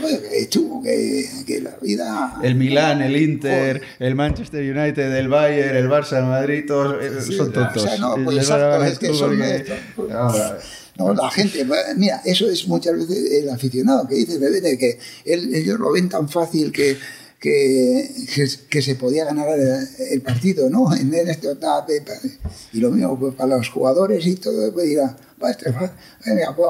[0.00, 0.48] que
[0.82, 2.36] que, que la vida...
[2.42, 7.20] El Milán, el Inter, el Manchester United, el Bayern, el Barça, el Madrid, todos eh,
[7.22, 7.82] Sí, son o tontos.
[7.82, 10.12] sea, no, pues exacto, es que son de pues.
[10.12, 10.58] Ahora,
[10.96, 15.78] No, la gente, mira, eso es muchas veces el aficionado que dice, me que ellos
[15.78, 16.98] lo ven tan fácil que,
[17.40, 20.94] que, que, que se podía ganar el, el partido, ¿no?
[20.94, 22.38] En, este pe- pe-
[22.72, 25.90] y lo mismo pues, para los jugadores y todo, pues dirá, "Va, este, pues,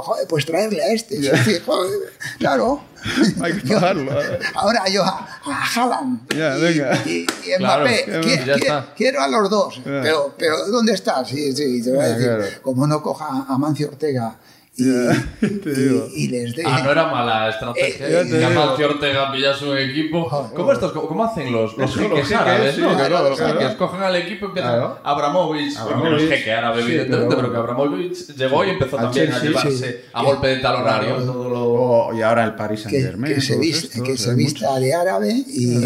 [0.02, 1.90] joder, pues traerle a este, sí, sí, joder,
[2.38, 2.82] claro.
[3.42, 4.38] Hay que pagarlo, eh.
[4.55, 7.02] Ahora yo a, a Haaland Ya, y, venga.
[7.05, 7.26] y, y
[7.56, 8.94] Claro, Mbappé, ya qui- ya qui- está.
[8.97, 11.28] quiero a los dos, pero, pero ¿dónde estás?
[11.28, 12.44] Sí, sí, te voy a Ya, decir, claro.
[12.62, 14.38] como no coja a Mancio Ortega
[14.76, 14.84] y,
[15.42, 16.62] y- y les de...
[16.64, 18.22] Ah, no era mala estrategia.
[18.22, 20.28] Eh, que Amancio Ortega pillase un equipo.
[20.55, 22.76] ¿Cómo, estos, cómo, hacen los, los jeques árabes?
[22.76, 22.90] sí, ¿no?
[22.90, 23.60] Que claro, los claro.
[23.60, 24.72] jeques cogen al equipo y empiezan.
[24.72, 24.98] Claro.
[25.05, 28.64] Abramovich, bueno, que no es Abramovich, jeque árabe, sí, evidentemente, pero- pero, que Abramovich llegó
[28.64, 29.98] y empezó Al también a Chelsea, llevarse sí.
[30.12, 31.60] a golpe de talonario lo.
[31.72, 33.34] O- y ahora el Paris Saint que, Germain.
[33.34, 35.76] que se, viste, que se vista de árabe y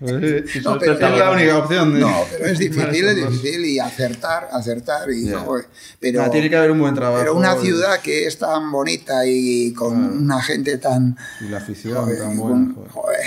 [0.00, 1.96] No, pero- es la única opción.
[1.96, 2.00] ¿eh?
[2.00, 5.40] No, pero es difícil, es difícil y acertar, acertar y Ya.
[5.40, 5.66] joder,
[5.98, 7.18] pero Ah, tiene que haber un buen trabajo.
[7.20, 11.96] pero una ciudad que es tan bonita y con una gente tan Y la afición
[12.04, 12.74] joder, tan con- buena.
[12.74, 12.90] joder.
[12.92, 13.26] joder.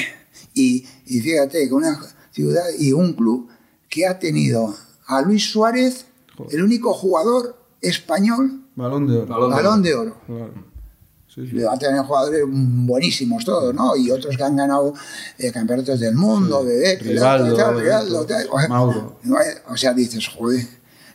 [0.53, 1.97] y, y fíjate que una
[2.31, 3.49] ciudad y un club
[3.89, 4.73] que ha tenido
[5.07, 6.05] a Luis Suárez,
[6.51, 9.27] el único jugador español Balón de oro.
[9.27, 10.17] Balón de balón de oro.
[10.25, 10.70] Claro.
[11.33, 11.55] Sí, sí.
[11.55, 13.95] Le va a tener jugadores buenísimos todos, ¿no?
[13.95, 14.93] Y otros que han ganado
[15.37, 18.47] eh, campeonatos del mundo, de Rivaldo, tal, Rivaldo, tal.
[18.51, 19.19] O sea, Mauro.
[19.69, 20.67] O sea, dices, joder,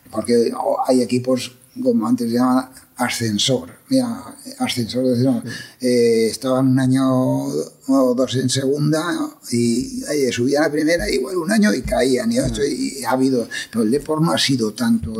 [0.09, 0.51] porque
[0.87, 3.69] hay equipos como antes se llamaban ascensor.
[3.89, 5.43] Mira, ascensor, decimos,
[5.79, 9.03] eh, estaban un año o dos en segunda
[9.51, 12.31] y subían a primera, igual un año y caían.
[12.31, 15.13] Y, esto, y ha habido, pero el deporte no ha sido tanto,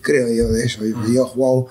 [0.00, 0.84] creo yo, de eso.
[0.84, 1.66] Yo he jugado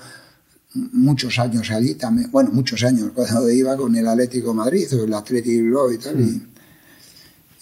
[0.74, 5.04] muchos años allí también, bueno, muchos años, cuando iba con el Atlético de Madrid o
[5.04, 6.42] el Atlético Bilbao y tal, y,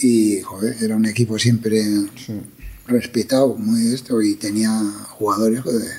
[0.01, 1.83] y, joder, era un equipo siempre
[2.87, 4.71] respetado, muy esto, y tenía
[5.11, 5.91] jugadores joder,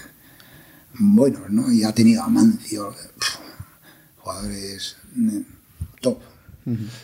[0.99, 1.71] buenos, ¿no?
[1.71, 3.37] Y ha tenido a Mancio, pf,
[4.17, 5.43] jugadores eh,
[6.01, 6.19] top.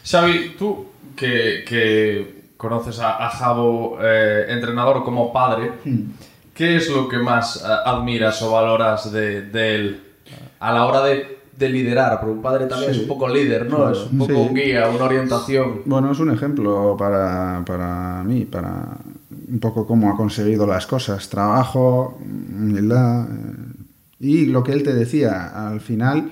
[0.04, 5.72] Xavi, tú que, que conoces a, a Javo, eh, entrenador como padre,
[6.56, 10.04] ¿qué es lo que más eh, admiras o valoras de, de él
[10.60, 12.20] a la hora de, de liderar?
[12.20, 13.92] Porque un padre también es un poco líder, ¿no?
[13.92, 14.40] Es un poco Sí.
[14.40, 15.82] un guía, una orientación.
[15.86, 18.98] Bueno, es un ejemplo para, para mí, para
[19.48, 21.30] un poco cómo ha conseguido las cosas.
[21.30, 23.26] Trabajo, humildad.
[23.26, 23.56] eh,
[24.20, 26.32] y lo que él te decía, al final,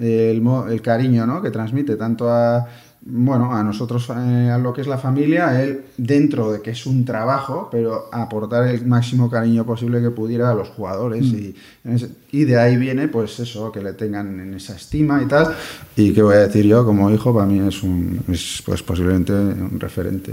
[0.00, 1.42] el, el cariño ¿no?
[1.42, 2.66] que transmite tanto a,
[3.10, 6.84] bueno, a nosotros, eh, a lo que es la familia, él dentro de que es
[6.84, 11.24] un trabajo, pero aportar el máximo cariño posible que pudiera a los jugadores.
[11.24, 11.54] Y,
[11.84, 15.26] en ese- y de ahí viene, pues eso, que le tengan en esa estima y
[15.26, 15.54] tal.
[15.96, 19.32] Y qué voy a decir yo, como hijo, para mí es, un, es pues posiblemente
[19.32, 20.32] un referente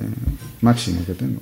[0.61, 1.39] máximo que tengo.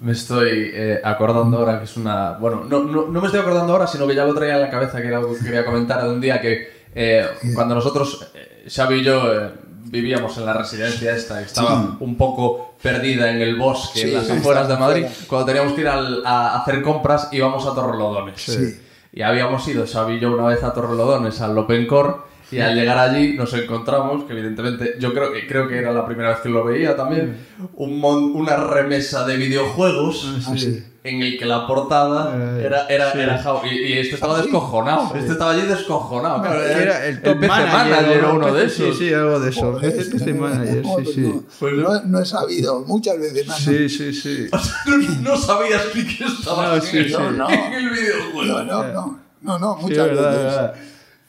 [0.00, 2.32] Me estoy eh, acordando ahora que es una...
[2.38, 4.70] Bueno, no, no, no me estoy acordando ahora, sino que ya lo traía en la
[4.70, 7.24] cabeza, que era algo que quería comentar de un día que eh,
[7.54, 9.50] cuando nosotros, eh, Xavi y yo, eh,
[9.84, 14.14] vivíamos en la residencia esta, que estaba un poco perdida en el bosque, Sí, en
[14.14, 15.26] las afueras de Madrid, fuera.
[15.28, 18.40] cuando teníamos que ir al- a hacer compras íbamos a Torrelodones.
[18.42, 18.80] Sí.
[19.12, 22.14] Y habíamos ido, Xavi y yo, una vez a Torrelodones, al Open Core,
[22.50, 26.04] y al llegar allí nos encontramos, que evidentemente yo creo, que- creo que era la
[26.06, 27.36] primera vez que lo veía también,
[27.74, 30.84] un mon- una remesa de videojuegos Ah, sí.
[31.04, 33.18] En el que la portada Eh, era, era, sí.
[33.18, 36.40] era Jao- y, y este estaba descojonado, este estaba allí descojonado.
[36.42, 38.34] claro, Era el top PC manager, o ¿no?
[38.36, 38.98] uno de Sí, esos.
[38.98, 39.72] sí, algo de eso.
[39.72, 41.40] Joder, Este PC manager, no, sí, sí.
[41.58, 43.58] Pues no, no he sabido, muchas veces más.
[43.58, 44.46] Sí, sí, sí.
[44.86, 47.14] No, no sabías ni que estaba No, sí, en, sí.
[47.14, 47.50] el- No.
[47.50, 48.62] en el videojuego.
[48.62, 50.44] No, no, no, no, no, Sí, muchas verdad, veces.
[50.44, 50.74] verdad.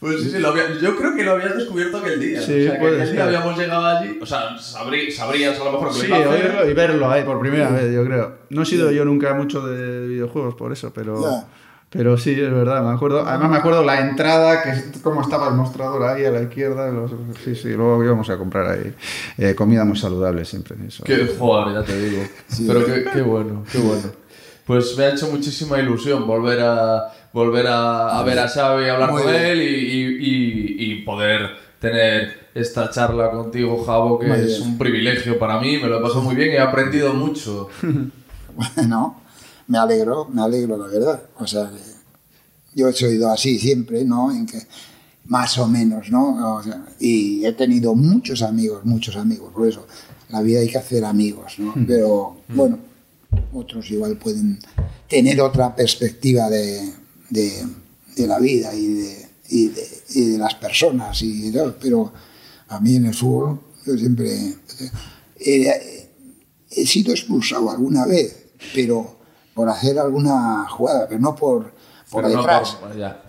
[0.03, 2.41] Pues sí, sí, lo había- yo creo que lo habías descubierto aquel día.
[2.41, 3.15] Sí, o sea, que puede aquel ser.
[3.15, 4.19] día habíamos llegado allí.
[4.21, 7.69] O sea, sabrí- sabrías a lo mejor que Sí, oírlo y verlo ahí por primera
[7.69, 8.35] vez, yo creo.
[8.49, 11.21] No he sido yo nunca mucho de videojuegos por eso, pero,
[11.89, 13.25] pero sí, es verdad, me acuerdo.
[13.25, 16.91] Además me acuerdo la entrada, que es cómo estaba el mostrador ahí a la izquierda.
[16.91, 17.11] los-
[17.43, 18.93] sí, sí, luego íbamos a comprar ahí
[19.37, 20.75] eh, comida muy saludable siempre.
[20.85, 21.03] Eso.
[21.05, 22.23] Qué joder, ya te digo.
[22.67, 24.03] Pero qué, qué bueno, qué bueno.
[24.65, 29.11] Pues me ha hecho muchísima ilusión volver a volver a, a ver a Xavi, hablar
[29.11, 29.45] Muy con bien.
[29.45, 30.17] él y, y-
[30.87, 31.49] y- y poder
[31.79, 34.61] tener esta charla contigo, Javo, que Muy es bien.
[34.61, 35.77] un privilegio para mí.
[35.77, 37.67] Me lo he pasado muy bien y he aprendido mucho.
[38.75, 39.19] Bueno,
[39.67, 41.23] me alegro, me alegro, la verdad.
[41.39, 41.71] O sea,
[42.75, 44.31] yo he sido así siempre, ¿no?
[44.31, 44.59] En que
[45.25, 46.57] más o menos, ¿no?
[46.57, 49.87] O sea, y he tenido muchos amigos, muchos amigos, por eso
[50.29, 51.73] la vida hay que hacer amigos, ¿no?
[51.87, 52.77] Pero bueno,
[53.53, 54.59] otros igual pueden
[55.07, 56.93] tener otra perspectiva de,
[57.33, 57.65] de-
[58.15, 62.11] de la vida y de, y de, y de las personas y tal, pero
[62.69, 64.55] a mí en el fútbol yo siempre
[65.39, 66.09] he,
[66.69, 68.35] he sido expulsado alguna vez,
[68.73, 69.17] pero
[69.53, 71.73] por hacer alguna jugada, pero no por,
[72.09, 72.77] por Pero no detrás.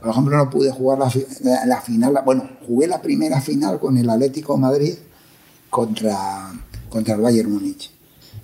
[0.00, 1.12] por- ejemplo, no pude jugar la,
[1.42, 4.94] la- la final, bueno, jugué la primera final con el Atlético de Madrid
[5.70, 6.52] contra,
[6.88, 7.90] contra el Bayern Múnich,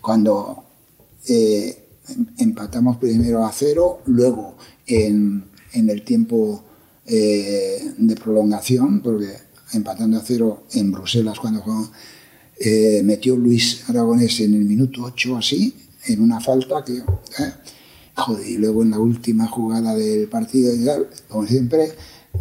[0.01, 0.65] cuando
[1.29, 4.57] eh, em- empatamos primero a cero, luego
[4.87, 6.65] en, en el tiempo
[7.07, 9.33] eh, de prolongación, porque
[9.73, 11.63] empatando a cero en Bruselas cuando
[12.59, 15.75] eh, metió Luis Aragonés en el minuto 8 así,
[16.07, 16.99] en una falta que...
[16.99, 17.53] eh,
[18.17, 20.73] joder, y luego en la última jugada del partido,
[21.29, 21.93] como siempre,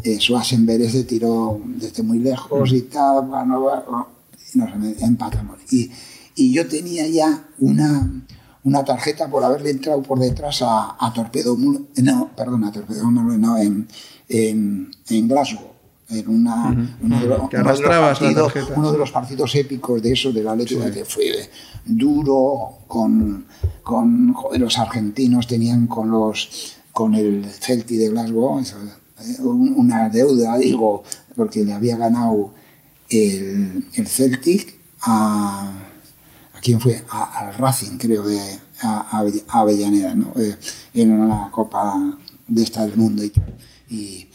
[0.04, 4.08] eh, Schwarzenberg se tiró desde muy lejos y tal, bueno, bueno,
[4.54, 5.60] y nos empatamos.
[5.72, 8.26] Y yo tenía ya una,
[8.64, 13.10] una tarjeta por haberle entrado por detrás a, a Torpedo Mule, no, perdón, a Torpedo
[13.10, 13.88] no, en,
[14.28, 15.70] en, en Glasgow.
[16.12, 16.72] En una,
[17.20, 19.00] de Que uno de los la partidos, tarjeta, uno de sí.
[19.00, 21.50] los partidos épicos de eso, del Atlético, que fue
[21.86, 23.46] duro, con,
[23.84, 28.64] con joder, los argentinos tenían con los con el Celtic de Glasgow eh,
[29.42, 31.04] un- una deuda, digo,
[31.36, 32.54] porque le había ganado
[33.10, 35.72] el, el Celtic a,
[36.60, 37.02] ¿a quién fue?
[37.10, 38.40] A- al Racing, creo, de
[38.82, 40.34] a, a Avell- a Avellaneda, ¿no?
[40.38, 40.56] Eh,
[40.94, 42.18] en una Copa
[42.48, 43.56] de esta del mundo y tal.
[43.90, 44.28] Y,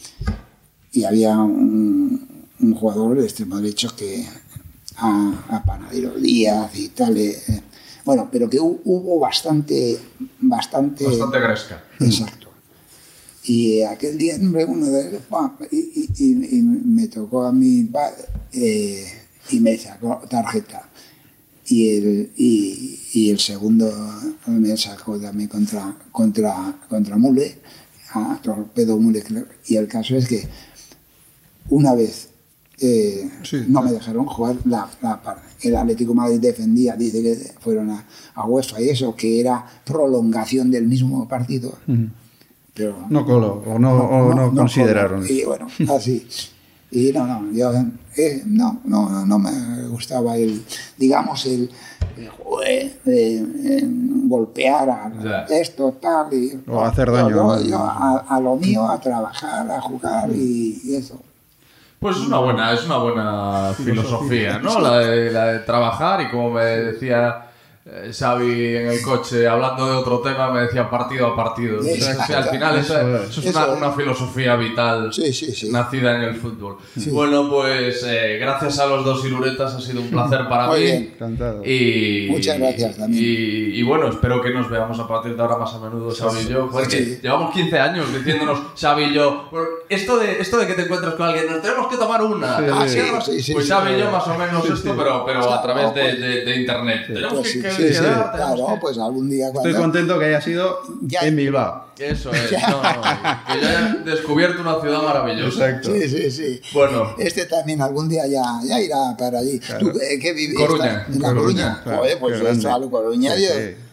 [0.91, 4.25] y había un, un jugador de extremo derecho que
[4.97, 7.15] a, Panadero Díaz y tal.
[7.17, 7.61] eh, eh,
[8.05, 9.99] bueno, pero que hu- hubo bastante,
[10.39, 11.83] bastante, Bastante gresca.
[11.99, 12.49] Exacto.
[13.43, 15.19] Y aquel día, hombre, uno de
[15.71, 18.23] y, y- y- y me tocó a mi padre
[18.53, 19.05] eh,
[19.51, 20.84] y me sacó tarjeta.
[21.67, 23.91] Y el, y, y el segundo
[24.47, 27.57] me sacó también contra, contra, contra Mule,
[28.13, 29.23] a Torpedo Mule.
[29.67, 30.47] Y el caso es que
[31.69, 32.29] una vez
[32.79, 33.63] eh, Sí.
[33.67, 38.05] no me dejaron jugar la, la el Atlético de Madrid defendía, dice que fueron a,
[38.35, 41.77] a UEFA y eso, que era prolongación del mismo partido.
[42.73, 45.21] Pero No coló, o no, o no, consideraron.
[45.21, 45.33] coló.
[45.33, 46.27] Y bueno, así.
[46.95, 47.73] Y no, no, yo
[48.15, 49.51] eh, no, no, no, no me
[49.89, 50.63] gustaba el,
[50.97, 51.69] digamos, el,
[52.15, 52.29] el
[52.65, 53.83] eh, eh,
[54.27, 55.41] golpear a Ya.
[55.55, 56.33] esto, tal.
[56.33, 57.61] Y, O hacer daño, Yo, ¿no?
[57.61, 61.19] yo a, a lo mío, a trabajar, a jugar y, y eso.
[61.99, 64.79] Pues es una buena, es una buena filosofía, ¿no?
[64.79, 67.44] La de, la de trabajar y como me decía
[67.87, 71.79] eh, Xavi en el coche, hablando de otro tema, me decía partido a partido.
[71.79, 72.23] O sea, Exacto.
[72.25, 73.77] sí, al final eso, Eso eso es Eso una, es.
[73.77, 75.69] una filosofía vital Sí, sí, sí.
[75.71, 76.77] nacida en el fútbol.
[77.11, 80.83] Bueno, pues eh, gracias a los dos iluretas ha sido un placer para Muy mí.
[80.85, 81.11] bien.
[81.13, 81.61] Encantado.
[81.63, 83.23] Y, Muchas gracias también.
[83.23, 86.39] Y, y bueno, espero que nos veamos a partir de ahora más a menudo, Xavi
[86.41, 86.67] y yo.
[86.71, 87.19] Porque Sí.
[87.21, 91.13] llevamos 15 años diciéndonos, Xavi y yo, "Bueno, esto de, esto de que te encuentras
[91.13, 92.57] con alguien, nos tenemos que tomar una.
[92.57, 93.21] Sí, ¿A sí, qué hora?".
[93.21, 93.71] sí, sí, pues sí.
[93.71, 96.55] Xavi y yo más o menos esto, pero, pero a través de, pues- de- de
[96.55, 97.01] internet.
[97.07, 99.69] Tenemos Pues que, sí, sí, claro, que- pues algún día cuando...
[99.69, 101.85] Estoy contento que haya sido Ya- en Bilbao.
[101.97, 102.91] Eso es, no, no,
[103.47, 105.69] que yo haya descubierto una ciudad maravillosa.
[105.69, 105.91] Exacto.
[105.93, 106.61] Sí, sí, sí.
[106.73, 107.15] Bueno.
[107.17, 109.59] Este también algún día ya, ya irá para allí.
[109.59, 109.91] Claro.
[109.93, 110.57] ¿Tú eh, qué vives?
[110.57, 111.05] Coruña.
[111.07, 111.81] En la Coruña.
[111.83, 112.41] claro, Joder, pues
[112.91, 113.33] Coruña.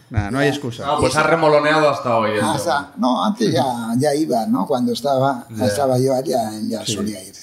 [0.09, 0.83] Nah, no hay excusa.
[0.85, 2.31] Ah, pues ha remoloneado hasta hoy.
[2.39, 2.91] Hasta- chaval.
[2.97, 3.63] no, antes ya,
[3.97, 4.67] ya iba, ¿no?
[4.67, 5.65] Cuando estaba, Ya.
[5.65, 7.33] estaba yo allá, ya solía ir.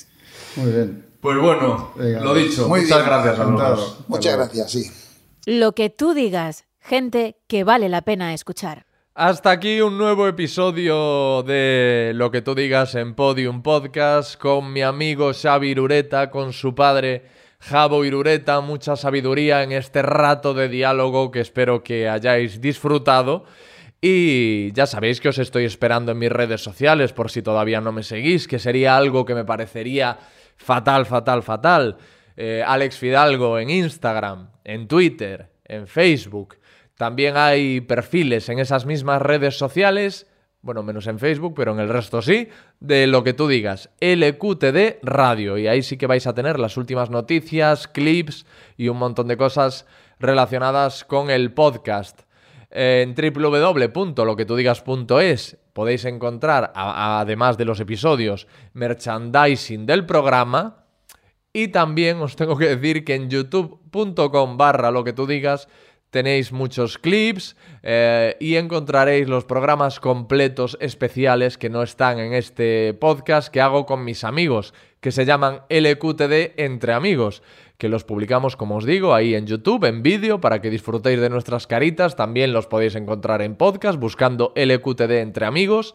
[0.56, 1.06] Muy bien.
[1.20, 2.20] Pues bueno, Venga.
[2.20, 3.10] lo dicho, Muy muchas bien.
[3.10, 3.48] gracias.
[4.08, 4.90] Muchas gracias, sí.
[5.52, 8.86] Lo que tú digas, gente que vale la pena escuchar.
[9.16, 14.82] Hasta aquí un nuevo episodio de Lo que tú digas en Podium Podcast con mi
[14.82, 17.24] amigo Xavi Irureta, con su padre
[17.58, 18.60] Javo Irureta.
[18.60, 23.42] Mucha sabiduría en este rato de diálogo que espero que hayáis disfrutado.
[24.00, 27.90] Y ya sabéis que os estoy esperando en mis redes sociales por si todavía no
[27.90, 30.16] me seguís, que sería algo que me parecería
[30.56, 31.96] fatal, fatal, fatal.
[32.42, 36.56] Eh, Alex Fidalgo en Instagram, en Twitter, en Facebook.
[36.96, 40.26] También hay perfiles en esas mismas redes sociales,
[40.62, 42.48] bueno, menos en Facebook, pero en el resto sí,
[42.78, 45.58] de lo que tú digas, LQTD Radio.
[45.58, 48.46] Y ahí sí que vais a tener las últimas noticias, clips
[48.78, 49.84] y un montón de cosas
[50.18, 52.22] relacionadas con el podcast.
[52.70, 60.79] En www.loquetudigas.es podéis encontrar, además de los episodios, merchandising del programa.
[61.52, 65.68] Y también os tengo que decir que en youtube.com barra lo que tú digas
[66.10, 72.94] tenéis muchos clips eh, y encontraréis los programas completos especiales que no están en este
[72.94, 77.42] podcast que hago con mis amigos, que se llaman LQTD Entre Amigos,
[77.78, 81.30] que los publicamos, como os digo, ahí en YouTube, en vídeo, para que disfrutéis de
[81.30, 82.16] nuestras caritas.
[82.16, 85.94] También los podéis encontrar en podcast buscando LQTD Entre Amigos.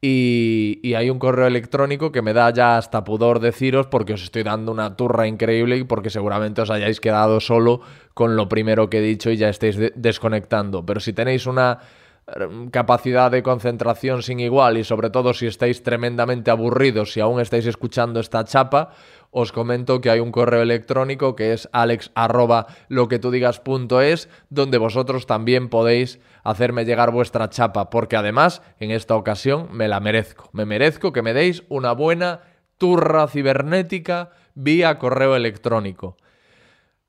[0.00, 4.22] Y, y hay un correo electrónico que me da ya hasta pudor deciros porque os
[4.22, 7.80] estoy dando una turra increíble y porque seguramente os hayáis quedado solo
[8.12, 10.84] con lo primero que he dicho y ya estéis de- desconectando.
[10.84, 11.78] Pero si tenéis una
[12.26, 17.40] eh, capacidad de concentración sin igual y sobre todo si estáis tremendamente aburridos y aún
[17.40, 18.90] estáis escuchando esta chapa,
[19.36, 23.60] os comento que hay un correo electrónico que es alex arroba lo que tú digas
[24.00, 29.88] es, donde vosotros también podéis hacerme llegar vuestra chapa, porque además en esta ocasión me
[29.88, 30.50] la merezco.
[30.52, 32.42] Me merezco que me deis una buena
[32.78, 36.16] turra cibernética vía correo electrónico.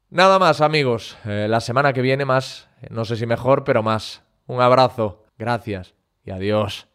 [0.10, 4.24] Nada más amigos, Eh, la semana que viene más, no sé si mejor, pero más.
[4.48, 5.94] Un abrazo, gracias
[6.24, 6.88] y adiós.